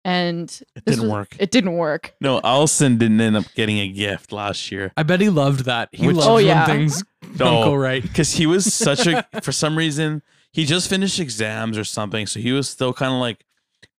And 0.05 0.49
It 0.77 0.85
didn't 0.85 1.03
was- 1.03 1.11
work. 1.11 1.37
It 1.38 1.51
didn't 1.51 1.73
work. 1.77 2.14
No, 2.21 2.40
Allison 2.44 2.99
didn't 2.99 3.21
end 3.21 3.37
up 3.37 3.44
getting 3.55 3.79
a 3.79 3.88
gift 3.88 4.33
last 4.33 4.71
year 4.71 4.92
I 4.97 5.03
bet 5.03 5.21
he 5.21 5.29
loved 5.29 5.64
that. 5.64 5.88
He 5.92 6.07
Which- 6.07 6.16
loves 6.16 6.29
Oh, 6.29 6.35
when 6.37 6.47
yeah. 6.47 6.66
things 6.66 7.03
No. 7.23 7.29
don't 7.37 7.64
go 7.64 7.75
right. 7.75 8.03
because 8.03 8.33
he 8.35 8.47
was 8.47 8.73
such 8.73 9.07
a 9.07 9.27
for 9.42 9.53
some 9.53 9.77
reason 9.77 10.23
he 10.53 10.65
just 10.65 10.89
finished 10.89 11.21
exams 11.21 11.77
or 11.79 11.85
something, 11.85 12.27
so 12.27 12.41
he 12.41 12.53
was 12.53 12.69
still 12.69 12.93
kind 12.93 13.13
of 13.13 13.21
like 13.21 13.45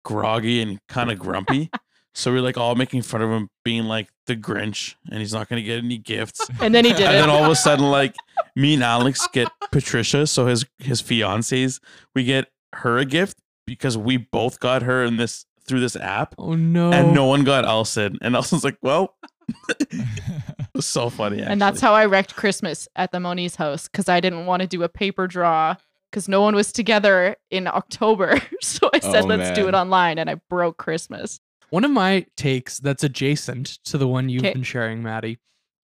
groggy 0.04 0.62
and 0.62 0.80
kind 0.88 1.12
of 1.12 1.20
grumpy. 1.20 1.70
so 2.14 2.32
we 2.32 2.40
are 2.40 2.42
like 2.42 2.58
all 2.58 2.76
making 2.76 3.02
fun 3.04 3.22
of 3.22 3.30
him 3.30 3.50
being 3.64 3.84
like 3.86 4.10
the 4.28 4.36
Grinch, 4.36 4.96
and 5.10 5.20
he's 5.20 5.34
not 5.34 5.48
gonna 5.50 5.62
get 5.62 5.78
any 5.84 5.98
gifts. 5.98 6.48
And 6.62 6.74
then 6.74 6.86
he 6.86 6.92
did 6.94 7.04
and 7.04 7.16
it. 7.16 7.20
then 7.20 7.30
all 7.30 7.44
of 7.46 7.52
a 7.52 7.56
sudden, 7.56 7.90
like 7.90 8.16
me 8.56 8.74
and 8.76 8.84
Alex 8.84 9.28
get 9.32 9.48
Patricia, 9.72 10.26
so 10.28 10.48
his 10.48 10.66
his 10.80 11.02
fiance's, 11.02 11.80
we 12.16 12.24
get 12.24 12.48
her 12.76 12.98
a 12.98 13.06
gift 13.06 13.38
because 13.66 13.98
we 13.98 14.18
both 14.18 14.60
got 14.60 14.82
her 14.84 15.04
in 15.04 15.18
this 15.18 15.46
through 15.66 15.80
this 15.82 15.96
app, 15.96 16.34
Oh 16.40 16.56
no. 16.56 16.92
and 16.92 17.14
no 17.14 17.26
one 17.26 17.44
got 17.44 17.64
Elson, 17.66 18.18
and 18.22 18.36
Elson's 18.36 18.64
like, 18.64 18.78
well, 18.82 19.16
it 19.70 20.68
was 20.74 20.86
so 20.86 21.10
funny. 21.10 21.42
and 21.42 21.62
that's 21.62 21.80
how 21.82 21.94
I 21.94 22.06
wrecked 22.06 22.36
Christmas 22.36 22.88
at 22.96 23.12
the 23.12 23.20
Moniz 23.20 23.56
house 23.56 23.88
because 23.88 24.10
I 24.10 24.20
didn't 24.20 24.46
want 24.46 24.62
to 24.62 24.68
do 24.68 24.84
a 24.84 24.90
paper 24.90 25.28
draw 25.28 25.76
because 26.12 26.28
no 26.28 26.42
one 26.42 26.56
was 26.56 26.72
together 26.72 27.36
in 27.52 27.68
October. 27.68 28.40
so 28.62 28.90
I 28.94 29.00
said, 29.00 29.24
Oh, 29.26 29.28
let's 29.28 29.52
do 29.52 29.68
it 29.68 29.74
online. 29.76 30.18
And 30.18 30.30
I 30.30 30.36
broke 30.50 30.78
Christmas. 30.78 31.40
One 31.70 31.86
of 31.86 31.92
my 31.92 32.26
takes 32.36 32.80
that's 32.80 33.04
adjacent 33.04 33.78
to 33.86 33.98
the 33.98 34.08
one 34.08 34.28
you've 34.30 34.42
'Kay. 34.44 34.54
been 34.54 34.64
sharing, 34.64 35.04
Maddie, 35.04 35.38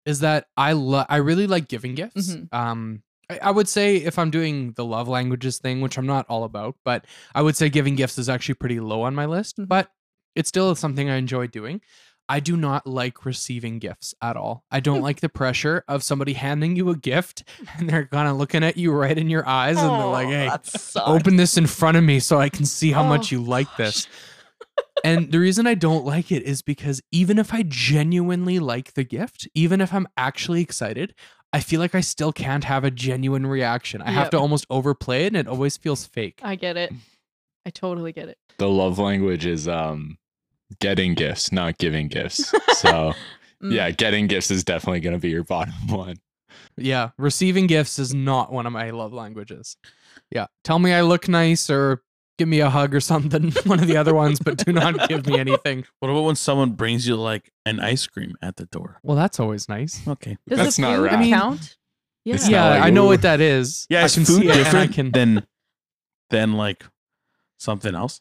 is 0.05 0.19
that 0.21 0.47
I 0.57 0.73
love 0.73 1.05
I 1.09 1.17
really 1.17 1.47
like 1.47 1.67
giving 1.67 1.93
gifts. 1.95 2.35
Mhm. 2.35 2.53
Um 2.53 3.03
I, 3.29 3.39
I 3.43 3.51
would 3.51 3.67
say 3.69 3.97
if 3.97 4.17
I'm 4.19 4.31
doing 4.31 4.73
the 4.73 4.85
love 4.85 5.07
languages 5.07 5.57
thing, 5.59 5.81
which 5.81 5.97
I'm 5.97 6.05
not 6.07 6.25
all 6.29 6.43
about, 6.43 6.75
but 6.83 7.05
I 7.33 7.41
would 7.41 7.55
say 7.55 7.69
giving 7.69 7.95
gifts 7.95 8.17
is 8.17 8.29
actually 8.29 8.55
pretty 8.55 8.79
low 8.79 9.01
on 9.03 9.13
my 9.15 9.25
list, 9.25 9.57
Mhm. 9.57 9.67
but 9.67 9.89
it's 10.35 10.49
still 10.49 10.73
something 10.75 11.09
I 11.09 11.15
enjoy 11.15 11.47
doing. 11.47 11.81
I 12.27 12.39
do 12.39 12.57
not 12.57 12.87
like 12.87 13.25
receiving 13.25 13.79
gifts 13.79 14.13
at 14.21 14.35
all. 14.35 14.63
I 14.71 14.79
don't 14.79 15.01
like 15.09 15.19
the 15.21 15.29
pressure 15.29 15.83
of 15.87 16.03
somebody 16.03 16.33
handing 16.33 16.75
you 16.75 16.89
a 16.89 16.95
gift 16.95 17.43
and 17.77 17.89
they're 17.89 18.05
kind 18.07 18.27
of 18.27 18.37
looking 18.37 18.63
at 18.63 18.77
you 18.77 18.91
right 18.91 19.17
in 19.17 19.29
your 19.29 19.47
eyes 19.47 19.77
and 19.77 19.89
they're 19.89 20.07
like, 20.07 20.27
Oh, 20.27 20.31
hey, 20.31 21.01
open 21.05 21.35
this 21.35 21.57
in 21.57 21.67
front 21.67 21.97
of 21.97 22.03
me 22.03 22.19
so 22.19 22.39
I 22.39 22.49
can 22.49 22.65
see 22.65 22.91
how 22.91 23.03
much 23.03 23.31
Oh, 23.31 23.37
you 23.37 23.43
like 23.43 23.67
gosh. 23.69 23.77
this. 23.77 24.07
and 25.03 25.31
the 25.31 25.39
reason 25.39 25.67
I 25.67 25.75
don't 25.75 26.03
like 26.05 26.31
it 26.31 26.43
is 26.43 26.61
because 26.61 27.01
even 27.11 27.37
if 27.37 27.53
I 27.53 27.63
genuinely 27.67 28.59
like 28.59 28.93
the 28.93 29.03
gift, 29.03 29.47
even 29.53 29.79
if 29.81 29.93
I'm 29.93 30.07
actually 30.17 30.61
excited, 30.61 31.13
I 31.53 31.59
feel 31.59 31.79
like 31.79 31.95
I 31.95 32.01
still 32.01 32.33
can't 32.33 32.63
have 32.65 32.83
a 32.83 32.91
genuine 32.91 33.45
reaction. 33.47 34.01
I 34.01 34.11
have 34.11 34.29
to 34.31 34.37
almost 34.39 34.65
overplay 34.69 35.25
it 35.25 35.27
and 35.27 35.37
it 35.37 35.47
always 35.47 35.77
feels 35.77 36.05
fake. 36.05 36.39
I 36.43 36.55
get 36.55 36.75
it. 36.75 36.91
I 37.65 37.69
totally 37.69 38.11
get 38.11 38.29
it. 38.29 38.37
the 38.57 38.67
love 38.69 38.99
language 38.99 39.45
is 39.45 39.67
um 39.67 40.17
getting 40.79 41.13
gifts, 41.13 41.51
not 41.51 41.77
giving 41.77 42.07
gifts. 42.07 42.53
So 42.75 43.13
Mm. 43.63 43.71
yeah, 43.71 43.89
getting 43.91 44.27
gifts 44.27 44.51
is 44.51 44.65
definitely 44.65 44.99
gonna 44.99 45.17
be 45.17 45.29
your 45.29 45.45
bottom 45.45 45.73
one. 45.87 46.17
Yeah, 46.77 47.11
receiving 47.17 47.67
gifts 47.67 47.97
is 47.99 48.13
not 48.13 48.51
one 48.51 48.65
of 48.65 48.73
my 48.73 48.89
love 48.89 49.13
languages. 49.13 49.77
Yeah, 50.29 50.47
tell 50.65 50.77
me 50.77 50.91
I 50.93 51.01
look 51.01 51.29
nice 51.29 51.69
or 51.69 52.03
give 52.37 52.49
me 52.49 52.59
a 52.59 52.69
hug 52.69 52.93
or 52.93 52.99
something, 52.99 53.51
one 53.65 53.79
of 53.79 53.87
the 53.87 53.95
other 53.95 54.13
ones, 54.13 54.39
but 54.39 54.57
do 54.57 54.73
not 54.73 55.07
give 55.07 55.25
me 55.25 55.39
anything. 55.39 55.85
What 56.01 56.09
about 56.09 56.23
when 56.23 56.35
someone 56.35 56.71
brings 56.71 57.07
you 57.07 57.15
like 57.15 57.49
an 57.65 57.79
ice 57.79 58.05
cream 58.07 58.35
at 58.41 58.57
the 58.57 58.65
door? 58.65 58.99
Well, 59.03 59.15
that's 59.15 59.39
always 59.39 59.69
nice. 59.69 60.05
Okay. 60.05 60.37
Does 60.49 60.59
That's 60.59 60.75
the 60.75 60.81
not 60.81 60.97
food 60.97 61.03
right. 61.03 61.13
I 61.13 61.21
mean, 61.21 61.33
count? 61.33 61.77
Yeah. 62.25 62.35
it's 62.35 62.43
not 62.43 62.51
yeah, 62.51 62.69
like, 62.71 62.83
I 62.83 62.89
know 62.89 63.05
ooh. 63.05 63.07
what 63.07 63.21
that 63.21 63.39
is. 63.39 63.87
Yeah, 63.89 64.01
I 64.01 64.05
is 64.05 64.15
can 64.15 64.25
food 64.25 64.41
see 64.41 64.47
it 64.49 64.51
and 64.51 64.59
I 64.59 64.63
different 64.63 64.93
can- 64.93 65.11
than 65.11 65.47
than 66.29 66.53
like 66.53 66.83
something 67.57 67.95
else? 67.95 68.19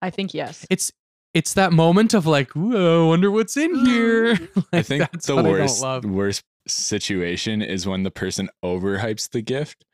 I 0.00 0.10
think 0.10 0.32
yes. 0.32 0.64
it's 0.70 0.92
it's 1.36 1.52
that 1.52 1.70
moment 1.70 2.14
of 2.14 2.26
like, 2.26 2.50
whoa, 2.52 3.04
I 3.04 3.08
wonder 3.08 3.30
what's 3.30 3.58
in 3.58 3.74
here. 3.84 4.36
Mm. 4.36 4.56
like, 4.56 4.66
I 4.72 4.82
think 4.82 5.10
that's 5.12 5.26
the 5.26 5.36
worst 5.36 5.84
I 5.84 5.98
worst 5.98 6.42
situation 6.66 7.60
is 7.60 7.86
when 7.86 8.04
the 8.04 8.10
person 8.10 8.48
overhypes 8.64 9.28
the 9.30 9.42
gift. 9.42 9.84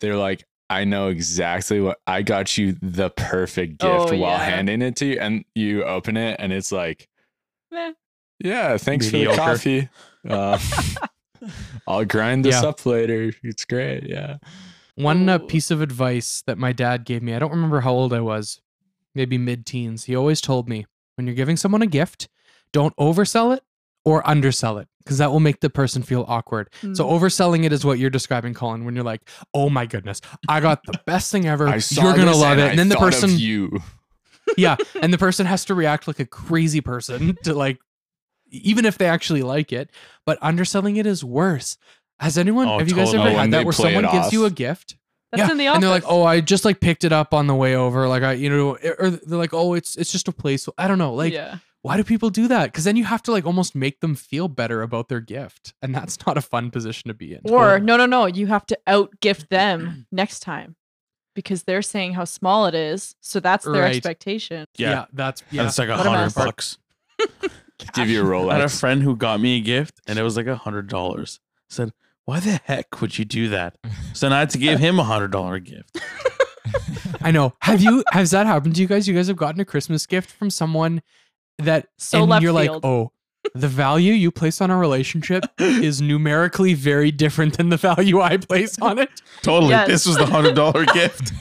They're 0.00 0.16
like, 0.16 0.44
I 0.70 0.84
know 0.84 1.08
exactly 1.08 1.82
what 1.82 1.98
I 2.06 2.22
got 2.22 2.56
you 2.56 2.76
the 2.80 3.10
perfect 3.10 3.78
gift 3.78 4.12
Oh, 4.12 4.16
while 4.16 4.38
yeah. 4.38 4.44
handing 4.44 4.80
it 4.80 4.96
to 4.96 5.04
you, 5.06 5.18
and 5.20 5.44
you 5.54 5.84
open 5.84 6.16
it 6.16 6.36
and 6.40 6.50
it's 6.50 6.72
like, 6.72 7.08
Meh. 7.70 7.92
yeah, 8.38 8.78
thanks 8.78 9.12
Mediocre. 9.12 9.36
for 9.36 9.42
the 9.42 9.46
coffee. 9.46 9.88
Uh, 10.26 10.58
I'll 11.86 12.06
grind 12.06 12.42
this 12.42 12.62
Yeah. 12.62 12.70
up 12.70 12.86
later. 12.86 13.32
It's 13.42 13.66
great. 13.66 14.04
Yeah. 14.08 14.38
One 14.94 15.28
uh, 15.28 15.38
piece 15.40 15.70
of 15.70 15.82
advice 15.82 16.42
that 16.46 16.56
my 16.56 16.72
dad 16.72 17.04
gave 17.04 17.22
me, 17.22 17.34
I 17.34 17.38
don't 17.38 17.50
remember 17.50 17.82
how 17.82 17.92
old 17.92 18.14
I 18.14 18.20
was, 18.20 18.62
maybe 19.16 19.38
mid 19.38 19.66
teens. 19.66 20.04
He 20.04 20.14
always 20.14 20.40
told 20.40 20.68
me 20.68 20.86
when 21.16 21.26
you're 21.26 21.34
giving 21.34 21.56
someone 21.56 21.82
a 21.82 21.86
gift, 21.86 22.28
don't 22.72 22.94
oversell 22.96 23.56
it 23.56 23.64
or 24.04 24.26
undersell 24.28 24.78
it 24.78 24.86
because 25.02 25.18
that 25.18 25.32
will 25.32 25.40
make 25.40 25.60
the 25.60 25.70
person 25.70 26.02
feel 26.02 26.24
awkward. 26.28 26.68
So 26.80 26.88
Mm. 27.06 27.20
overselling 27.20 27.64
it 27.64 27.72
is 27.72 27.84
what 27.84 27.98
you're 27.98 28.10
describing, 28.10 28.54
Colin, 28.54 28.84
when 28.84 28.94
you're 28.94 29.04
like, 29.04 29.22
"Oh 29.54 29.70
my 29.70 29.86
goodness, 29.86 30.20
I 30.48 30.60
got 30.60 30.84
the 30.86 31.00
best 31.06 31.32
thing 31.32 31.46
ever. 31.46 31.66
I 31.76 31.78
saw 31.78 32.02
you're 32.04 32.12
gonna 32.16 32.26
this 32.32 32.36
love 32.40 32.58
it," 32.58 32.62
I 32.62 32.68
and 32.68 32.78
then 32.78 32.88
the 32.88 32.96
thought 32.96 33.14
of 33.14 33.20
person, 33.20 33.38
you. 33.38 33.80
yeah, 34.56 34.76
and 35.02 35.12
the 35.12 35.18
person 35.18 35.46
has 35.46 35.64
to 35.64 35.74
react 35.74 36.06
like 36.06 36.20
a 36.20 36.26
crazy 36.26 36.80
person 36.80 37.36
to 37.44 37.54
like, 37.54 37.78
even 38.50 38.84
if 38.84 38.98
they 38.98 39.06
actually 39.06 39.42
like 39.42 39.72
it. 39.72 39.90
But 40.24 40.38
underselling 40.42 40.96
it 40.96 41.06
is 41.06 41.24
worse. 41.24 41.78
Has 42.20 42.36
anyone? 42.38 42.68
Oh, 42.68 42.78
have 42.78 42.88
you 42.88 42.94
guys 42.94 43.10
totally. 43.12 43.30
ever 43.30 43.38
had 43.40 43.50
that 43.52 43.64
where 43.64 43.72
someone 43.72 44.04
it 44.04 44.12
gives 44.12 44.32
you 44.32 44.44
a 44.44 44.50
gift? 44.50 44.96
That's 45.32 45.40
yeah, 45.48 45.50
in 45.50 45.58
the 45.58 45.66
office. 45.66 45.76
and 45.76 45.82
they're 45.82 45.90
like, 45.90 46.04
"Oh, 46.06 46.22
I 46.24 46.40
just 46.40 46.64
like 46.64 46.80
picked 46.80 47.04
it 47.04 47.12
up 47.12 47.34
on 47.34 47.46
the 47.46 47.54
way 47.54 47.74
over." 47.74 48.06
Like 48.08 48.22
I, 48.22 48.32
you 48.34 48.48
know, 48.48 48.76
or 48.98 49.10
they're 49.10 49.38
like, 49.38 49.52
"Oh, 49.54 49.74
it's 49.74 49.96
it's 49.96 50.12
just 50.12 50.28
a 50.28 50.32
place." 50.32 50.68
I 50.78 50.86
don't 50.88 50.98
know. 50.98 51.12
Like, 51.14 51.32
yeah. 51.32 51.58
why 51.82 51.96
do 51.96 52.04
people 52.04 52.30
do 52.30 52.46
that? 52.48 52.66
Because 52.66 52.84
then 52.84 52.96
you 52.96 53.04
have 53.04 53.22
to 53.24 53.32
like 53.32 53.44
almost 53.44 53.74
make 53.74 54.00
them 54.00 54.14
feel 54.14 54.46
better 54.48 54.82
about 54.82 55.08
their 55.08 55.20
gift, 55.20 55.74
and 55.82 55.94
that's 55.94 56.18
not 56.26 56.38
a 56.38 56.40
fun 56.40 56.70
position 56.70 57.08
to 57.08 57.14
be 57.14 57.34
in. 57.34 57.40
Or 57.44 57.78
no, 57.80 57.96
no, 57.96 58.06
no. 58.06 58.26
You 58.26 58.46
have 58.46 58.66
to 58.66 58.78
out 58.86 59.18
gift 59.20 59.50
them 59.50 60.06
next 60.12 60.40
time. 60.40 60.76
because 61.34 61.64
they're 61.64 61.82
saying 61.82 62.14
how 62.14 62.24
small 62.24 62.66
it 62.66 62.74
is. 62.74 63.14
So 63.20 63.40
that's 63.40 63.64
their 63.66 63.82
Right. 63.82 63.96
expectation. 63.96 64.64
Yeah. 64.78 65.04
that's 65.12 65.42
And 65.50 65.52
yeah. 65.52 65.66
it's 65.66 65.76
like 65.78 65.88
a 65.90 65.96
What 65.96 66.06
am 66.06 66.12
I 66.12 66.16
hundred 66.18 66.34
bucks. 66.34 66.78
Give 67.94 68.08
you 68.08 68.22
a 68.32 68.48
I 68.48 68.54
had 68.54 68.62
a 68.62 68.68
friend 68.70 69.02
who 69.02 69.14
got 69.16 69.38
me 69.40 69.58
a 69.58 69.60
gift 69.60 70.00
and 70.06 70.18
it 70.18 70.22
was 70.22 70.36
like 70.36 70.46
a 70.46 70.56
hundred 70.56 70.88
dollars. 70.88 71.40
Said, 71.68 71.92
why 72.26 72.40
the 72.40 72.60
heck 72.64 73.00
would 73.00 73.18
you 73.18 73.24
do 73.24 73.48
that? 73.48 73.78
So 74.12 74.26
then 74.26 74.32
I 74.34 74.40
had 74.40 74.50
to 74.50 74.58
give 74.58 74.78
him 74.78 74.98
a 74.98 75.04
hundred 75.04 75.30
dollar 75.32 75.58
gift. 75.58 75.98
I 77.22 77.30
know. 77.30 77.54
Have 77.62 77.80
you 77.80 78.04
has 78.12 78.30
that 78.32 78.46
happened 78.46 78.74
to 78.74 78.80
you 78.80 78.86
guys? 78.86 79.08
You 79.08 79.14
guys 79.14 79.28
have 79.28 79.36
gotten 79.36 79.60
a 79.60 79.64
Christmas 79.64 80.04
gift 80.06 80.30
from 80.30 80.50
someone 80.50 81.02
that 81.58 81.86
So 81.98 82.20
and 82.20 82.30
left 82.30 82.42
you're 82.42 82.52
field. 82.60 82.82
like, 82.82 82.84
oh, 82.84 83.12
the 83.54 83.68
value 83.68 84.12
you 84.12 84.30
place 84.30 84.60
on 84.60 84.70
a 84.70 84.76
relationship 84.76 85.44
is 85.58 86.00
numerically 86.00 86.74
very 86.74 87.10
different 87.10 87.56
than 87.56 87.68
the 87.68 87.76
value 87.76 88.20
I 88.20 88.36
place 88.38 88.78
on 88.80 88.98
it. 88.98 89.10
Totally. 89.42 89.70
Yes. 89.70 89.88
This 89.88 90.06
was 90.06 90.16
the 90.16 90.26
hundred 90.26 90.54
dollar 90.54 90.84
gift. 90.94 91.32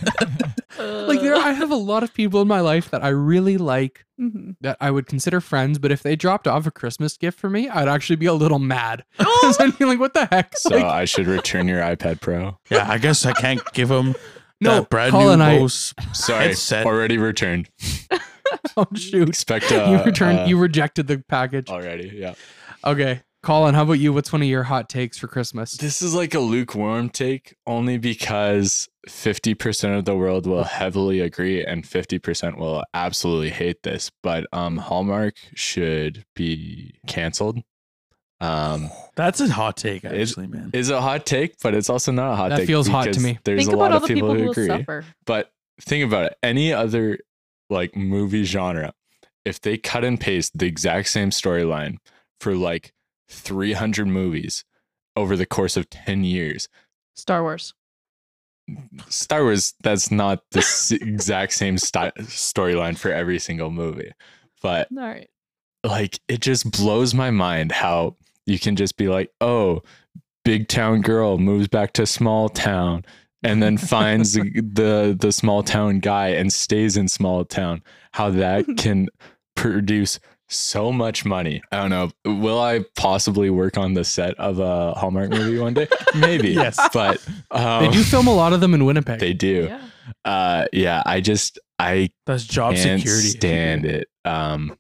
Like 0.78 1.22
there 1.22 1.36
I 1.36 1.52
have 1.54 1.72
a 1.72 1.76
lot 1.76 2.04
of 2.04 2.14
people 2.14 2.42
in 2.42 2.48
my 2.48 2.60
life 2.60 2.90
that 2.92 3.04
I 3.04 3.10
really 3.10 3.58
like 3.58 4.06
Mhm. 4.20 4.56
that 4.62 4.78
I 4.80 4.92
would 4.92 5.08
consider 5.08 5.42
friends, 5.42 5.78
but 5.78 5.92
if 5.92 6.02
they 6.02 6.16
dropped 6.16 6.48
off 6.48 6.66
a 6.66 6.72
Christmas 6.72 7.18
gift 7.18 7.38
for 7.38 7.50
me, 7.50 7.68
I'd 7.68 7.90
actually 7.90 8.16
be 8.16 8.28
a 8.28 8.34
little 8.34 8.60
mad. 8.60 9.04
I'd 9.20 9.78
be 9.78 9.84
like, 9.84 10.00
what 10.00 10.14
the 10.14 10.26
heck? 10.28 10.56
So 10.58 10.70
Like, 10.74 10.86
I 10.86 11.04
should 11.04 11.28
return 11.28 11.68
your 11.68 11.82
iPad 11.82 12.22
Pro. 12.22 12.58
yeah, 12.70 12.90
I 12.90 12.98
guess 12.98 13.26
I 13.26 13.34
can't 13.34 13.60
give 13.74 13.90
them 13.90 14.16
no, 14.62 14.76
that 14.80 14.90
brand 14.90 15.12
Colin, 15.12 15.40
new 15.40 15.46
I, 15.46 15.60
Bose 15.60 15.94
Sorry, 16.14 16.46
headset. 16.46 16.86
already 16.86 17.18
returned. 17.18 17.70
oh 18.78 18.86
shoot. 18.96 19.30
Expect 19.30 19.72
uh, 19.72 19.86
you 19.90 20.04
returned 20.04 20.40
uh, 20.40 20.46
you 20.46 20.58
rejected 20.58 21.08
the 21.08 21.24
package. 21.28 21.70
already. 21.70 22.12
Yeah. 22.16 22.36
Okay. 22.84 23.22
Colin, 23.44 23.76
how 23.76 23.84
about 23.84 23.94
you? 24.00 24.12
What's 24.12 24.32
one 24.34 24.42
of 24.42 24.48
your 24.48 24.64
hot 24.64 24.90
takes 24.90 25.20
for 25.20 25.28
Christmas? 25.28 25.78
This 25.78 26.02
is 26.02 26.16
like 26.16 26.34
a 26.34 26.40
lukewarm 26.40 27.10
take 27.10 27.56
only 27.68 28.00
because 28.00 28.90
50% 29.08 29.96
of 30.00 30.06
the 30.06 30.16
world 30.16 30.48
will 30.48 30.64
heavily 30.64 31.20
agree 31.20 31.64
and 31.64 31.84
50% 31.84 32.58
will 32.58 32.84
absolutely 32.96 33.52
hate 33.52 33.84
this. 33.84 34.10
But 34.24 34.48
um 34.52 34.78
Hallmark 34.78 35.36
should 35.54 36.26
be 36.36 36.96
canceled. 37.06 37.60
Um 38.42 38.90
That's 39.16 39.40
a 39.42 39.48
hot 39.48 39.78
take, 39.78 40.04
It's- 40.04 40.30
actually, 40.32 40.48
man. 40.48 40.72
is 40.74 40.90
a 40.90 41.00
hot 41.00 41.26
take, 41.28 41.56
but 41.62 41.74
it's 41.76 41.90
also 41.90 42.12
not 42.12 42.34
a 42.34 42.36
hot 42.36 42.50
That 42.50 42.58
take. 42.58 42.64
That 42.66 42.72
feels 42.72 42.88
hot 42.88 43.14
to 43.14 43.20
me. 43.20 43.38
There's 43.44 43.62
Think 43.66 43.74
a 43.74 43.78
lot 43.78 43.92
of 43.92 44.06
people 44.06 44.30
people 44.30 44.30
who 44.34 44.36
who 44.40 44.44
will 44.46 44.52
agree. 44.52 44.68
suffer. 44.68 45.06
But 45.26 45.52
think 45.82 46.04
about 46.04 46.26
it. 46.26 46.38
Any 46.42 46.74
other 46.74 47.20
like 47.70 47.96
movie 47.96 48.44
genre, 48.44 48.94
if 49.44 49.60
they 49.62 49.78
cut 49.78 50.04
and 50.04 50.20
paste 50.20 50.58
the 50.58 50.66
exact 50.68 51.08
same 51.10 51.30
storyline 51.30 51.98
for 52.40 52.56
like 52.56 52.94
300 53.30 54.08
movies 54.08 54.64
over 55.16 55.36
the 55.36 55.46
course 55.46 55.78
of 55.78 55.90
10 55.90 56.24
years, 56.24 56.68
Star 57.16 57.42
Wars. 57.44 57.74
Star 59.10 59.44
Wars, 59.44 59.74
that's 59.84 60.12
not 60.12 60.42
the 60.52 60.60
s- 60.60 60.92
exact 60.92 61.54
same 61.54 61.78
sti- 61.78 62.12
storyline 62.22 62.98
for 62.98 63.12
every 63.12 63.40
single 63.40 63.70
movie. 63.72 64.12
But 64.62 64.88
All 64.98 65.04
right. 65.04 65.30
like, 65.84 66.20
it 66.28 66.42
just 66.42 66.72
blows 66.72 67.14
my 67.14 67.30
mind 67.32 67.72
how 67.72 68.16
you 68.46 68.58
can 68.60 68.76
just 68.76 68.98
be 68.98 69.08
like, 69.08 69.32
oh, 69.40 69.84
big 70.44 70.68
town 70.68 71.02
girl 71.02 71.38
moves 71.38 71.68
back 71.68 71.94
to 71.94 72.06
small 72.06 72.50
town 72.50 73.06
and 73.46 73.62
then 73.64 73.78
finds 73.96 74.34
the, 74.34 74.50
the 74.62 75.16
the 75.20 75.32
small 75.32 75.64
town 75.64 76.00
guy 76.00 76.28
and 76.30 76.52
stays 76.52 76.98
in 76.98 77.08
small 77.08 77.46
town 77.46 77.82
how 78.12 78.30
that 78.30 78.66
can 78.78 79.08
produce 79.56 80.20
so 80.48 80.92
much 80.92 81.26
money 81.26 81.60
i 81.72 81.78
don't 81.78 81.90
know 81.90 82.12
will 82.40 82.62
i 82.62 82.80
possibly 82.96 83.50
work 83.50 83.78
on 83.78 83.94
the 83.96 84.04
set 84.04 84.36
of 84.40 84.60
a 84.60 84.94
hallmark 84.94 85.30
movie 85.32 85.58
one 85.58 85.74
day 85.74 85.88
maybe 86.16 86.50
Yes. 86.50 86.78
but 86.94 87.26
um, 87.52 87.84
they 87.86 87.92
do 87.92 88.04
film 88.04 88.28
a 88.28 88.36
lot 88.36 88.54
of 88.54 88.62
them 88.62 88.74
in 88.76 88.86
Winnipeg. 88.86 89.20
they 89.20 89.34
do 89.34 89.68
Yeah. 89.70 89.80
uh 90.24 90.66
yeah 90.72 91.02
i 91.06 91.20
just 91.20 91.58
i 91.80 92.10
That's 92.28 92.44
job 92.46 92.76
can't 92.76 93.00
security. 93.02 93.30
stand 93.30 93.86
it 93.86 94.08
um 94.24 94.78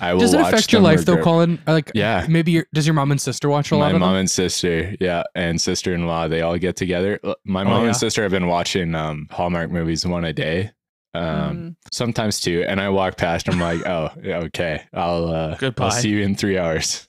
i 0.00 0.12
will 0.14 0.20
does 0.20 0.32
it 0.34 0.40
watch 0.40 0.52
affect 0.54 0.72
your 0.72 0.80
life 0.80 1.04
though, 1.04 1.12
regret- 1.12 1.24
Colin? 1.24 1.58
Like, 1.66 1.92
Yeah. 1.94 2.24
maybe 2.28 2.52
your, 2.52 2.66
does 2.72 2.86
your 2.86 2.94
mom 2.94 3.10
and 3.10 3.20
sister 3.20 3.48
watch 3.48 3.70
a 3.70 3.76
lot 3.76 3.92
my 3.92 3.98
mom 3.98 4.12
them? 4.12 4.20
and 4.20 4.30
sister, 4.30 4.94
yeah, 5.00 5.24
and 5.34 5.60
sister 5.60 5.92
in 5.94 6.06
law, 6.06 6.26
they 6.28 6.40
all 6.40 6.56
get 6.58 6.76
together. 6.76 7.20
L- 7.22 7.36
My 7.44 7.62
Oh, 7.62 7.64
mom 7.64 7.82
yeah. 7.82 7.88
and 7.88 7.96
sister 7.96 8.22
have 8.22 8.30
been 8.32 8.46
watching 8.46 8.94
um, 8.94 9.26
Hallmark 9.30 9.70
movies 9.70 10.06
one 10.06 10.24
a 10.24 10.32
day, 10.32 10.70
um, 11.14 11.22
Mhm. 11.22 11.74
sometimes 11.92 12.40
two. 12.40 12.64
And 12.66 12.80
I 12.80 12.88
walk 12.88 13.16
past, 13.18 13.48
I'm 13.48 13.60
like, 13.60 13.86
oh, 13.86 14.10
okay, 14.46 14.82
I'll 14.94 15.28
uh, 15.28 15.56
Goodbye. 15.56 15.84
I'll 15.86 15.90
see 15.90 16.08
you 16.10 16.22
in 16.22 16.34
three 16.34 16.56
hours. 16.58 17.06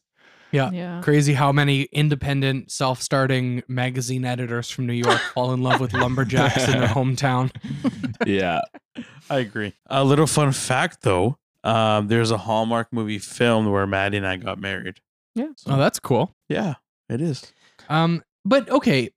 Yeah. 0.51 0.71
Yeah. 0.71 0.99
Crazy 1.03 1.33
how 1.35 1.51
many 1.51 1.83
independent, 1.93 2.71
self-starting 2.71 3.63
magazine 3.67 4.25
editors 4.25 4.69
from 4.69 4.85
New 4.87 4.93
York 4.93 5.19
fall 5.33 5.53
in 5.53 5.61
love 5.61 5.79
with 5.79 5.93
lumberjacks 5.93 6.67
in 6.67 6.79
their 6.79 6.87
hometown. 6.99 7.51
yeah, 8.25 8.61
I 9.29 9.37
agree. 9.39 9.73
A 9.87 10.03
little 10.03 10.27
fun 10.27 10.51
fact, 10.51 11.03
though. 11.03 11.37
Um, 11.63 12.07
there's 12.07 12.31
a 12.31 12.37
Hallmark 12.37 12.87
movie 12.93 13.19
filmed 13.19 13.67
where 13.69 13.85
Maddie 13.85 14.17
and 14.17 14.27
I 14.27 14.37
got 14.37 14.59
married. 14.59 14.99
Yeah. 15.35 15.49
Oh, 15.67 15.77
that's 15.77 15.99
cool. 15.99 16.35
Yeah, 16.47 16.75
it 17.09 17.21
is. 17.21 17.51
Um, 17.89 18.23
but 18.45 18.69
okay, 18.69 19.09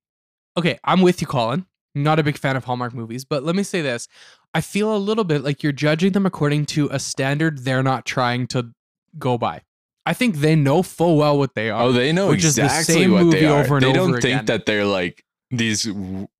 okay, 0.56 0.78
I'm 0.84 1.02
with 1.02 1.20
you, 1.20 1.26
Colin. 1.26 1.66
Not 1.94 2.18
a 2.18 2.22
big 2.22 2.38
fan 2.38 2.56
of 2.56 2.64
Hallmark 2.64 2.94
movies, 2.94 3.24
but 3.24 3.44
let 3.44 3.54
me 3.54 3.62
say 3.62 3.80
this: 3.82 4.08
I 4.54 4.60
feel 4.60 4.94
a 4.94 4.98
little 4.98 5.24
bit 5.24 5.42
like 5.44 5.62
you're 5.62 5.72
judging 5.72 6.12
them 6.12 6.26
according 6.26 6.66
to 6.66 6.88
a 6.90 6.98
standard 6.98 7.58
they're 7.64 7.82
not 7.82 8.04
trying 8.06 8.46
to 8.48 8.70
go 9.18 9.36
by. 9.38 9.62
I 10.04 10.14
think 10.14 10.36
they 10.36 10.56
know 10.56 10.82
full 10.82 11.16
well 11.16 11.38
what 11.38 11.54
they 11.54 11.70
are. 11.70 11.82
oh, 11.84 11.92
they 11.92 12.10
know 12.12 12.28
Which 12.28 12.44
is 12.44 12.56
the 12.56 12.64
exactly 12.64 12.94
same 12.94 13.12
what 13.12 13.24
movie 13.24 13.40
they 13.40 13.46
are. 13.46 13.62
over 13.62 13.76
and 13.76 13.84
they 13.86 13.92
don't 13.92 14.08
over 14.10 14.20
think 14.20 14.34
again. 14.34 14.44
that 14.46 14.66
they're 14.66 14.84
like 14.84 15.22
these 15.50 15.86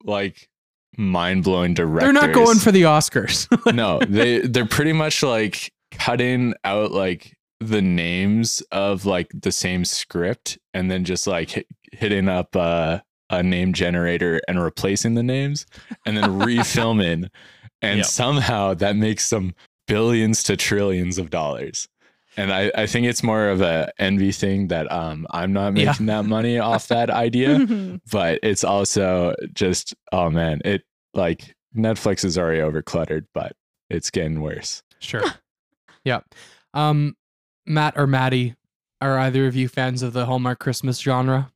like 0.03 0.49
mind 0.97 1.45
blowing 1.45 1.75
directors. 1.75 2.03
they're 2.03 2.13
not 2.29 2.33
going 2.35 2.59
for 2.59 2.73
the 2.73 2.83
Oscars. 2.83 3.47
no, 3.75 4.01
they 4.01 4.41
they're 4.41 4.67
pretty 4.67 4.93
much 4.93 5.23
like 5.23 5.73
cutting 6.05 6.55
out 6.65 6.91
like 6.93 7.37
the 7.61 7.83
names 7.83 8.61
of 8.73 9.07
like 9.07 9.31
the 9.35 9.53
same 9.53 9.85
script 9.85 10.59
and 10.75 10.91
then 10.91 11.05
just 11.05 11.27
like 11.27 11.51
hit, 11.51 11.67
hitting 11.93 12.29
up 12.29 12.57
uh, 12.57 12.99
a 13.31 13.43
name 13.43 13.73
generator 13.73 14.41
and 14.49 14.61
replacing 14.63 15.15
the 15.15 15.23
names 15.23 15.65
and 16.05 16.17
then 16.17 16.25
refilming 16.31 17.29
and 17.83 17.99
Yep. 17.99 18.07
somehow 18.07 18.75
that 18.75 18.97
makes 18.97 19.31
them 19.31 19.55
billions 19.87 20.43
to 20.45 20.57
trillions 20.57 21.19
of 21.19 21.31
dollars. 21.31 21.89
And 22.37 22.53
I, 22.53 22.73
I 22.75 22.87
think 22.87 23.07
it's 23.07 23.23
more 23.23 23.49
of 23.49 23.61
a 23.61 23.93
envy 23.99 24.33
thing 24.33 24.69
that 24.69 24.91
um 24.91 25.27
I'm 25.31 25.53
not 25.53 25.77
Yeah. 25.77 25.87
making 25.91 26.07
that 26.07 26.25
money 26.25 26.59
off 26.59 26.89
that 26.89 27.11
idea 27.27 28.01
but 28.11 28.41
it's 28.43 28.65
also 28.65 29.35
just 29.53 29.95
oh 30.13 30.31
man 30.31 30.63
it 30.65 30.83
like 31.15 31.55
netflix 31.77 32.25
is 32.25 32.39
already 32.39 32.61
over 32.63 32.81
cluttered 32.83 33.27
but 33.35 33.53
it's 33.91 34.11
getting 34.11 34.41
worse 34.41 34.83
sure. 34.99 35.25
Yeah. 36.05 36.21
Um, 36.75 37.17
Matt 37.67 37.95
or 37.97 38.07
Maddie, 38.07 38.55
are 39.01 39.19
either 39.19 39.47
of 39.47 39.55
you 39.57 39.69
fans 39.69 40.03
of 40.03 40.13
the 40.13 40.27
Hallmark 40.27 40.59
Christmas 40.59 40.99
genre? 41.01 41.51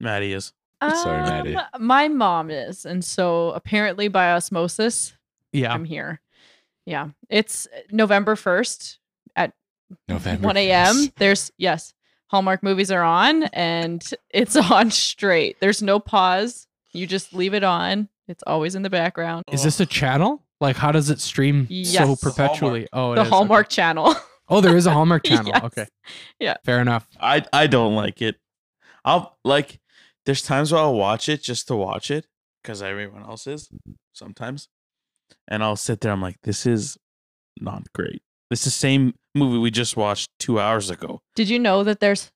Maddie 0.00 0.32
is. 0.32 0.52
Sorry, 0.82 1.22
Maddie. 1.22 1.56
Um, 1.56 1.64
My 1.80 2.08
mom 2.08 2.50
is, 2.50 2.84
and 2.84 3.04
so 3.04 3.50
apparently 3.50 4.08
by 4.08 4.32
osmosis, 4.32 5.14
Yeah. 5.52 5.72
I'm 5.72 5.84
here. 5.84 6.20
Yeah, 6.84 7.08
it's 7.28 7.66
November 7.90 8.36
first 8.36 8.98
at 9.34 9.52
november 10.08 10.46
1 10.46 10.56
a.m. 10.58 10.94
1st. 10.94 11.12
There's 11.16 11.50
yes, 11.58 11.94
Hallmark 12.28 12.62
movies 12.62 12.90
are 12.92 13.02
on, 13.02 13.44
and 13.44 14.04
it's 14.30 14.54
on 14.70 14.90
straight. 14.90 15.56
There's 15.60 15.82
no 15.82 15.98
pause. 15.98 16.66
You 16.92 17.06
just 17.06 17.32
leave 17.34 17.54
it 17.54 17.64
on. 17.64 18.08
It's 18.28 18.42
always 18.46 18.74
in 18.74 18.82
the 18.82 18.90
background. 18.90 19.44
Is 19.50 19.64
this 19.64 19.80
a 19.80 19.86
channel? 19.86 20.42
Like, 20.60 20.76
how 20.76 20.90
does 20.92 21.10
it 21.10 21.20
stream 21.20 21.66
so 21.66 21.68
Yes. 21.70 22.20
perpetually? 22.20 22.88
Oh, 22.92 23.12
it 23.12 23.16
the 23.16 23.22
is, 23.22 23.26
okay. 23.28 23.36
Hallmark 23.36 23.68
channel. 23.68 24.14
Oh, 24.48 24.60
there 24.60 24.76
is 24.76 24.86
a 24.86 24.92
Hallmark 24.92 25.24
channel. 25.26 25.50
Yes. 25.52 25.62
Okay. 25.64 25.86
Yeah. 26.38 26.56
Fair 26.64 26.80
enough. 26.80 27.06
I 27.20 27.44
I 27.52 27.66
don't 27.66 27.94
like 27.96 28.22
it. 28.22 28.36
I'll 29.04 29.36
like. 29.44 29.80
There's 30.24 30.42
times 30.42 30.72
where 30.72 30.80
I'll 30.80 30.94
watch 30.94 31.28
it 31.28 31.42
just 31.42 31.68
to 31.68 31.76
watch 31.76 32.10
it 32.10 32.26
because 32.62 32.80
everyone 32.82 33.22
else 33.24 33.46
is 33.46 33.68
sometimes, 34.12 34.68
and 35.46 35.62
I'll 35.62 35.76
sit 35.76 36.00
there. 36.00 36.10
I'm 36.12 36.22
like, 36.22 36.36
this 36.42 36.64
is 36.66 36.96
not 37.60 37.92
great. 37.92 38.22
It's 38.50 38.64
the 38.64 38.70
same 38.70 39.14
movie 39.34 39.58
we 39.58 39.70
just 39.70 39.96
watched 39.96 40.30
two 40.38 40.58
hours 40.60 40.90
ago. 40.90 41.20
Did 41.34 41.48
you 41.48 41.58
know 41.58 41.84
that 41.84 42.00
there's 42.00 42.30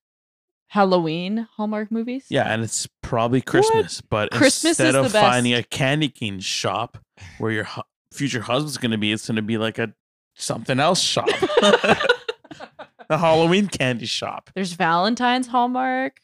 Halloween 0.67 1.47
Hallmark 1.57 1.91
movies? 1.91 2.25
Yeah, 2.29 2.43
and 2.51 2.63
it's 2.63 2.87
probably 3.01 3.41
Christmas, 3.41 3.99
but 4.01 4.31
Christmas 4.31 4.79
instead 4.79 4.89
is 4.89 4.95
of 4.95 5.03
the 5.05 5.09
best. 5.17 5.25
finding 5.31 5.53
a 5.53 5.63
candy 5.63 6.07
cane 6.09 6.39
shop 6.39 6.97
where 7.39 7.51
your 7.51 7.63
hu- 7.65 7.81
future 8.13 8.41
husband's 8.41 8.77
going 8.77 8.91
to 8.91 8.97
be, 8.97 9.11
it's 9.11 9.27
going 9.27 9.35
to 9.37 9.41
be 9.41 9.57
like 9.57 9.77
a 9.79 9.93
something 10.35 10.79
else 10.79 11.01
shop, 11.01 11.27
a 13.09 13.17
Halloween 13.17 13.67
candy 13.67 14.05
shop. 14.05 14.49
There's 14.55 14.73
Valentine's 14.73 15.47
Hallmark. 15.47 16.19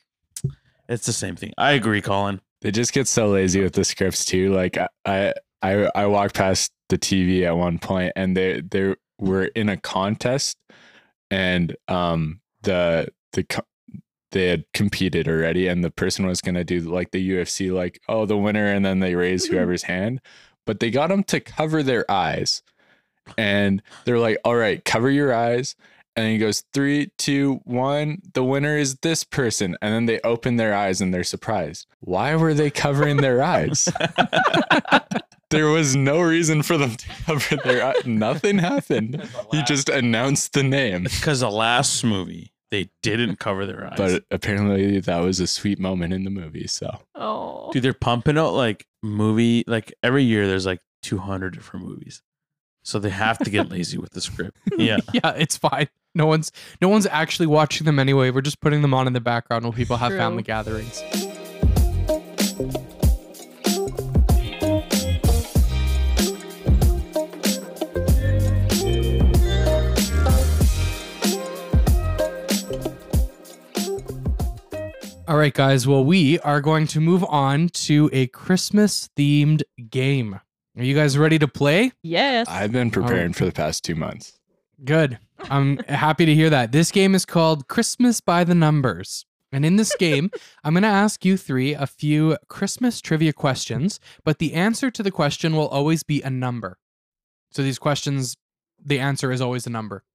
It's 0.90 1.06
the 1.06 1.14
same 1.14 1.36
thing. 1.36 1.54
I 1.58 1.72
agree, 1.74 2.02
Colin. 2.02 2.40
they 2.62 2.72
just 2.72 2.94
get 2.94 3.08
so 3.08 3.28
lazy 3.28 3.62
with 3.62 3.74
the 3.74 3.84
scripts 3.84 4.26
too 4.26 4.54
like 4.54 4.78
i 5.06 5.34
i 5.62 5.90
i 5.96 6.06
walked 6.06 6.36
past 6.36 6.72
the 6.90 6.98
tv 6.98 7.44
at 7.44 7.56
one 7.56 7.78
point 7.78 8.14
and 8.16 8.36
they 8.36 8.62
they 8.62 8.96
were 9.20 9.46
in 9.56 9.70
a 9.70 9.78
contest 9.78 10.58
and 11.30 11.76
um 11.88 12.40
the 12.64 13.08
the 13.34 13.46
they 14.32 14.48
had 14.48 14.64
competed 14.74 15.28
already 15.28 15.68
and 15.68 15.84
the 15.84 15.92
person 15.92 16.26
was 16.26 16.42
going 16.42 16.56
to 16.56 16.64
do 16.64 16.80
like 16.82 17.12
the 17.12 17.30
ufc 17.32 17.72
like 17.72 18.00
oh 18.08 18.26
the 18.26 18.38
winner 18.38 18.66
and 18.68 18.86
then 18.86 19.00
they 19.00 19.16
raise 19.16 19.46
whoever's 19.50 19.84
hand 19.84 20.22
but 20.68 20.80
they 20.80 20.92
got 20.92 21.08
them 21.08 21.24
to 21.24 21.40
cover 21.40 21.82
their 21.82 22.10
eyes. 22.12 22.62
And 23.38 23.82
they're 24.06 24.20
like, 24.20 24.38
all 24.46 24.56
right, 24.56 24.84
cover 24.86 25.10
your 25.10 25.34
eyes. 25.34 25.76
And 26.16 26.32
he 26.32 26.38
goes, 26.38 26.64
three, 26.74 27.12
two, 27.18 27.62
one. 27.64 28.22
The 28.34 28.44
winner 28.44 28.78
is 28.78 28.96
this 28.98 29.24
person. 29.24 29.78
And 29.82 29.94
then 29.94 30.06
they 30.08 30.20
open 30.22 30.58
their 30.58 30.76
eyes 30.76 31.00
and 31.02 31.14
they're 31.14 31.24
surprised. 31.24 31.88
Why 32.00 32.36
were 32.36 32.54
they 32.54 32.70
covering 32.70 33.18
their 33.18 33.44
eyes? 33.44 33.88
there 35.52 35.68
was 35.68 35.96
no 35.96 36.20
reason 36.22 36.64
for 36.64 36.78
them 36.78 36.96
to 36.96 37.08
cover 37.26 37.56
their 37.58 37.86
eyes. 37.86 38.06
Nothing 38.06 38.58
happened. 38.58 39.30
He 39.52 39.62
just 39.64 39.90
announced 39.90 40.54
the 40.54 40.64
name. 40.64 41.04
Because 41.04 41.42
the 41.42 41.52
last 41.52 42.04
movie, 42.04 42.52
they 42.72 42.90
didn't 43.02 43.40
cover 43.40 43.66
their 43.66 43.86
eyes. 43.88 43.94
But 43.98 44.24
apparently 44.32 45.00
that 45.00 45.20
was 45.20 45.40
a 45.40 45.48
sweet 45.48 45.80
moment 45.80 46.14
in 46.14 46.24
the 46.24 46.30
movie. 46.30 46.68
So 46.68 47.00
Oh. 47.16 47.72
Dude, 47.72 47.84
they're 47.84 47.94
pumping 47.94 48.38
out 48.38 48.54
like 48.54 48.86
movie, 49.04 49.64
like 49.68 49.94
every 50.04 50.24
year 50.24 50.48
there's 50.48 50.66
like 50.66 50.80
200 51.04 51.54
different 51.54 51.86
movies. 51.86 52.22
So 52.84 53.00
they 53.00 53.10
have 53.10 53.38
to 53.40 53.50
get 53.50 53.70
lazy 53.72 53.98
with 53.98 54.12
the 54.12 54.22
script. 54.22 54.58
Yeah. 54.78 54.98
yeah, 55.14 55.32
it's 55.38 55.58
fine. 55.58 55.88
No 56.16 56.26
one's 56.26 56.52
no 56.82 56.90
one's 56.90 57.06
actually 57.06 57.48
watching 57.48 57.86
them 57.86 58.00
anyway. 58.00 58.32
We're 58.32 58.42
just 58.42 58.60
putting 58.62 58.82
them 58.82 58.94
on 58.94 59.08
in 59.08 59.14
the 59.14 59.20
background 59.22 59.64
while 59.66 59.74
people 59.74 59.98
have 59.98 60.10
True. 60.10 60.18
family 60.18 60.44
gatherings. 60.44 61.02
All 75.28 75.36
right, 75.38 75.54
guys. 75.54 75.86
Well, 75.86 76.06
we 76.06 76.40
are 76.40 76.62
going 76.62 76.88
to 76.88 77.02
move 77.02 77.22
on 77.26 77.68
to 77.70 78.10
a 78.14 78.28
Christmas 78.28 79.10
themed 79.18 79.62
game. 79.90 80.40
Are 80.78 80.84
you 80.84 80.96
guys 80.96 81.18
ready 81.18 81.38
to 81.40 81.50
play? 81.50 81.92
Yes. 82.02 82.48
I've 82.48 82.72
been 82.72 82.90
preparing 82.90 83.34
for 83.34 83.44
the 83.44 83.52
past 83.52 83.84
two 83.84 83.96
months. 83.96 84.40
Good. 84.86 85.20
I'm 85.50 85.78
happy 85.90 86.26
to 86.26 86.34
hear 86.34 86.50
that. 86.50 86.72
This 86.72 86.92
game 86.92 87.14
is 87.14 87.26
called 87.26 87.68
Christmas 87.68 88.22
by 88.22 88.46
the 88.46 88.56
Numbers. 88.56 89.26
And 89.52 89.66
in 89.66 89.76
this 89.76 89.94
game, 89.98 90.32
I'm 90.64 90.74
going 90.74 90.84
to 90.84 90.88
ask 90.88 91.26
you 91.26 91.36
three 91.36 91.74
a 91.74 91.88
few 91.88 92.38
Christmas 92.48 93.02
trivia 93.02 93.34
questions, 93.34 94.00
but 94.24 94.40
the 94.40 94.54
answer 94.54 94.90
to 94.90 95.04
the 95.04 95.12
question 95.12 95.58
will 95.58 95.68
always 95.68 96.04
be 96.04 96.22
a 96.22 96.30
number. 96.30 96.78
So 97.52 97.64
these 97.64 97.80
questions, 97.80 98.38
the 98.82 99.00
answer 99.00 99.34
is 99.34 99.42
always 99.42 99.68
a 99.68 99.72
number. 99.72 100.06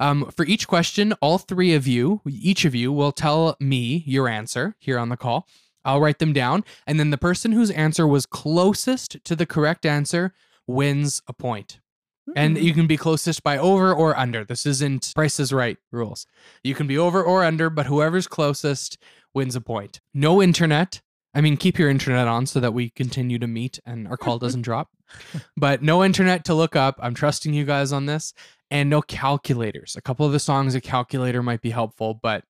Um, 0.00 0.30
for 0.36 0.44
each 0.46 0.66
question, 0.68 1.12
all 1.20 1.38
three 1.38 1.74
of 1.74 1.86
you, 1.86 2.20
each 2.26 2.64
of 2.64 2.74
you, 2.74 2.92
will 2.92 3.12
tell 3.12 3.56
me 3.60 4.02
your 4.06 4.28
answer 4.28 4.74
here 4.78 4.98
on 4.98 5.08
the 5.08 5.16
call. 5.16 5.46
I'll 5.84 6.00
write 6.00 6.18
them 6.18 6.32
down, 6.32 6.64
and 6.86 6.98
then 6.98 7.10
the 7.10 7.18
person 7.18 7.52
whose 7.52 7.70
answer 7.70 8.06
was 8.06 8.26
closest 8.26 9.22
to 9.24 9.36
the 9.36 9.46
correct 9.46 9.86
answer 9.86 10.32
wins 10.66 11.22
a 11.28 11.32
point. 11.32 11.80
And 12.34 12.56
Mm. 12.56 12.62
you 12.62 12.74
can 12.74 12.86
be 12.88 12.96
closest 12.96 13.44
by 13.44 13.56
over 13.56 13.94
or 13.94 14.18
under. 14.18 14.44
This 14.44 14.66
isn't 14.66 15.12
Price 15.14 15.38
is 15.38 15.52
Right 15.52 15.78
rules. 15.92 16.26
You 16.64 16.74
can 16.74 16.88
be 16.88 16.98
over 16.98 17.22
or 17.22 17.44
under, 17.44 17.70
but 17.70 17.86
whoever's 17.86 18.26
closest 18.26 18.98
wins 19.32 19.54
a 19.54 19.60
point. 19.60 20.00
No 20.12 20.42
internet. 20.42 21.02
I 21.34 21.40
mean, 21.40 21.56
keep 21.56 21.78
your 21.78 21.88
internet 21.90 22.26
on 22.26 22.46
so 22.46 22.58
that 22.58 22.72
we 22.74 22.90
continue 22.90 23.38
to 23.38 23.46
meet 23.46 23.78
and 23.86 24.08
our 24.08 24.16
call 24.16 24.38
doesn't 24.40 24.62
drop. 24.62 24.88
But 25.56 25.82
no 25.82 26.02
internet 26.02 26.44
to 26.46 26.54
look 26.54 26.74
up. 26.74 26.98
I'm 27.00 27.14
trusting 27.14 27.54
you 27.54 27.64
guys 27.64 27.92
on 27.92 28.06
this. 28.06 28.34
And 28.70 28.90
no 28.90 29.00
calculators. 29.00 29.94
A 29.96 30.02
couple 30.02 30.26
of 30.26 30.32
the 30.32 30.40
songs, 30.40 30.74
a 30.74 30.80
calculator 30.80 31.42
might 31.42 31.60
be 31.60 31.70
helpful, 31.70 32.18
but 32.20 32.44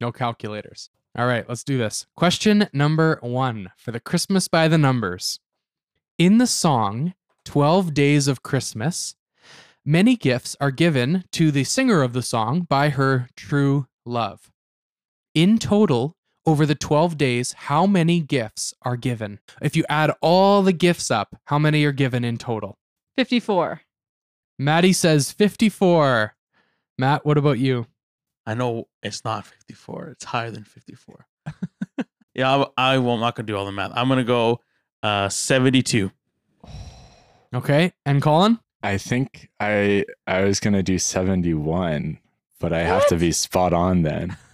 no 0.00 0.12
calculators. 0.12 0.90
All 1.18 1.26
right, 1.26 1.48
let's 1.48 1.64
do 1.64 1.78
this. 1.78 2.06
Question 2.14 2.68
number 2.72 3.18
one 3.22 3.70
for 3.76 3.90
the 3.90 4.00
Christmas 4.00 4.48
by 4.48 4.68
the 4.68 4.78
Numbers. 4.78 5.40
In 6.18 6.38
the 6.38 6.46
song 6.46 7.14
12 7.44 7.94
Days 7.94 8.28
of 8.28 8.42
Christmas, 8.42 9.16
many 9.84 10.16
gifts 10.16 10.56
are 10.60 10.70
given 10.70 11.24
to 11.32 11.50
the 11.50 11.64
singer 11.64 12.02
of 12.02 12.12
the 12.12 12.22
song 12.22 12.62
by 12.62 12.90
her 12.90 13.28
true 13.34 13.86
love. 14.04 14.50
In 15.34 15.58
total, 15.58 16.16
over 16.46 16.64
the 16.64 16.74
12 16.74 17.18
days, 17.18 17.52
how 17.52 17.86
many 17.86 18.20
gifts 18.20 18.72
are 18.82 18.96
given? 18.96 19.40
If 19.60 19.74
you 19.74 19.84
add 19.88 20.12
all 20.20 20.62
the 20.62 20.72
gifts 20.72 21.10
up, 21.10 21.36
how 21.46 21.58
many 21.58 21.84
are 21.84 21.92
given 21.92 22.24
in 22.24 22.38
total? 22.38 22.78
54. 23.16 23.80
Maddie 24.58 24.92
says 24.92 25.32
54. 25.32 26.34
Matt, 26.98 27.26
what 27.26 27.38
about 27.38 27.58
you? 27.58 27.86
I 28.46 28.54
know 28.54 28.88
it's 29.02 29.24
not 29.24 29.46
54. 29.46 30.08
It's 30.08 30.24
higher 30.24 30.50
than 30.50 30.64
54. 30.64 31.26
yeah, 32.34 32.64
I, 32.76 32.94
I 32.94 32.98
won't, 32.98 33.18
I'm 33.18 33.20
not 33.20 33.34
going 33.34 33.46
to 33.46 33.52
do 33.52 33.56
all 33.56 33.66
the 33.66 33.72
math. 33.72 33.92
I'm 33.94 34.08
going 34.08 34.18
to 34.18 34.24
go 34.24 34.60
uh, 35.02 35.28
72. 35.28 36.10
Okay. 37.54 37.92
And 38.04 38.22
Colin? 38.22 38.58
I 38.82 38.98
think 38.98 39.50
I 39.58 40.04
I 40.28 40.44
was 40.44 40.60
gonna 40.60 40.82
do 40.82 40.98
71, 40.98 42.18
but 42.60 42.72
I 42.72 42.80
have 42.80 43.06
to 43.08 43.16
be 43.16 43.32
spot 43.32 43.72
on 43.72 44.02
then. 44.02 44.36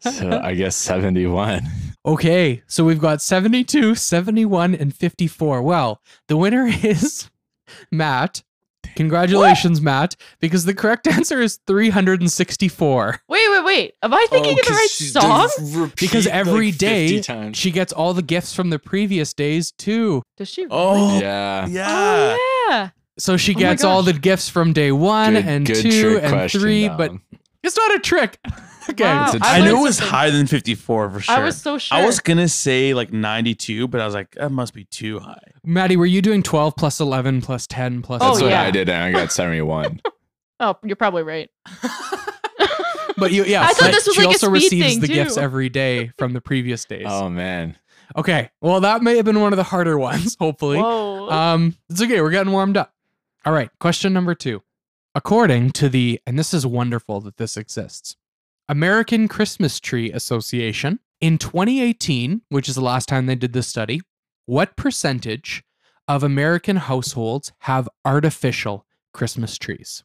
So 0.00 0.40
I 0.42 0.54
guess 0.54 0.76
71. 0.76 1.60
Okay, 2.06 2.62
so 2.66 2.84
we've 2.84 3.00
got 3.00 3.20
72, 3.20 3.94
71, 3.94 4.74
and 4.74 4.96
54. 4.96 5.60
Well, 5.60 6.00
the 6.26 6.38
winner 6.38 6.66
is 6.82 7.28
Matt. 7.92 8.42
Congratulations, 8.96 9.80
Matt, 9.80 10.16
because 10.40 10.64
the 10.64 10.74
correct 10.74 11.06
answer 11.06 11.40
is 11.40 11.58
364. 11.66 13.20
Wait, 13.28 13.50
wait, 13.50 13.64
wait. 13.64 13.94
Am 14.02 14.12
I 14.14 14.26
thinking 14.30 14.58
of 14.58 14.64
the 14.66 14.72
right 14.72 14.88
song? 14.88 15.90
Because 15.98 16.26
every 16.26 16.70
day 16.70 17.22
she 17.52 17.70
gets 17.70 17.92
all 17.92 18.14
the 18.14 18.22
gifts 18.22 18.54
from 18.54 18.70
the 18.70 18.78
previous 18.78 19.32
days, 19.34 19.72
too. 19.72 20.22
Does 20.36 20.48
she? 20.48 20.66
Oh, 20.70 21.18
Yeah. 21.20 21.66
yeah. 21.66 21.86
Oh, 21.88 22.66
yeah. 22.70 22.90
So 23.18 23.36
she 23.36 23.54
Oh 23.54 23.58
gets 23.58 23.84
all 23.84 24.02
the 24.02 24.12
gifts 24.12 24.48
from 24.48 24.72
day 24.72 24.90
one 24.90 25.34
Good- 25.34 25.44
and 25.46 25.66
good 25.66 25.82
two 25.82 26.18
and 26.20 26.32
question, 26.32 26.60
three, 26.60 26.88
but 26.88 27.12
it's 27.62 27.76
not 27.76 27.94
a 27.94 28.00
trick. 28.00 28.38
Okay. 28.90 29.04
Wow. 29.04 29.26
It's 29.26 29.34
a 29.34 29.46
I 29.46 29.58
I 29.58 29.60
knew 29.60 29.70
it 29.70 29.72
was 29.74 29.82
was 29.82 29.98
thinking- 29.98 30.12
higher 30.14 30.30
than 30.30 30.46
54 30.46 31.10
for 31.10 31.20
sure. 31.20 31.34
I 31.34 31.44
was 31.44 31.60
so 31.60 31.78
sure. 31.78 31.98
I 31.98 32.04
was 32.04 32.20
going 32.20 32.36
to 32.38 32.48
say 32.48 32.94
like 32.94 33.12
92, 33.12 33.88
but 33.88 34.00
I 34.00 34.04
was 34.06 34.14
like, 34.14 34.32
that 34.32 34.50
must 34.50 34.74
be 34.74 34.84
too 34.84 35.18
high. 35.20 35.38
Maddie, 35.64 35.96
were 35.96 36.06
you 36.06 36.20
doing 36.22 36.42
12 36.42 36.76
plus 36.76 37.00
11 37.00 37.40
plus 37.42 37.66
10 37.66 38.02
plus 38.02 38.20
Oh, 38.22 38.28
That's 38.30 38.42
what 38.42 38.50
yeah. 38.50 38.62
I 38.62 38.70
did, 38.70 38.88
and 38.88 39.02
I 39.02 39.12
got 39.12 39.32
71. 39.32 40.00
Oh, 40.60 40.76
you're 40.84 40.96
probably 40.96 41.22
right. 41.22 41.50
But 43.16 43.30
you, 43.30 43.44
yeah, 43.44 43.62
I 43.62 43.68
thought 43.68 43.76
but 43.80 43.92
this 43.92 44.06
was 44.08 44.16
she 44.16 44.22
like 44.22 44.26
a 44.26 44.28
also 44.30 44.46
speed 44.48 44.52
receives 44.54 44.86
thing, 44.94 45.00
the 45.00 45.06
gifts 45.06 45.36
too. 45.36 45.40
every 45.40 45.68
day 45.68 46.08
from 46.18 46.32
the 46.32 46.40
previous 46.40 46.84
days. 46.84 47.06
oh 47.08 47.30
man. 47.30 47.78
Okay, 48.16 48.50
well 48.60 48.80
that 48.80 49.02
may 49.04 49.14
have 49.16 49.24
been 49.24 49.40
one 49.40 49.52
of 49.52 49.56
the 49.56 49.62
harder 49.62 49.96
ones. 49.96 50.36
Hopefully, 50.40 50.78
Whoa. 50.78 51.30
um, 51.30 51.76
it's 51.88 52.02
okay. 52.02 52.20
We're 52.20 52.30
getting 52.32 52.52
warmed 52.52 52.76
up. 52.76 52.92
All 53.44 53.52
right, 53.52 53.70
question 53.78 54.12
number 54.12 54.34
two. 54.34 54.62
According 55.14 55.70
to 55.72 55.88
the, 55.88 56.20
and 56.26 56.36
this 56.36 56.52
is 56.52 56.66
wonderful 56.66 57.20
that 57.20 57.36
this 57.36 57.56
exists, 57.56 58.16
American 58.68 59.28
Christmas 59.28 59.78
Tree 59.78 60.10
Association 60.10 60.98
in 61.20 61.36
2018, 61.36 62.42
which 62.48 62.68
is 62.68 62.74
the 62.74 62.80
last 62.80 63.08
time 63.08 63.26
they 63.26 63.34
did 63.34 63.52
this 63.52 63.68
study, 63.68 64.00
what 64.46 64.74
percentage 64.74 65.62
of 66.08 66.22
American 66.22 66.76
households 66.76 67.52
have 67.60 67.88
artificial 68.06 68.86
Christmas 69.12 69.58
trees 69.58 70.02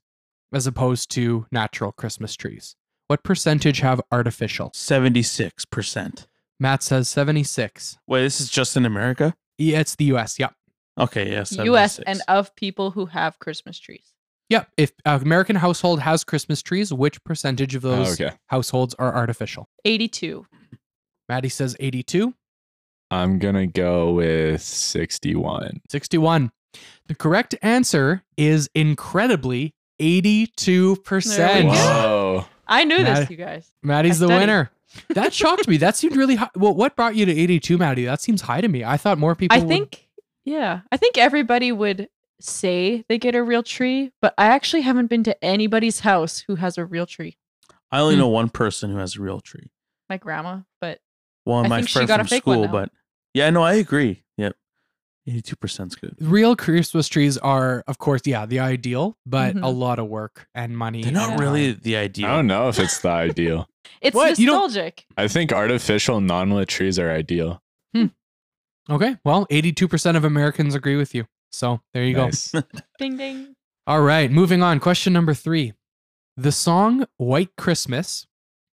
as 0.52 0.68
opposed 0.68 1.10
to 1.12 1.46
natural 1.52 1.94
Christmas 1.94 2.36
trees? 2.36 2.76
What 3.08 3.24
percentage 3.24 3.80
have 3.80 4.02
artificial? 4.12 4.72
76%. 4.72 6.28
Matt 6.60 6.84
says 6.84 7.08
76. 7.08 7.98
Wait, 8.08 8.22
this 8.24 8.42
is 8.42 8.50
just 8.50 8.76
in 8.76 8.86
America? 8.86 9.36
Yeah, 9.58 9.80
it's 9.80 9.96
the 9.96 10.06
US. 10.06 10.38
Yep. 10.38 10.54
Okay, 11.00 11.32
yeah. 11.32 11.46
U.S. 11.64 12.00
and 12.00 12.22
of 12.28 12.54
people 12.56 12.92
who 12.92 13.06
have 13.06 13.40
Christmas 13.40 13.80
trees. 13.80 14.14
Yep. 14.50 14.68
If 14.78 14.92
an 15.06 15.22
American 15.22 15.56
household 15.58 16.00
has 16.02 16.24
Christmas 16.24 16.62
trees, 16.62 16.92
which 16.92 17.24
percentage 17.24 17.76
of 17.76 17.86
oh, 17.86 17.90
those 17.96 18.20
okay. 18.20 18.36
households 18.48 18.96
are 18.96 19.16
artificial? 19.16 19.68
82. 19.86 20.46
Maddie 21.28 21.50
says 21.50 21.76
82, 21.80 22.34
I'm 23.12 23.38
gonna 23.40 23.68
go 23.68 24.14
with 24.14 24.62
61. 24.62 25.82
61. 25.90 26.52
The 27.08 27.16
correct 27.16 27.56
answer 27.62 28.24
is 28.38 28.70
incredibly 28.76 29.74
82%. 30.00 31.36
There 31.38 31.58
we 31.58 31.64
go. 31.64 31.70
Whoa. 31.72 32.46
I 32.68 32.84
knew 32.84 32.98
Matt- 33.00 33.18
this, 33.22 33.30
you 33.30 33.38
guys. 33.38 33.72
Maddie's 33.84 34.22
I 34.22 34.26
the 34.26 34.28
studied. 34.28 34.42
winner. 34.42 34.72
That 35.10 35.34
shocked 35.34 35.68
me. 35.68 35.78
That 35.78 35.96
seemed 35.96 36.16
really 36.16 36.36
high. 36.36 36.50
Well, 36.56 36.74
what 36.74 36.96
brought 36.96 37.16
you 37.16 37.26
to 37.26 37.32
82, 37.32 37.78
Maddie? 37.78 38.06
That 38.06 38.22
seems 38.22 38.42
high 38.42 38.62
to 38.62 38.68
me. 38.68 38.84
I 38.84 38.98
thought 38.98 39.18
more 39.20 39.36
people 39.36 39.56
I 39.56 39.60
would- 39.60 39.68
think, 39.68 40.08
yeah, 40.46 40.82
I 40.92 40.98
think 40.98 41.18
everybody 41.18 41.72
would 41.72 42.10
say 42.40 43.04
they 43.10 43.18
get 43.18 43.36
a 43.36 43.44
real 43.44 43.64
tree, 43.64 44.12
but 44.22 44.34
I 44.38 44.46
actually 44.48 44.82
haven't 44.82 45.08
been 45.08 45.24
to 45.24 45.44
anybody's 45.44 46.02
house 46.02 46.40
who 46.48 46.56
has 46.56 46.78
a 46.78 46.86
real 46.86 47.06
tree. 47.06 47.38
I 47.92 48.00
only 48.00 48.16
Hmm. 48.16 48.22
know 48.22 48.28
one 48.30 48.50
person 48.50 48.92
who 48.92 48.98
has 48.98 49.16
a 49.18 49.22
real 49.22 49.40
tree. 49.42 49.72
My 50.10 50.18
grandma, 50.18 50.62
but 50.82 51.00
Well, 51.46 51.60
I 51.66 51.68
my 51.68 51.78
think 51.78 51.90
she 51.90 51.94
friend 51.94 52.08
got 52.08 52.20
a 52.20 52.24
from 52.24 52.28
fake 52.30 52.46
one 52.48 52.56
school, 52.56 52.66
now. 52.66 52.72
but 52.72 52.92
yeah, 53.34 53.50
no, 53.50 53.62
I 53.64 53.74
agree. 53.76 54.24
Yep. 54.38 54.56
82% 55.28 55.88
is 55.92 55.96
good. 55.96 56.16
real 56.20 56.56
Christmas 56.56 57.08
trees 57.08 57.38
are, 57.38 57.84
of 57.88 57.98
course, 58.00 58.22
yeah, 58.26 58.46
the 58.46 58.60
ideal, 58.60 59.18
but 59.26 59.56
Mhm. 59.56 59.64
a 59.64 59.68
lot 59.70 60.00
of 60.00 60.08
work 60.08 60.48
and 60.56 60.76
money. 60.78 61.04
They're 61.04 61.12
not 61.12 61.32
and 61.32 61.40
really 61.40 61.74
time. 61.74 61.82
the 61.84 61.98
I 61.98 62.02
ideal. 62.04 62.28
don't 62.30 62.48
know 62.48 62.70
if 62.70 62.80
it's 62.80 63.00
the 63.00 63.10
ideal. 63.10 63.68
it's 64.02 64.16
What? 64.16 64.40
You 64.40 64.48
don't- 64.48 64.62
nostalgic. 64.64 65.06
I 65.18 65.28
think 65.28 65.52
artificial 65.52 66.20
non-lit 66.22 66.68
trees 66.70 66.98
are 66.98 67.12
ideal. 67.12 67.62
Okay. 68.92 69.18
Well, 69.24 69.46
82% 69.52 70.18
of 70.18 70.24
Americans 70.24 70.74
agree 70.74 70.96
with 70.96 71.14
you. 71.14 71.28
So 71.52 71.82
there 71.94 72.04
you 72.06 72.14
go. 72.16 72.30
Ding 73.00 73.18
ding. 73.18 73.56
All 73.88 74.02
right, 74.02 74.30
moving 74.32 74.62
on. 74.62 74.80
Question 74.80 75.14
number 75.14 75.34
three. 75.34 75.74
The 76.38 76.52
song 76.52 77.06
White 77.18 77.56
Christmas 77.58 78.28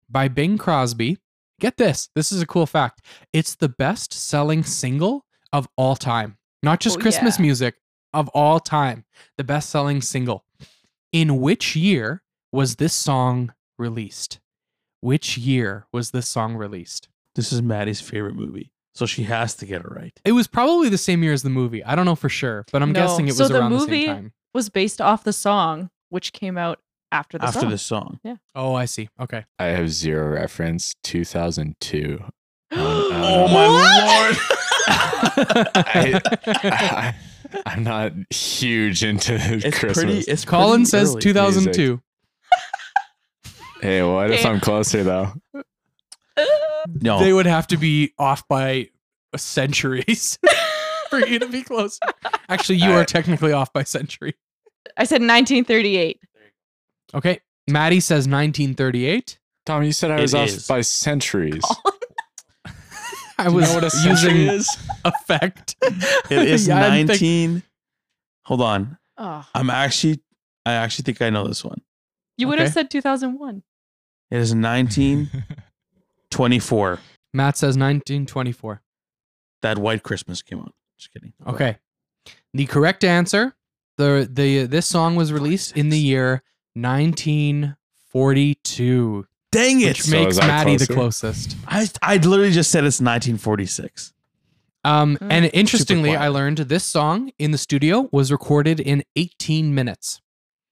by 0.09 0.29
Bing 0.29 0.59
Crosby. 0.59 1.19
Get 1.61 1.77
this. 1.77 2.09
This 2.15 2.33
is 2.33 2.43
a 2.43 2.47
cool 2.47 2.67
fact. 2.67 3.03
It's 3.33 3.55
the 3.55 3.69
best 3.69 4.13
selling 4.13 4.65
single 4.65 5.25
of 5.53 5.69
all 5.77 5.95
time. 5.97 6.39
Not 6.63 6.81
just 6.81 6.99
Oh, 6.99 7.01
Christmas 7.03 7.39
yeah. 7.39 7.43
music, 7.43 7.75
of 8.13 8.29
all 8.31 8.59
time. 8.59 9.05
The 9.37 9.45
best 9.45 9.71
selling 9.71 10.01
single. 10.01 10.45
In 11.13 11.41
which 11.41 11.77
year 11.77 12.23
was 12.51 12.77
this 12.77 12.95
song 12.95 13.53
released? 13.79 14.41
Which 15.01 15.37
year 15.39 15.87
was 15.93 16.11
this 16.11 16.29
song 16.29 16.57
released? 16.57 17.09
This 17.35 17.53
is 17.53 17.63
Maddie's 17.63 18.01
favorite 18.01 18.35
movie, 18.35 18.72
so 18.95 19.07
she 19.07 19.23
has 19.25 19.55
to 19.57 19.67
get 19.67 19.81
it 19.83 19.91
right. 19.91 20.13
It 20.25 20.33
was 20.33 20.47
probably 20.47 20.89
the 20.89 20.99
same 20.99 21.23
year 21.23 21.33
as 21.33 21.43
the 21.43 21.51
movie. 21.51 21.83
I 21.85 21.95
don't 21.95 22.05
know 22.05 22.15
for 22.15 22.29
sure, 22.29 22.65
but 22.73 22.83
I'm 22.83 22.93
No. 22.93 23.01
guessing 23.07 23.29
it 23.29 23.35
So 23.35 23.45
was 23.45 23.51
the 23.51 23.59
around 23.61 23.73
the 23.73 23.79
movie- 23.79 24.07
same 24.07 24.15
time. 24.17 24.33
Was 24.55 24.69
based 24.69 25.01
off 25.01 25.25
the 25.25 25.33
song, 25.33 25.89
which 26.11 26.33
came 26.35 26.59
out 26.59 26.79
after 27.11 27.39
the 27.39 27.45
After 27.47 27.61
song. 27.61 27.71
this 27.71 27.83
song, 27.83 28.21
Oh, 28.55 28.75
I 28.75 28.85
see. 28.85 29.09
Okay. 29.21 29.45
I 29.59 29.65
have 29.67 29.91
zero 29.91 30.29
reference. 30.35 30.95
2002. 31.05 32.23
oh 32.73 33.13
Uh, 33.13 33.49
my 33.53 33.67
lord! 33.67 34.37
I, 35.85 37.15
am 37.67 37.85
not 37.85 38.13
huge 38.31 39.05
into 39.05 39.35
it's 39.35 39.79
Christmas. 39.79 39.93
pretty. 40.05 40.19
It's 40.31 40.45
Colin 40.45 40.81
pretty 40.81 40.85
says 40.91 41.11
early. 41.13 41.21
2002. 41.23 42.01
hey, 43.81 44.03
what 44.03 44.31
if 44.31 44.41
Okay. 44.41 44.49
I'm 44.49 44.61
closer 44.61 45.03
though? 45.05 45.33
No, 47.01 47.19
They 47.21 47.33
would 47.33 47.47
have 47.47 47.67
to 47.69 47.77
be 47.77 48.13
off 48.19 48.47
by 48.49 48.89
centuries 49.37 50.39
for 51.11 51.19
you 51.27 51.39
to 51.39 51.47
be 51.49 51.63
close. 51.63 51.99
Actually, 52.49 52.77
you 52.79 52.93
are 52.93 53.01
I- 53.01 53.05
technically 53.05 53.53
off 53.53 53.73
by 53.73 53.83
century. 53.85 54.35
I 54.97 55.05
said 55.05 55.21
1938. 55.23 56.21
Okay. 57.15 57.41
Maddie 57.69 58.01
says 58.01 58.27
1938. 58.29 59.39
Tom, 59.65 59.83
you 59.85 59.93
said 59.93 60.11
I 60.11 60.21
was 60.21 60.35
It 60.35 60.39
off 60.39 60.49
is. 60.49 60.67
by 60.67 60.81
centuries. 60.81 61.63
I 63.39 63.45
Do 63.47 63.51
you 63.51 63.57
was 63.57 63.69
know 63.71 63.75
what 63.81 63.85
a 63.95 64.09
using 64.09 64.37
is? 64.37 64.69
effect. 65.05 65.77
it 65.83 66.31
is 66.49 66.69
Yeah, 66.69 66.77
I'm 66.85 66.93
think- 66.93 67.09
nineteen. 67.09 67.63
Hold 68.45 68.61
on, 68.61 68.99
Oh, 69.17 69.47
I'm 69.55 69.71
actually. 69.71 70.21
I 70.67 70.73
actually 70.75 71.05
think 71.05 71.23
I 71.23 71.31
know 71.31 71.47
this 71.47 71.65
one. 71.65 71.81
you 72.37 72.49
would 72.49 72.59
have 72.59 72.73
said 72.73 72.91
2001. 72.91 73.63
It 74.31 74.37
is 74.39 74.55
1924 76.39 76.99
Matt 77.35 77.57
says 77.57 77.79
1924. 77.79 78.83
that 79.63 79.79
White 79.79 80.03
Christmas 80.03 80.43
came 80.43 80.59
out. 80.61 80.75
Just 80.99 81.13
kidding. 81.13 81.33
Okay. 81.47 81.77
The 82.55 82.67
correct 82.67 83.05
answer, 83.05 83.55
the 83.97 84.29
the 84.31 84.67
this 84.67 84.87
song 84.87 85.17
was 85.17 85.33
released 85.33 85.75
in 85.77 85.89
the 85.89 85.99
year 85.99 86.43
1942, 86.75 89.27
Dang 89.51 89.81
it! 89.81 89.87
which 89.89 90.11
makes 90.11 90.33
is 90.33 90.39
that 90.39 90.47
Maddie 90.47 90.77
the 90.77 90.87
closest. 90.87 91.57
I 91.67 91.89
I 92.03 92.17
literally 92.17 92.53
just 92.53 92.71
said 92.71 92.85
it's 92.85 93.01
1946. 93.01 94.13
Um, 94.85 95.17
Mm. 95.19 95.27
and 95.31 95.51
interestingly. 95.55 96.17
I 96.17 96.29
learned 96.29 96.59
this 96.59 96.85
song 96.85 97.31
in 97.39 97.53
the 97.53 97.59
studio 97.59 98.09
was 98.13 98.31
recorded 98.33 98.81
in 98.81 99.05
18 99.17 99.75
minutes. 99.75 100.21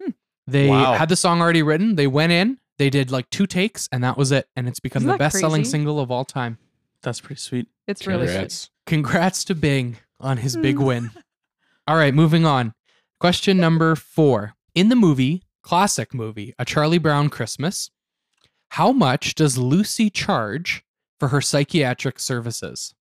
Hmm. 0.02 0.10
They 0.46 0.68
Wow. 0.68 0.94
had 0.94 1.08
the 1.08 1.16
song 1.16 1.40
already 1.40 1.62
written. 1.62 1.94
They 1.94 2.06
went 2.08 2.32
in, 2.32 2.58
they 2.80 2.90
did 2.90 3.10
like 3.12 3.28
two 3.30 3.46
takes, 3.46 3.88
and 3.92 4.02
that 4.02 4.16
was 4.16 4.32
it. 4.32 4.48
And 4.56 4.66
it's 4.66 4.80
become 4.80 5.02
Isn't 5.02 5.06
the 5.08 5.12
that 5.12 5.18
best 5.18 5.38
selling 5.38 5.60
crazy? 5.60 5.70
single 5.70 6.00
of 6.00 6.10
all 6.10 6.24
time. 6.24 6.56
That's 7.02 7.20
pretty 7.20 7.40
sweet. 7.40 7.68
It's 7.86 8.06
really 8.06 8.26
good. 8.26 8.32
Congrats. 8.32 8.70
Congrats 8.86 9.44
to 9.44 9.54
Bing 9.54 9.98
on 10.18 10.38
his 10.38 10.56
big 10.56 10.76
Mm. 10.76 10.84
win. 10.86 11.10
All 11.86 11.96
right, 11.96 12.14
moving 12.14 12.44
on. 12.46 12.72
Question 13.20 13.58
number 13.58 13.94
four. 13.96 14.54
In 14.74 14.88
the 14.88 14.96
movie, 14.96 15.42
classic 15.62 16.14
movie, 16.14 16.54
A 16.58 16.64
Charlie 16.64 16.98
Brown 16.98 17.28
Christmas, 17.28 17.90
how 18.70 18.92
much 18.92 19.34
does 19.34 19.58
Lucy 19.58 20.08
charge 20.10 20.82
for 21.18 21.28
her 21.28 21.40
psychiatric 21.40 22.18
services? 22.18 22.94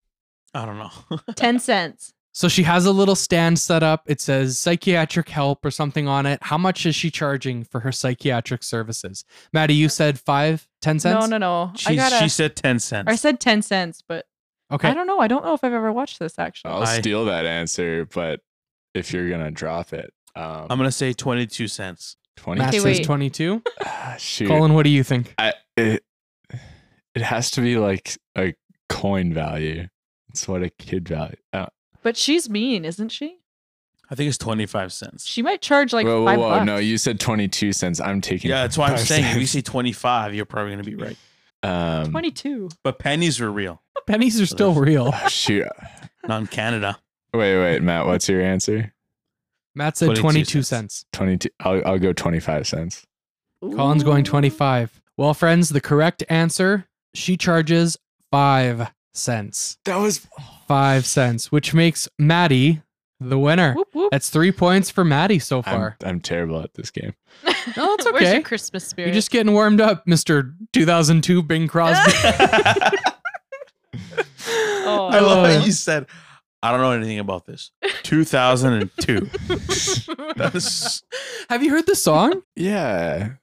I 0.53 0.65
don't 0.65 0.77
know. 0.77 1.19
10 1.35 1.59
cents. 1.59 2.13
So 2.31 2.47
she 2.47 2.63
has 2.63 2.85
a 2.85 2.91
little 2.91 3.15
stand 3.15 3.57
set 3.59 3.81
up. 3.83 4.03
It 4.05 4.21
says 4.21 4.57
psychiatric 4.59 5.29
help 5.29 5.65
or 5.65 5.71
something 5.71 6.07
on 6.07 6.25
it. 6.25 6.39
How 6.43 6.57
much 6.57 6.85
is 6.85 6.95
she 6.95 7.09
charging 7.11 7.63
for 7.63 7.79
her 7.81 7.91
psychiatric 7.91 8.63
services? 8.63 9.25
Maddie, 9.51 9.73
you 9.73 9.89
said 9.89 10.19
five, 10.19 10.67
ten 10.81 10.99
cents? 10.99 11.21
No, 11.21 11.25
no, 11.25 11.37
no. 11.37 11.71
I 11.73 11.77
she, 11.77 11.95
got 11.95 12.11
she 12.21 12.29
said 12.29 12.55
10 12.55 12.79
cents. 12.79 13.11
I 13.11 13.15
said 13.15 13.39
10 13.39 13.61
cents, 13.63 14.03
but 14.07 14.25
Okay. 14.71 14.87
I 14.87 14.93
don't 14.93 15.07
know. 15.07 15.19
I 15.19 15.27
don't 15.27 15.43
know 15.43 15.55
if 15.55 15.63
I've 15.63 15.73
ever 15.73 15.91
watched 15.91 16.19
this 16.19 16.37
actually. 16.37 16.71
I'll 16.71 16.83
I- 16.83 16.99
steal 16.99 17.25
that 17.25 17.45
answer, 17.47 18.05
but 18.05 18.41
if 18.93 19.11
you're 19.11 19.27
gonna 19.29 19.51
drop 19.51 19.91
it, 19.93 20.13
um, 20.35 20.67
I'm 20.69 20.77
gonna 20.77 20.91
say 20.91 21.11
22 21.13 21.67
cents. 21.67 22.15
twenty. 22.37 22.59
Matt 22.59 22.69
Okay, 22.75 22.79
says 22.97 23.05
22. 23.05 23.61
Ah, 23.83 24.15
shoot, 24.19 24.47
Colin, 24.47 24.73
what 24.75 24.83
do 24.83 24.89
you 24.91 25.03
think? 25.03 25.33
I, 25.39 25.53
it, 25.75 26.03
it 27.15 27.21
has 27.23 27.49
to 27.51 27.61
be 27.61 27.77
like 27.77 28.17
a 28.37 28.53
coin 28.87 29.33
value. 29.33 29.87
It's 30.29 30.47
what 30.47 30.61
a 30.63 30.69
kid 30.69 31.09
value. 31.09 31.35
Uh, 31.51 31.65
But 32.01 32.17
she's 32.17 32.49
mean, 32.49 32.85
isn't 32.85 33.09
she? 33.09 33.37
I 34.11 34.15
think 34.15 34.29
it's 34.29 34.37
25 34.37 34.91
cents. 34.91 35.25
She 35.25 35.41
might 35.41 35.61
charge 35.61 35.93
like 35.93 36.05
whoa, 36.05 36.21
whoa, 36.21 36.25
five 36.25 36.39
whoa! 36.39 36.49
bucks. 36.49 36.65
No, 36.65 36.77
you 36.77 36.97
said 36.97 37.19
twenty-two 37.19 37.73
cents. 37.73 38.01
I'm 38.01 38.21
taking. 38.21 38.49
Yeah, 38.49 38.63
that's 38.63 38.77
why 38.77 38.87
I'm 38.87 38.97
five 38.97 39.07
saying 39.07 39.25
if 39.25 39.35
you 39.35 39.45
cents. 39.45 39.51
say 39.67 39.71
25, 39.71 40.33
you're 40.33 40.45
probably 40.45 40.71
gonna 40.71 40.83
be 40.83 40.95
right. 40.95 41.17
Um, 41.61 42.11
22. 42.11 42.69
But 42.85 42.99
pennies 42.99 43.41
are 43.41 43.51
real, 43.51 43.81
Pennies 44.07 44.39
are 44.39 44.45
still 44.45 44.73
real. 44.73 45.11
oh, 45.13 45.27
shoot. 45.27 45.67
not 46.25 46.39
in 46.39 46.47
Canada. 46.47 46.97
Wait, 47.33 47.59
wait, 47.59 47.81
Matt. 47.83 48.05
What's 48.05 48.29
your 48.29 48.41
answer? 48.41 48.93
Matt 49.75 49.97
said 49.97 50.15
22 50.15 50.21
22 50.21 50.63
cents. 50.63 50.69
cents. 50.69 51.05
Twenty-two. 51.11 51.49
I'll, 51.59 51.85
I'll 51.85 51.99
go 51.99 52.13
twenty-five 52.13 52.65
cents. 52.65 53.05
Colin's 53.61 54.03
going 54.05 54.23
25. 54.23 55.01
Well, 55.17 55.33
friends, 55.33 55.67
the 55.67 55.81
correct 55.81 56.23
answer 56.29 56.87
she 57.13 57.35
charges 57.35 57.97
five 58.31 58.91
cents. 59.13 59.77
That 59.83 59.97
was. 59.97 60.25
Five 60.69 61.07
cents, 61.07 61.51
which 61.51 61.73
makes 61.73 62.07
Maddie 62.19 62.83
the 63.19 63.39
winner. 63.39 63.73
Whoop, 63.73 63.87
whoop. 63.91 64.11
That's 64.11 64.29
three 64.29 64.51
points 64.51 64.91
for 64.91 65.03
Maddie 65.03 65.39
so 65.39 65.57
I'm, 65.57 65.63
far. 65.63 65.97
I'm 66.05 66.19
terrible 66.19 66.61
at 66.61 66.75
this 66.75 66.91
game. 66.91 67.15
No, 67.75 67.93
it's 67.93 68.05
okay. 68.05 68.13
Where's 68.13 68.23
okay. 68.23 68.33
your 68.35 68.41
Christmas 68.43 68.87
spirit? 68.87 69.07
You're 69.07 69.15
just 69.15 69.31
getting 69.31 69.51
warmed 69.53 69.81
up, 69.81 70.05
Mr. 70.05 70.53
2002 70.73 71.43
Bing 71.43 71.67
Crosby. 71.67 72.11
Oh. 74.91 75.09
I 75.11 75.19
love 75.19 75.45
how 75.45 75.65
you 75.65 75.71
said, 75.71 76.07
I 76.63 76.71
don't 76.71 76.81
know 76.81 76.91
anything 76.91 77.19
about 77.19 77.45
this. 77.45 77.71
2002. 78.03 79.29
That's 80.35 81.03
Have 81.49 81.63
you 81.63 81.69
heard 81.71 81.85
the 81.85 81.95
song? 81.95 82.41
Yeah. 82.55 83.33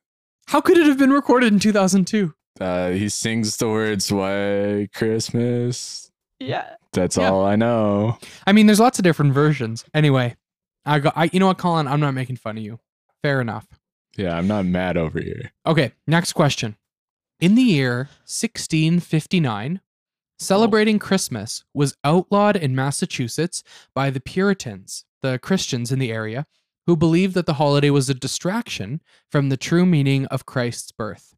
How 0.49 0.61
could 0.61 0.77
it 0.79 0.87
have 0.87 0.99
been 0.99 1.13
recorded 1.13 1.53
in 1.53 1.59
2002? 1.59 2.35
Uh, 2.61 2.91
he 2.91 3.09
sings 3.09 3.57
the 3.59 3.69
words 3.69 4.11
"White 4.11 4.89
Christmas." 4.95 6.06
Yeah. 6.41 6.75
That's 6.93 7.17
Yeah. 7.17 7.31
all 7.31 7.45
I 7.45 7.57
know. 7.57 8.19
I 8.47 8.53
mean, 8.53 8.67
there's 8.67 8.81
lots 8.81 8.99
of 8.99 9.03
different 9.03 9.33
versions. 9.35 9.85
Anyway, 9.95 10.37
I 10.85 10.99
got. 11.01 11.13
I, 11.17 11.29
you 11.33 11.41
know 11.41 11.47
what, 11.49 11.59
Colin? 11.59 11.87
I'm 11.89 12.01
not 12.01 12.15
making 12.15 12.37
fun 12.37 12.57
of 12.57 12.63
you. 12.65 12.79
Fair 13.23 13.41
enough. 13.41 13.67
Yeah, 14.17 14.37
I'm 14.37 14.47
not 14.47 14.65
mad 14.65 14.97
over 14.97 15.21
here. 15.21 15.53
Okay, 15.67 15.93
next 16.07 16.33
question. 16.33 16.77
In 17.41 17.55
the 17.55 17.63
year 17.63 18.09
1659, 18.25 19.81
celebrating 20.39 20.99
Christmas 20.99 21.65
was 21.75 21.97
outlawed 22.05 22.57
in 22.57 22.75
Massachusetts 22.75 23.63
by 23.95 24.11
the 24.11 24.21
Puritans, 24.21 25.05
the 25.23 25.39
Christians 25.39 25.93
in 25.93 25.99
the 25.99 26.11
area, 26.13 26.47
who 26.87 26.97
believed 26.97 27.35
that 27.35 27.47
the 27.47 27.55
holiday 27.55 27.91
was 27.91 28.09
a 28.09 28.15
distraction 28.15 29.03
from 29.31 29.49
the 29.49 29.57
true 29.57 29.85
meaning 29.85 30.25
of 30.27 30.47
Christ's 30.47 30.93
birth. 30.93 31.35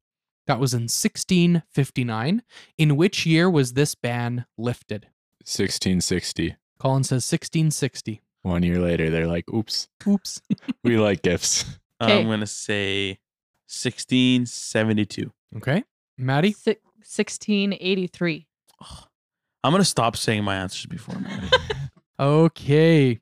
That 0.49 0.59
was 0.59 0.72
in 0.74 0.84
1659. 0.84 2.42
In 2.78 2.96
which 2.96 3.24
year 3.26 3.49
was 3.49 3.74
this 3.74 3.94
ban 3.94 4.46
lifted? 4.57 5.05
1660. 5.44 6.57
Colin 6.78 7.05
says 7.05 7.30
1660. 7.30 8.22
One 8.42 8.62
year 8.62 8.78
later, 8.78 9.11
they're 9.11 9.26
like, 9.26 9.44
"Oops, 9.53 9.88
Oops. 10.07 10.40
we 10.84 10.96
like 10.96 11.22
gifts." 11.22 11.78
Okay. 12.01 12.20
I'm 12.20 12.26
gonna 12.26 12.46
say 12.46 13.18
1672. 13.68 15.30
Okay. 15.57 15.84
Maddie? 16.16 16.53
Si- 16.53 16.76
1683. 17.05 18.46
I'm 19.62 19.72
gonna 19.72 19.84
stop 19.84 20.16
saying 20.16 20.44
my 20.44 20.57
answers 20.57 20.86
before 20.86 21.18
Maddie. 21.20 21.49
Okay. 22.20 23.20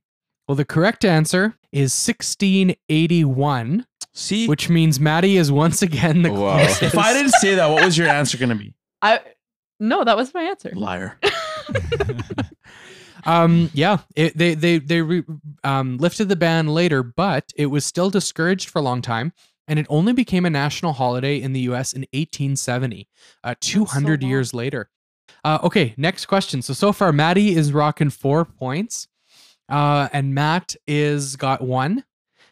Well, 0.49 0.55
the 0.57 0.65
correct 0.65 1.05
answer 1.05 1.55
is 1.71 1.93
1681, 1.93 3.85
See, 4.19 4.47
which 4.47 4.71
means 4.71 4.99
Maddie 4.99 5.37
is 5.37 5.53
once 5.53 5.83
again 5.83 6.23
the 6.23 6.33
Wow. 6.33 6.57
closest. 6.57 6.83
if 6.83 6.97
I 6.99 7.13
didn't 7.13 7.33
say 7.33 7.55
that, 7.57 7.67
what 7.67 7.85
was 7.85 7.99
your 7.99 8.09
answer 8.09 8.39
gonna 8.39 8.55
be? 8.55 8.75
I 9.03 9.21
No, 9.79 10.05
that 10.05 10.17
was 10.17 10.33
my 10.33 10.43
answer. 10.43 10.73
Liar. 10.75 11.19
Um, 13.25 13.71
yeah, 13.75 13.99
it, 14.15 14.39
they 14.39 14.55
they 14.55 14.79
they 14.79 15.03
re, 15.03 15.25
um, 15.65 15.99
lifted 15.99 16.29
the 16.29 16.37
ban 16.37 16.69
later, 16.69 17.03
but 17.03 17.53
it 17.57 17.67
was 17.67 17.85
still 17.85 18.09
discouraged 18.09 18.69
for 18.69 18.79
a 18.79 18.83
long 18.83 19.03
time, 19.03 19.33
and 19.67 19.81
it 19.81 19.87
only 19.89 20.13
became 20.13 20.45
a 20.47 20.51
national 20.51 20.93
holiday 20.93 21.41
in 21.43 21.53
the 21.53 21.59
U.S. 21.63 21.93
in 21.93 22.03
1870, 22.13 23.09
uh, 23.43 23.57
200 23.61 24.23
long. 24.23 24.31
years 24.31 24.55
later. 24.55 24.91
Uh, 25.45 25.59
okay, 25.65 25.93
next 25.97 26.27
question. 26.27 26.63
So 26.63 26.73
so 26.73 26.93
far, 26.93 27.13
Maddie 27.13 27.57
is 27.57 27.73
rocking 27.73 28.11
four 28.11 28.45
points. 28.45 29.09
Uh, 29.69 30.09
and 30.13 30.33
Matt 30.33 30.77
is 30.87 31.35
got 31.35 31.63
one, 31.63 32.05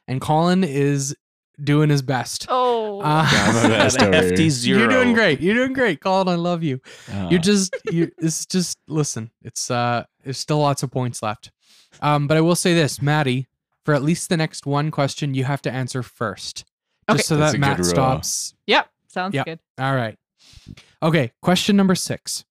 and 0.09 0.21
Colin 0.21 0.65
is 0.65 1.15
doing 1.62 1.90
his 1.90 2.02
best. 2.02 2.46
Oh. 2.48 3.00
Uh, 3.00 3.28
Yeah, 3.32 3.46
I'm 3.64 3.70
best 3.70 4.02
over 4.02 4.12
hefty 4.12 4.42
here. 4.42 4.50
zero. 4.50 4.78
You're 4.80 4.88
doing 4.88 5.12
great. 5.14 5.40
You're 5.40 5.55
doing 5.55 5.72
great, 5.72 6.00
Colin. 6.00 6.28
I 6.28 6.34
love 6.34 6.62
you. 6.62 6.80
Uh, 7.12 7.28
You're 7.30 7.40
just 7.40 7.74
you. 7.90 8.11
It's 8.18 8.46
just 8.46 8.78
listen. 8.88 9.30
It's 9.42 9.70
uh. 9.70 10.05
There's 10.22 10.38
still 10.38 10.59
lots 10.59 10.82
of 10.82 10.90
points 10.90 11.22
left. 11.22 11.50
Um, 12.02 12.26
but 12.26 12.36
I 12.36 12.40
will 12.40 12.57
say 12.57 12.74
this, 12.74 13.00
Maddie. 13.02 13.48
For 13.84 13.92
at 13.92 14.02
least 14.02 14.30
the 14.30 14.36
next 14.38 14.64
one 14.64 14.90
question, 14.90 15.34
you 15.34 15.44
have 15.44 15.61
to 15.62 15.70
answer 15.70 16.02
first, 16.02 16.64
just 17.11 17.11
Okay. 17.11 17.22
so 17.22 17.36
That's 17.36 17.52
that 17.52 17.59
Matt 17.59 17.84
stops 17.84 18.55
yep. 18.66 18.88
Sounds 19.09 19.34
Yep. 19.34 19.44
good. 19.44 19.59
All 19.78 19.94
right. 19.94 20.16
Okay, 21.02 21.32
question 21.42 21.76
number 21.76 21.94
six. 21.94 22.46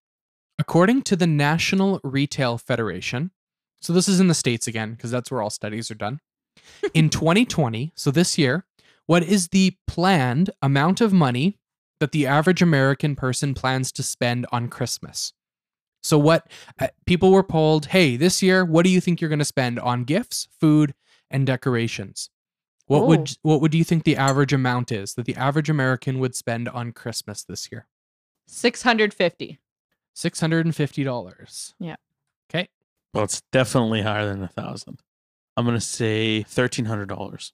According 0.59 1.01
to 1.03 1.15
the 1.15 1.25
National 1.25 1.99
Retail 2.03 2.59
Federation, 2.59 3.31
so 3.81 3.91
this 3.93 4.07
is 4.07 4.19
in 4.19 4.27
the 4.27 4.35
States 4.35 4.67
again, 4.67 4.91
because 4.91 5.09
that's 5.09 5.31
where 5.31 5.41
all 5.41 5.49
studies 5.49 5.89
are 5.89 5.95
done. 5.95 6.19
In 6.93 7.09
2020, 7.09 7.91
so 7.95 8.11
this 8.11 8.37
year, 8.37 8.65
what 9.05 9.23
is 9.23 9.49
the 9.49 9.75
planned 9.87 10.49
amount 10.61 11.01
of 11.01 11.13
money 11.13 11.59
that 11.99 12.11
the 12.11 12.25
average 12.27 12.61
American 12.61 13.15
person 13.15 13.53
plans 13.53 13.91
to 13.93 14.03
spend 14.03 14.45
on 14.51 14.67
Christmas? 14.67 15.33
So, 16.01 16.17
what 16.17 16.51
uh, 16.79 16.87
people 17.05 17.31
were 17.31 17.43
polled, 17.43 17.87
hey, 17.87 18.17
this 18.17 18.43
year, 18.43 18.65
what 18.65 18.83
do 18.83 18.89
you 18.89 18.99
think 18.99 19.21
you're 19.21 19.29
going 19.29 19.39
to 19.39 19.45
spend 19.45 19.79
on 19.79 20.03
gifts, 20.03 20.47
food, 20.59 20.93
and 21.29 21.47
decorations? 21.47 22.29
What 22.87 23.07
would 23.07 23.37
what 23.41 23.61
would 23.61 23.73
you 23.73 23.83
think 23.83 24.03
the 24.03 24.17
average 24.17 24.51
amount 24.51 24.91
is 24.91 25.13
that 25.13 25.25
the 25.25 25.35
average 25.35 25.69
American 25.69 26.19
would 26.19 26.35
spend 26.35 26.67
on 26.67 26.91
Christmas 26.91 27.43
this 27.43 27.69
year? 27.71 27.87
650. 28.47 29.59
Six 30.13 30.39
hundred 30.39 30.65
and 30.65 30.75
fifty 30.75 31.03
dollars. 31.03 31.73
Yeah. 31.79 31.95
Okay. 32.49 32.69
Well, 33.13 33.23
it's 33.23 33.41
definitely 33.51 34.01
higher 34.01 34.27
than 34.27 34.43
a 34.43 34.47
thousand. 34.47 34.99
I'm 35.57 35.65
gonna 35.65 35.81
say 35.81 36.43
thirteen 36.43 36.85
hundred 36.85 37.09
dollars. 37.09 37.53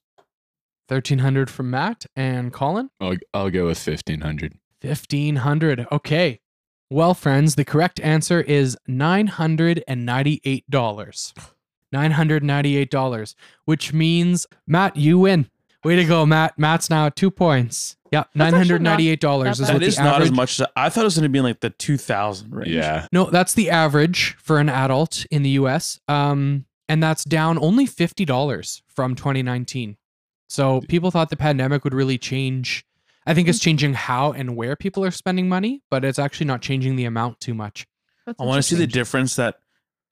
Thirteen 0.90 1.20
hundred 1.20 1.48
from 1.48 1.70
Matt 1.70 2.04
and 2.16 2.52
Colin. 2.52 2.90
I'll, 3.00 3.14
I'll 3.32 3.48
go 3.48 3.66
with 3.66 3.78
1500. 3.78 4.54
Fifteen 4.80 5.36
hundred. 5.36 5.86
Okay. 5.92 6.40
Well, 6.90 7.14
friends, 7.14 7.54
the 7.54 7.64
correct 7.64 8.00
answer 8.00 8.40
is 8.40 8.76
nine 8.88 9.28
hundred 9.28 9.84
and 9.86 10.04
ninety-eight 10.04 10.68
dollars. 10.68 11.32
Nine 11.92 12.10
hundred 12.10 12.42
ninety-eight 12.42 12.90
dollars, 12.90 13.36
which 13.66 13.92
means 13.92 14.48
Matt, 14.66 14.96
you 14.96 15.20
win. 15.20 15.48
Way 15.84 15.94
to 15.94 16.04
go, 16.04 16.26
Matt. 16.26 16.58
Matt's 16.58 16.90
now 16.90 17.06
at 17.06 17.14
two 17.14 17.30
points. 17.30 17.96
Yep, 18.10 18.30
nine 18.34 18.48
actually 18.48 18.58
hundred 18.58 18.82
ninety-eight 18.82 19.20
dollars 19.20 19.60
not 19.60 19.62
is 19.62 19.68
bad. 19.68 19.72
what 19.74 19.80
That 19.80 19.86
is 19.86 19.96
the 19.96 20.02
not 20.02 20.22
as 20.22 20.32
much 20.32 20.60
as 20.60 20.66
I 20.74 20.88
thought 20.88 21.02
it 21.02 21.04
was 21.04 21.14
gonna 21.14 21.28
be 21.28 21.38
in 21.38 21.44
like 21.44 21.60
the 21.60 21.70
two 21.70 21.98
thousand 21.98 22.52
range. 22.52 22.70
Yeah. 22.70 23.06
No, 23.12 23.30
that's 23.30 23.54
the 23.54 23.70
average 23.70 24.36
for 24.40 24.58
an 24.58 24.68
adult 24.68 25.24
in 25.30 25.44
the 25.44 25.50
US. 25.50 26.00
Um, 26.08 26.66
and 26.90 27.00
that's 27.00 27.22
down 27.22 27.56
only 27.60 27.86
$50 27.86 28.82
from 28.88 29.14
2019. 29.14 29.96
So 30.50 30.80
people 30.88 31.12
thought 31.12 31.30
the 31.30 31.36
pandemic 31.36 31.84
would 31.84 31.94
really 31.94 32.18
change. 32.18 32.84
I 33.24 33.34
think 33.34 33.46
it's 33.46 33.58
mm-hmm. 33.58 33.64
changing 33.64 33.94
how 33.94 34.32
and 34.32 34.56
where 34.56 34.74
people 34.74 35.04
are 35.04 35.12
spending 35.12 35.48
money, 35.48 35.84
but 35.92 36.04
it's 36.04 36.18
actually 36.18 36.46
not 36.46 36.60
changing 36.60 36.96
the 36.96 37.04
amount 37.04 37.38
too 37.38 37.54
much. 37.54 37.86
That's 38.26 38.40
I 38.40 38.44
want 38.44 38.58
to 38.58 38.62
see 38.64 38.74
the 38.74 38.88
difference 38.88 39.36
that 39.36 39.60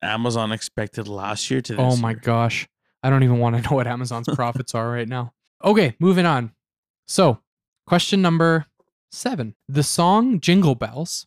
Amazon 0.01 0.53
expected 0.53 1.09
last 1.09 1.51
year 1.51 1.61
to 1.63 1.75
oh 1.75 1.91
this. 1.91 1.99
Oh 1.99 2.01
my 2.01 2.11
year. 2.11 2.21
gosh. 2.23 2.69
I 3.03 3.11
don't 3.11 3.25
even 3.25 3.39
want 3.41 3.57
to 3.57 3.63
know 3.69 3.75
what 3.75 3.89
Amazon's 3.89 4.29
profits 4.37 4.77
are 4.77 4.89
right 4.89 5.09
now. 5.09 5.33
Okay, 5.65 5.97
moving 5.99 6.25
on. 6.25 6.53
So, 7.09 7.41
question 7.85 8.23
number 8.23 8.67
seven. 9.11 9.57
The 9.69 9.83
song 9.83 10.39
Jingle 10.39 10.77
Bells 10.77 11.27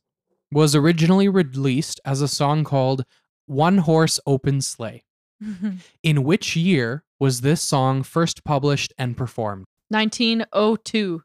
was 0.53 0.73
originally 0.73 1.27
released 1.27 1.99
as 2.05 2.21
a 2.21 2.29
song 2.29 2.63
called 2.63 3.03
One 3.45 3.79
Horse 3.79 4.21
Open 4.25 4.61
Sleigh. 4.61 5.03
In 6.03 6.23
which 6.23 6.55
year 6.55 7.03
was 7.19 7.41
this 7.41 7.61
song 7.61 8.03
first 8.03 8.43
published 8.43 8.93
and 8.97 9.17
performed? 9.17 9.65
1902. 9.89 11.23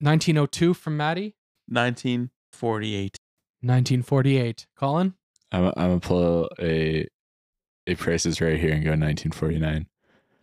1902 0.00 0.74
from 0.74 0.96
Maddie? 0.96 1.34
1948. 1.68 3.16
1948. 3.62 4.66
Colin? 4.76 5.14
I'm, 5.52 5.66
I'm 5.66 5.72
going 5.74 6.00
to 6.00 6.06
pull 6.06 6.50
a, 6.60 7.06
a 7.86 7.94
prices 7.94 8.40
right 8.40 8.58
here 8.58 8.72
and 8.72 8.84
go 8.84 8.90
1949. 8.90 9.86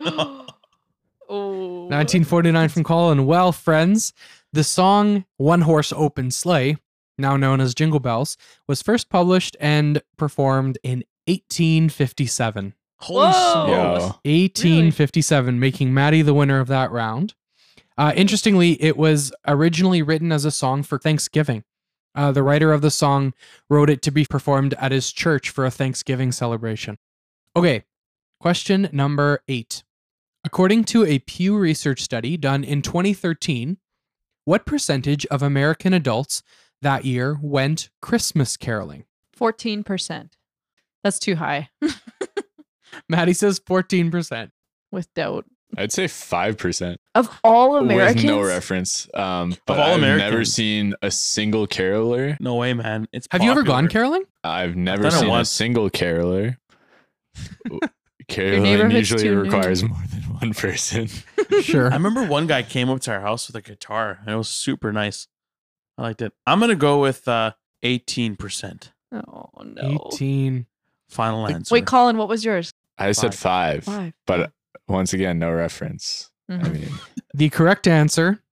oh. 1.28 1.82
1949 1.84 2.68
from 2.68 2.84
Colin. 2.84 3.26
Well, 3.26 3.52
friends, 3.52 4.12
the 4.52 4.64
song 4.64 5.24
One 5.36 5.62
Horse 5.62 5.92
Open 5.92 6.30
Sleigh, 6.30 6.76
now 7.16 7.36
known 7.36 7.60
as 7.60 7.74
Jingle 7.74 8.00
Bells, 8.00 8.36
was 8.66 8.82
first 8.82 9.08
published 9.08 9.56
and 9.60 10.02
performed 10.16 10.78
in 10.82 11.04
1857. 11.26 12.74
Holy 13.02 13.26
Whoa. 13.26 13.66
smokes. 13.66 14.18
Yo. 14.24 14.32
1857, 14.32 15.58
making 15.58 15.92
Maddie 15.92 16.22
the 16.22 16.34
winner 16.34 16.60
of 16.60 16.68
that 16.68 16.90
round. 16.90 17.34
Uh, 17.98 18.12
interestingly, 18.16 18.82
it 18.82 18.96
was 18.96 19.32
originally 19.46 20.02
written 20.02 20.32
as 20.32 20.44
a 20.44 20.50
song 20.50 20.82
for 20.82 20.98
Thanksgiving. 20.98 21.64
Uh, 22.14 22.30
the 22.30 22.42
writer 22.42 22.72
of 22.72 22.80
the 22.80 22.90
song 22.90 23.34
wrote 23.68 23.90
it 23.90 24.02
to 24.02 24.10
be 24.10 24.24
performed 24.24 24.74
at 24.74 24.92
his 24.92 25.12
church 25.12 25.50
for 25.50 25.64
a 25.64 25.70
Thanksgiving 25.70 26.30
celebration. 26.30 26.98
Okay, 27.56 27.84
question 28.40 28.88
number 28.92 29.42
eight. 29.48 29.82
According 30.44 30.84
to 30.84 31.04
a 31.04 31.20
Pew 31.20 31.56
Research 31.56 32.02
study 32.02 32.36
done 32.36 32.64
in 32.64 32.82
2013, 32.82 33.78
what 34.44 34.66
percentage 34.66 35.24
of 35.26 35.42
American 35.42 35.92
adults 35.92 36.42
that 36.82 37.04
year 37.04 37.38
went 37.40 37.90
Christmas 38.00 38.56
caroling? 38.56 39.04
14%. 39.38 40.30
That's 41.02 41.18
too 41.18 41.36
high 41.36 41.70
Maddie 43.08 43.32
says 43.32 43.60
14%. 43.60 44.50
with 44.90 45.12
doubt. 45.14 45.46
I'd 45.76 45.90
say 45.92 46.04
5%. 46.04 46.96
Of 47.14 47.40
all 47.42 47.76
Americans? 47.76 48.16
With 48.16 48.24
no 48.30 48.42
reference. 48.42 49.08
Um, 49.14 49.54
but 49.66 49.78
all 49.78 49.94
I've 49.94 50.00
never 50.00 50.44
seen 50.44 50.94
a 51.00 51.10
single 51.10 51.66
caroler. 51.66 52.36
No 52.40 52.56
way, 52.56 52.74
man. 52.74 53.08
It's 53.12 53.26
Have 53.30 53.42
you 53.42 53.50
ever 53.50 53.62
gone 53.62 53.88
caroling? 53.88 54.24
I've 54.44 54.76
never 54.76 55.04
done 55.04 55.12
it 55.14 55.20
seen 55.20 55.30
a 55.30 55.44
single 55.44 55.88
caroler. 55.88 56.58
Caroling 58.28 58.90
usually 58.92 59.22
too 59.22 59.34
new. 59.34 59.40
requires 59.42 59.82
more 59.82 60.02
than 60.10 60.22
one 60.22 60.54
person. 60.54 61.08
Sure. 61.60 61.90
I 61.90 61.94
remember 61.96 62.24
one 62.26 62.46
guy 62.46 62.62
came 62.62 62.88
up 62.88 63.00
to 63.00 63.12
our 63.12 63.20
house 63.20 63.46
with 63.46 63.56
a 63.56 63.60
guitar 63.60 64.18
and 64.20 64.30
it 64.30 64.36
was 64.36 64.48
super 64.48 64.90
nice. 64.90 65.28
I 65.98 66.02
liked 66.02 66.22
it. 66.22 66.32
I'm 66.46 66.60
gonna 66.60 66.74
go 66.74 66.98
with 67.00 67.28
uh 67.28 67.52
18%. 67.84 68.90
Oh, 69.12 69.50
no. 69.62 70.08
18. 70.14 70.66
Final 71.10 71.46
answer. 71.46 71.74
Wait, 71.74 71.84
Colin, 71.84 72.16
what 72.16 72.28
was 72.28 72.42
yours? 72.42 72.72
I 73.08 73.12
said 73.12 73.34
five, 73.34 73.84
Five. 73.84 74.12
but 74.26 74.52
once 74.88 75.12
again, 75.12 75.38
no 75.38 75.50
reference. 75.52 76.30
I 76.48 76.54
Mhm. 76.54 76.72
mean, 76.74 76.88
The 77.34 77.48
correct 77.48 77.86
answer 77.86 78.42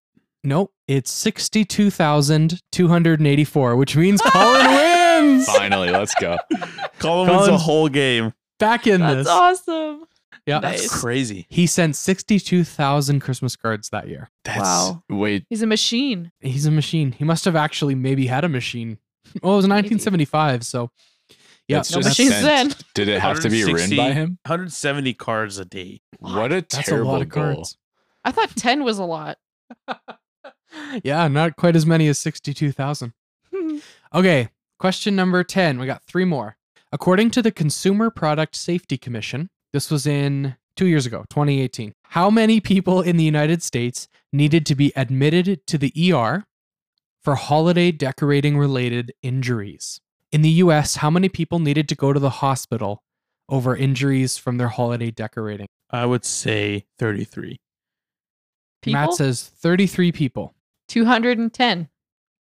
Nope, 0.44 0.72
it's 0.86 1.10
62,284, 1.12 3.76
which 3.76 3.96
means 3.96 4.20
Colin 4.22 4.66
wins. 4.70 5.46
Finally, 5.46 5.90
let's 5.90 6.14
go. 6.14 6.36
Colin 7.00 7.28
wins 7.30 7.48
a 7.48 7.56
whole 7.58 7.88
game. 7.88 8.32
Back 8.58 8.86
in 8.86 9.00
That's 9.00 9.16
this. 9.18 9.28
awesome. 9.28 10.04
Yeah. 10.46 10.60
Nice. 10.60 10.82
That's 10.82 11.00
crazy. 11.00 11.46
He 11.48 11.66
sent 11.66 11.96
62,000 11.96 13.20
Christmas 13.20 13.56
cards 13.56 13.88
that 13.90 14.08
year. 14.08 14.30
That's 14.44 14.60
Wow. 14.60 15.02
wait. 15.10 15.44
He's 15.50 15.62
a 15.62 15.66
machine. 15.66 16.30
He's 16.40 16.66
a 16.66 16.70
machine. 16.70 17.10
He 17.12 17.24
must 17.24 17.44
have 17.44 17.56
actually 17.56 17.96
maybe 17.96 18.26
had 18.28 18.44
a 18.44 18.48
machine. 18.48 18.98
Oh, 19.42 19.54
it 19.54 19.56
was 19.56 19.66
1975, 19.66 20.64
so 20.64 20.90
yeah, 21.68 21.78
That's 21.78 21.90
No 21.92 21.98
just 21.98 22.08
machines 22.10 22.30
sent. 22.34 22.70
then. 22.70 22.78
Did 22.94 23.08
it 23.08 23.20
have 23.20 23.40
to 23.40 23.48
be 23.50 23.64
written 23.64 23.96
160 23.96 23.96
by 23.96 24.12
him? 24.12 24.38
170 24.46 25.14
cards 25.14 25.58
a 25.58 25.64
day. 25.64 26.00
What 26.18 26.52
a 26.52 26.56
that's 26.56 26.78
a 26.78 26.82
terrible 26.82 27.12
lot 27.12 27.22
of 27.22 27.28
goal. 27.28 27.54
cards. 27.54 27.76
I 28.24 28.32
thought 28.32 28.54
10 28.56 28.84
was 28.84 28.98
a 28.98 29.04
lot. 29.04 29.38
yeah, 31.02 31.26
not 31.28 31.56
quite 31.56 31.76
as 31.76 31.86
many 31.86 32.08
as 32.08 32.18
62,000. 32.18 33.12
Okay, 34.14 34.48
question 34.78 35.14
number 35.16 35.42
10. 35.44 35.78
We 35.78 35.86
got 35.86 36.02
three 36.04 36.24
more. 36.24 36.56
According 36.92 37.32
to 37.32 37.42
the 37.42 37.50
Consumer 37.50 38.08
Product 38.08 38.54
Safety 38.56 38.96
Commission, 38.96 39.50
this 39.72 39.90
was 39.90 40.06
in 40.06 40.56
two 40.76 40.86
years 40.86 41.04
ago, 41.04 41.24
2018. 41.28 41.92
How 42.10 42.30
many 42.30 42.60
people 42.60 43.02
in 43.02 43.16
the 43.18 43.24
United 43.24 43.62
States 43.62 44.08
needed 44.32 44.64
to 44.66 44.74
be 44.74 44.92
admitted 44.96 45.66
to 45.66 45.76
the 45.76 45.92
ER 46.12 46.44
for 47.22 47.34
holiday 47.34 47.90
decorating 47.90 48.56
related 48.56 49.12
injuries? 49.22 50.00
In 50.36 50.42
the 50.42 50.50
US, 50.50 50.96
how 50.96 51.08
many 51.08 51.30
people 51.30 51.60
needed 51.60 51.88
to 51.88 51.94
go 51.94 52.12
to 52.12 52.20
the 52.20 52.28
hospital 52.28 53.02
over 53.48 53.74
injuries 53.74 54.36
from 54.36 54.58
their 54.58 54.68
holiday 54.68 55.10
decorating? 55.10 55.66
I 55.88 56.04
would 56.04 56.26
say 56.26 56.84
33. 56.98 57.56
People? 58.82 59.00
Matt 59.00 59.14
says 59.14 59.42
33 59.42 60.12
people. 60.12 60.54
210. 60.88 61.88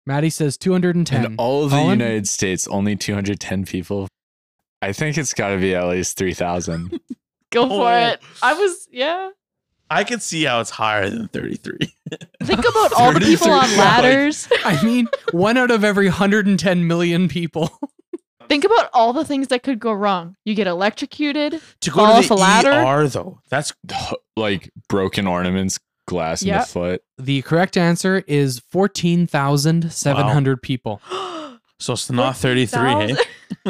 Maddie 0.07 0.31
says 0.31 0.57
210. 0.57 1.23
In 1.23 1.35
all 1.37 1.65
of 1.65 1.69
the 1.69 1.77
Colin? 1.77 1.99
United 1.99 2.27
States, 2.27 2.67
only 2.67 2.95
210 2.95 3.63
people. 3.65 4.07
I 4.81 4.91
think 4.91 5.15
it's 5.19 5.35
got 5.35 5.49
to 5.49 5.59
be 5.59 5.75
at 5.75 5.85
least 5.87 6.17
3,000. 6.17 6.99
Go 7.51 7.65
Oh. 7.65 7.77
for 7.77 7.93
it. 7.95 8.19
I 8.41 8.53
was, 8.55 8.87
yeah. 8.91 9.29
I 9.89 10.03
can 10.03 10.19
see 10.19 10.43
how 10.45 10.59
it's 10.59 10.69
higher 10.71 11.09
than 11.09 11.27
33. 11.27 11.77
Think 12.43 12.59
about 12.59 12.93
all 12.93 13.11
the 13.13 13.19
people 13.19 13.47
33 13.47 13.51
on 13.51 13.59
like- 13.59 13.77
ladders. 13.77 14.47
I 14.65 14.83
mean, 14.83 15.07
one 15.31 15.57
out 15.57 15.71
of 15.71 15.83
every 15.83 16.07
110 16.07 16.87
million 16.87 17.27
people. 17.27 17.69
Think 18.49 18.65
about 18.65 18.89
all 18.93 19.13
the 19.13 19.23
things 19.23 19.47
that 19.47 19.63
could 19.63 19.79
go 19.79 19.93
wrong. 19.93 20.35
You 20.45 20.53
get 20.55 20.67
electrocuted. 20.67 21.61
to 21.81 21.89
go 21.89 21.95
Fall 21.97 22.07
to 22.07 22.13
off 22.19 22.27
the 22.27 22.33
a 22.33 22.35
ladder? 22.35 22.71
ER 23.03 23.07
though, 23.07 23.39
that's 23.49 23.71
like 24.35 24.69
broken 24.89 25.27
ornaments, 25.27 25.79
glass 26.07 26.41
in 26.41 26.49
Yep. 26.49 26.61
the 26.61 26.67
foot. 26.67 27.03
The 27.17 27.41
correct 27.43 27.77
answer 27.77 28.23
is 28.27 28.59
14,700 28.69 30.61
people. 30.61 31.01
so 31.79 31.93
it's 31.93 32.09
not 32.11 32.35
33. 32.37 32.79
Hey, 32.79 33.15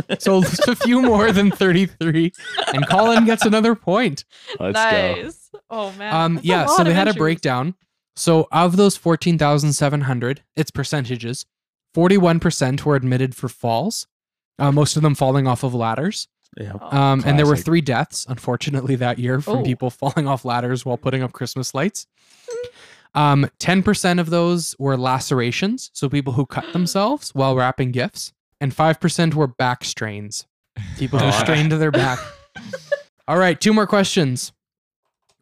So 0.19 0.41
just 0.41 0.67
a 0.67 0.75
few 0.75 1.01
more 1.01 1.31
than 1.31 1.51
33. 1.51 2.31
And 2.73 2.87
Colin 2.87 3.25
gets 3.25 3.45
another 3.45 3.75
point. 3.75 4.25
Let's 4.59 4.73
go. 4.79 5.29
Nice. 5.53 5.61
Oh, 5.69 5.91
man. 5.93 6.13
Um, 6.13 6.35
That's 6.35 6.45
yeah, 6.45 6.65
so 6.65 6.83
they 6.83 6.89
of 6.91 6.95
had 6.95 7.07
a 7.07 7.13
breakdown. 7.13 7.75
So 8.15 8.47
of 8.51 8.75
those 8.77 8.95
14,700, 8.97 10.43
its 10.55 10.71
percentages, 10.71 11.45
41% 11.95 12.83
were 12.85 12.95
admitted 12.95 13.35
for 13.35 13.47
falls, 13.49 14.07
uh, 14.59 14.71
most 14.71 14.95
of 14.95 15.01
them 15.03 15.15
falling 15.15 15.47
off 15.47 15.63
of 15.63 15.73
ladders. 15.73 16.27
yeah. 16.59 16.73
Oh, 16.79 16.95
Um, 16.97 17.23
and 17.25 17.39
there 17.39 17.47
were 17.47 17.55
three 17.57 17.81
deaths, 17.81 18.25
unfortunately, 18.29 18.95
that 18.97 19.17
year 19.19 19.41
from 19.41 19.59
Oh. 19.59 19.63
people 19.63 19.89
falling 20.01 20.27
off 20.27 20.45
ladders 20.45 20.85
while 20.85 20.97
putting 20.97 21.23
up 21.23 21.33
Christmas 21.33 21.73
lights. 21.73 22.05
Um, 23.15 23.47
10% 23.59 24.19
of 24.19 24.29
those 24.31 24.75
were 24.79 24.97
lacerations, 24.97 25.89
so 25.93 26.09
people 26.09 26.33
who 26.33 26.45
cut 26.45 26.65
themselves 26.73 27.29
while 27.33 27.55
wrapping 27.55 27.91
gifts, 27.91 28.33
and 28.61 28.75
5% 28.75 29.33
were 29.33 29.47
back 29.47 29.83
strains, 29.83 30.45
people 30.97 31.19
who 31.19 31.25
Oh. 31.29 31.31
strained 31.31 31.71
their 31.71 31.91
back. 31.91 32.19
All 33.27 33.37
right, 33.37 33.59
two 33.59 33.73
more 33.73 33.87
questions. 33.87 34.51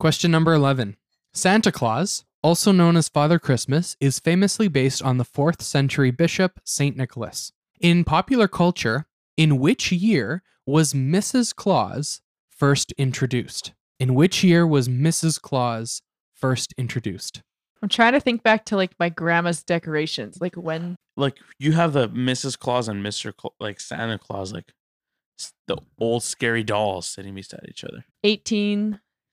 Question 0.01 0.31
number 0.31 0.51
11. 0.55 0.97
Santa 1.31 1.71
Claus, 1.71 2.25
also 2.41 2.71
known 2.71 2.97
as 2.97 3.07
Father 3.07 3.37
Christmas, 3.37 3.95
is 3.99 4.17
famously 4.17 4.67
based 4.67 5.03
on 5.03 5.19
the 5.19 5.23
4th 5.23 5.61
century 5.61 6.09
bishop 6.09 6.59
St. 6.65 6.97
Nicholas. 6.97 7.51
In 7.79 8.03
popular 8.03 8.47
culture, 8.47 9.05
in 9.37 9.59
which 9.59 9.91
year 9.91 10.41
was 10.65 10.93
Mrs. 10.95 11.55
Claus 11.55 12.19
first 12.49 12.93
introduced? 12.93 13.73
In 13.99 14.15
which 14.15 14.43
year 14.43 14.65
was 14.65 14.89
Mrs. 14.89 15.39
Claus 15.39 16.01
first 16.33 16.73
introduced? 16.79 17.43
I'm 17.83 17.89
trying 17.89 18.13
to 18.13 18.19
think 18.19 18.41
back 18.41 18.65
to 18.65 18.75
like 18.75 18.93
my 18.99 19.09
grandma's 19.09 19.61
decorations. 19.61 20.39
Like 20.41 20.55
when 20.55 20.95
Like 21.15 21.37
you 21.59 21.73
have 21.73 21.93
the 21.93 22.09
Mrs. 22.09 22.57
Claus 22.57 22.87
and 22.87 23.05
Mr. 23.05 23.37
Cla- 23.37 23.51
like 23.59 23.79
Santa 23.79 24.17
Claus, 24.17 24.51
like 24.51 24.71
s- 25.39 25.53
the 25.67 25.77
old 25.99 26.23
scary 26.23 26.63
dolls 26.63 27.05
sitting 27.05 27.35
beside 27.35 27.67
each 27.69 27.83
other. 27.83 28.03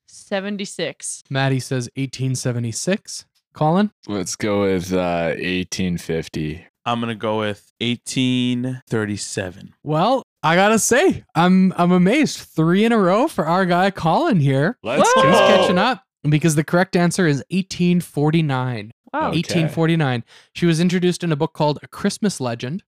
1876. 0.09 1.25
Maddie 1.29 1.61
says 1.61 1.85
1876. 1.97 3.27
Colin? 3.53 3.91
Let's 4.07 4.37
go 4.37 4.63
with 4.63 4.93
uh, 4.93 5.35
1850. 5.37 6.65
I'm 6.87 7.01
gonna 7.01 7.15
go 7.15 7.41
with 7.41 7.71
1837. 7.81 9.75
Well, 9.83 10.23
I 10.43 10.55
gotta 10.55 10.79
say, 10.79 11.25
I'm 11.35 11.75
I'm 11.77 11.93
amazed. 11.93 12.39
Three 12.39 12.85
in 12.87 12.93
a 12.93 12.99
row 12.99 13.29
for 13.29 13.45
our 13.47 13.67
guy 13.67 13.91
Colin 13.91 14.41
here. 14.41 14.79
Let's 14.83 15.11
Whoa! 15.15 15.23
He's 15.29 15.39
catching 15.39 15.77
up 15.77 16.03
because 16.23 16.55
the 16.55 16.65
correct 16.65 16.97
answer 16.97 17.27
is 17.27 17.45
1849. 17.51 18.91
Wow. 19.13 19.21
Okay. 19.21 19.39
1849. 19.39 20.25
She 20.55 20.65
was 20.65 20.81
introduced 20.81 21.23
in 21.23 21.33
a 21.33 21.37
book 21.37 21.53
called 21.53 21.79
A 21.83 21.89
Christmas 21.89 22.41
Legend. 22.41 22.83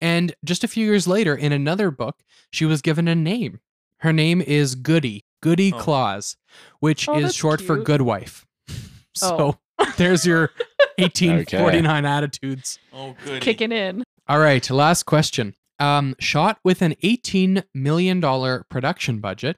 And 0.00 0.34
just 0.44 0.62
a 0.64 0.68
few 0.68 0.86
years 0.86 1.08
later, 1.08 1.34
in 1.34 1.52
another 1.52 1.90
book, 1.90 2.22
she 2.52 2.64
was 2.64 2.82
given 2.82 3.08
a 3.08 3.14
name. 3.14 3.60
Her 3.98 4.12
name 4.12 4.40
is 4.40 4.74
Goody, 4.76 5.24
Goody 5.42 5.72
Oh. 5.74 5.78
Claus, 5.78 6.36
which 6.80 7.08
Oh, 7.08 7.16
is 7.16 7.22
that's 7.24 7.34
short 7.34 7.60
for 7.60 7.76
good 7.76 8.02
wife. 8.02 8.46
Oh. 8.70 8.74
So 9.14 9.58
there's 9.96 10.24
your 10.26 10.50
1849 10.98 12.04
attitudes. 12.06 12.78
Oh, 12.92 13.16
good. 13.24 13.42
Kicking 13.42 13.72
in. 13.72 14.04
All 14.28 14.38
right, 14.38 14.68
last 14.70 15.04
question. 15.04 15.54
Um, 15.78 16.14
shot 16.20 16.58
with 16.62 16.82
an 16.82 16.94
$18 17.02 17.64
million 17.74 18.20
production 18.68 19.18
budget, 19.20 19.56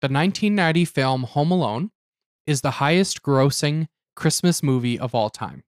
the 0.00 0.06
1990 0.06 0.84
film 0.84 1.22
Home 1.24 1.50
Alone 1.50 1.90
is 2.46 2.60
the 2.60 2.72
highest 2.72 3.22
grossing 3.22 3.86
Christmas 4.14 4.62
movie 4.62 4.98
of 4.98 5.14
all 5.14 5.30
time. 5.30 5.64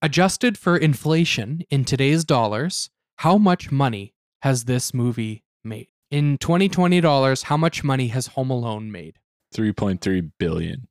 Adjusted 0.00 0.56
for 0.58 0.76
inflation 0.76 1.62
in 1.70 1.84
today's 1.84 2.24
dollars, 2.24 2.90
how 3.18 3.36
much 3.38 3.70
money 3.70 4.14
has 4.42 4.64
this 4.64 4.92
movie 4.94 5.44
made? 5.62 5.88
In 6.10 6.38
2020 6.38 7.00
dollars, 7.00 7.44
how 7.44 7.56
much 7.56 7.82
money 7.82 8.08
has 8.08 8.28
Home 8.28 8.50
Alone 8.50 8.90
made? 8.92 9.18
3.3 9.54 10.32
billion. 10.38 10.88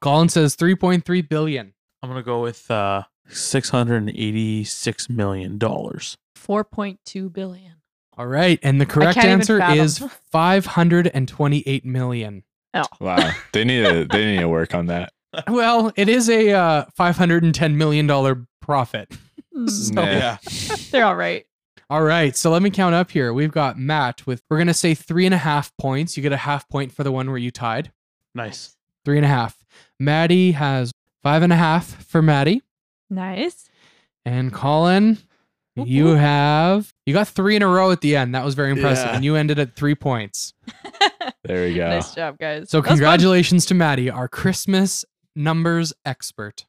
Colin 0.00 0.28
says 0.28 0.56
3.3 0.56 1.28
billion. 1.28 1.74
I'm 2.02 2.10
gonna 2.10 2.22
go 2.22 2.42
with 2.42 2.70
uh 2.70 3.02
686 3.28 5.08
million 5.10 5.58
dollars. 5.58 6.16
4.2 6.38 7.32
billion. 7.32 7.74
All 8.18 8.26
right, 8.26 8.58
and 8.62 8.80
the 8.80 8.84
correct 8.86 9.16
answer 9.18 9.58
is 9.72 9.98
528 10.32 11.84
million. 11.84 12.44
Wow. 13.00 13.30
they 13.52 13.64
need 13.64 13.84
to 13.84 14.06
they 14.10 14.24
need 14.26 14.40
to 14.40 14.48
work 14.48 14.74
on 14.74 14.86
that. 14.86 15.12
Well, 15.48 15.92
it 15.96 16.10
is 16.10 16.28
a 16.28 16.50
uh, 16.52 16.84
510 16.94 17.78
million 17.78 18.06
dollar 18.06 18.46
profit. 18.60 19.10
Hmm, 19.54 19.66
So- 19.66 19.94
Nah. 19.94 20.36
They're 20.90 21.06
all 21.06 21.16
right. 21.16 21.46
All 21.92 22.00
right, 22.02 22.34
so 22.34 22.50
let 22.50 22.62
me 22.62 22.70
count 22.70 22.94
up 22.94 23.10
here. 23.10 23.34
We've 23.34 23.52
got 23.52 23.78
Matt 23.78 24.26
with 24.26 24.40
we're 24.48 24.56
gonna 24.56 24.72
say 24.72 24.94
three 24.94 25.26
and 25.26 25.34
a 25.34 25.38
half 25.38 25.76
points. 25.76 26.16
You 26.16 26.22
get 26.22 26.32
a 26.32 26.38
half 26.38 26.66
point 26.70 26.90
for 26.90 27.04
the 27.04 27.12
one 27.12 27.28
where 27.28 27.36
you 27.36 27.50
tied. 27.50 27.92
Nice. 28.34 28.74
Three 29.04 29.18
and 29.18 29.26
a 29.26 29.28
half. 29.28 29.62
Maddie 30.00 30.52
has 30.52 30.90
five 31.22 31.42
and 31.42 31.52
a 31.52 31.56
half 31.56 32.02
for 32.06 32.22
Maddie, 32.22 32.62
Nice. 33.10 33.68
and 34.24 34.50
Colin, 34.54 35.18
Whoop, 35.76 35.86
you 35.86 36.06
have 36.14 36.94
you 37.04 37.12
got 37.12 37.28
three 37.28 37.56
in 37.56 37.62
a 37.62 37.68
row 37.68 37.90
at 37.90 38.00
the 38.00 38.16
end. 38.16 38.34
That 38.34 38.42
was 38.46 38.54
very 38.54 38.70
impressive, 38.70 39.08
Yeah. 39.08 39.14
and 39.16 39.22
you 39.26 39.36
ended 39.36 39.58
at 39.58 39.76
three 39.76 39.94
points. 39.94 40.54
There 41.44 41.64
we 41.66 41.74
go. 41.74 41.88
Nice 41.88 42.14
job, 42.14 42.38
guys. 42.38 42.70
So 42.70 42.78
That 42.80 42.84
fun. 42.88 42.96
congratulations 42.96 43.66
to 43.66 43.74
Maddie, 43.74 44.08
our 44.08 44.28
Christmas 44.28 45.04
numbers 45.36 45.92
expert. 46.06 46.64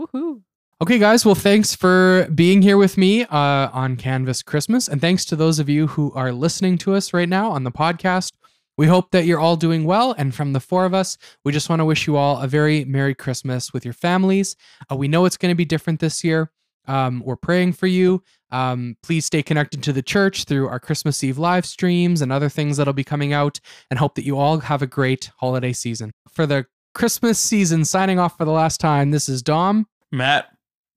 Woohoo. 0.00 0.40
Okay, 0.84 0.98
guys. 0.98 1.24
Well, 1.24 1.34
thanks 1.34 1.74
for 1.74 2.28
being 2.34 2.60
here 2.60 2.76
with 2.76 2.98
me 2.98 3.22
uh, 3.22 3.70
on 3.72 3.96
Canvas 3.96 4.42
Christmas. 4.42 4.86
And 4.86 5.00
thanks 5.00 5.24
to 5.24 5.34
those 5.34 5.58
of 5.58 5.66
you 5.66 5.86
who 5.86 6.12
are 6.12 6.30
listening 6.30 6.76
to 6.76 6.92
us 6.92 7.14
right 7.14 7.26
now 7.26 7.52
on 7.52 7.64
the 7.64 7.72
podcast. 7.72 8.32
We 8.76 8.86
hope 8.86 9.10
that 9.12 9.24
you're 9.24 9.40
all 9.40 9.56
doing 9.56 9.86
well. 9.86 10.14
And 10.18 10.34
from 10.34 10.52
the 10.52 10.60
four 10.60 10.84
of 10.84 10.92
us, 10.92 11.16
we 11.42 11.52
just 11.52 11.70
want 11.70 11.80
to 11.80 11.86
wish 11.86 12.06
you 12.06 12.18
all 12.18 12.38
a 12.38 12.46
very 12.46 12.84
Merry 12.84 13.14
Christmas 13.14 13.72
with 13.72 13.86
your 13.86 13.94
families. 13.94 14.56
Uh, 14.92 14.96
we 14.96 15.08
know 15.08 15.24
it's 15.24 15.38
going 15.38 15.52
to 15.52 15.56
be 15.56 15.64
different 15.64 16.00
this 16.00 16.22
year. 16.22 16.50
Um, 16.86 17.22
we're 17.24 17.36
praying 17.36 17.72
for 17.72 17.86
you. 17.86 18.22
Um, 18.50 18.98
please 19.02 19.24
stay 19.24 19.42
connected 19.42 19.82
to 19.84 19.92
the 19.94 20.02
church 20.02 20.44
through 20.44 20.68
our 20.68 20.78
Christmas 20.78 21.24
Eve 21.24 21.38
live 21.38 21.64
streams 21.64 22.20
and 22.20 22.30
other 22.30 22.50
things 22.50 22.76
that'll 22.76 22.92
be 22.92 23.04
coming 23.04 23.32
out, 23.32 23.58
and 23.88 23.98
hope 23.98 24.16
that 24.16 24.26
you 24.26 24.36
all 24.36 24.58
have 24.58 24.82
a 24.82 24.86
great 24.86 25.30
holiday 25.38 25.72
season. 25.72 26.12
For 26.28 26.44
the 26.44 26.66
Christmas 26.94 27.38
season, 27.38 27.86
signing 27.86 28.18
off 28.18 28.36
for 28.36 28.44
the 28.44 28.50
last 28.50 28.80
time, 28.80 29.12
this 29.12 29.30
is 29.30 29.40
Dom. 29.40 29.86
Matt, 30.12 30.53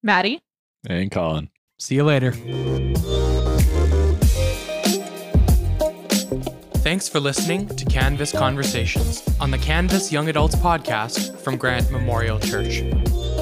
Maddie. 0.07 0.39
And 0.89 1.11
Colin. 1.11 1.49
See 1.77 1.95
you 1.95 2.03
later. 2.05 2.31
Thanks 6.81 7.09
for 7.09 7.19
listening 7.19 7.67
to 7.67 7.83
Canvas 7.83 8.31
Conversations 8.31 9.21
on 9.41 9.51
the 9.51 9.57
Canvas 9.57 10.09
Young 10.09 10.29
Adults 10.29 10.55
podcast 10.55 11.37
from 11.41 11.57
Grant 11.57 11.91
Memorial 11.91 12.39
Church. 12.39 12.81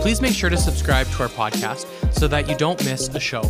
Please 0.01 0.19
make 0.19 0.33
sure 0.33 0.49
to 0.49 0.57
subscribe 0.57 1.05
to 1.11 1.23
our 1.23 1.29
podcast 1.29 1.85
so 2.11 2.27
that 2.27 2.49
you 2.49 2.57
don't 2.57 2.83
miss 2.83 3.09
a 3.09 3.19
show. 3.19 3.43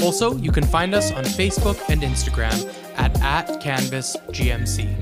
Also, 0.00 0.34
you 0.34 0.50
can 0.50 0.64
find 0.64 0.92
us 0.94 1.12
on 1.12 1.22
Facebook 1.22 1.78
and 1.88 2.02
Instagram 2.02 2.68
at, 2.96 3.16
at 3.20 3.46
@canvasgmc. 3.62 4.98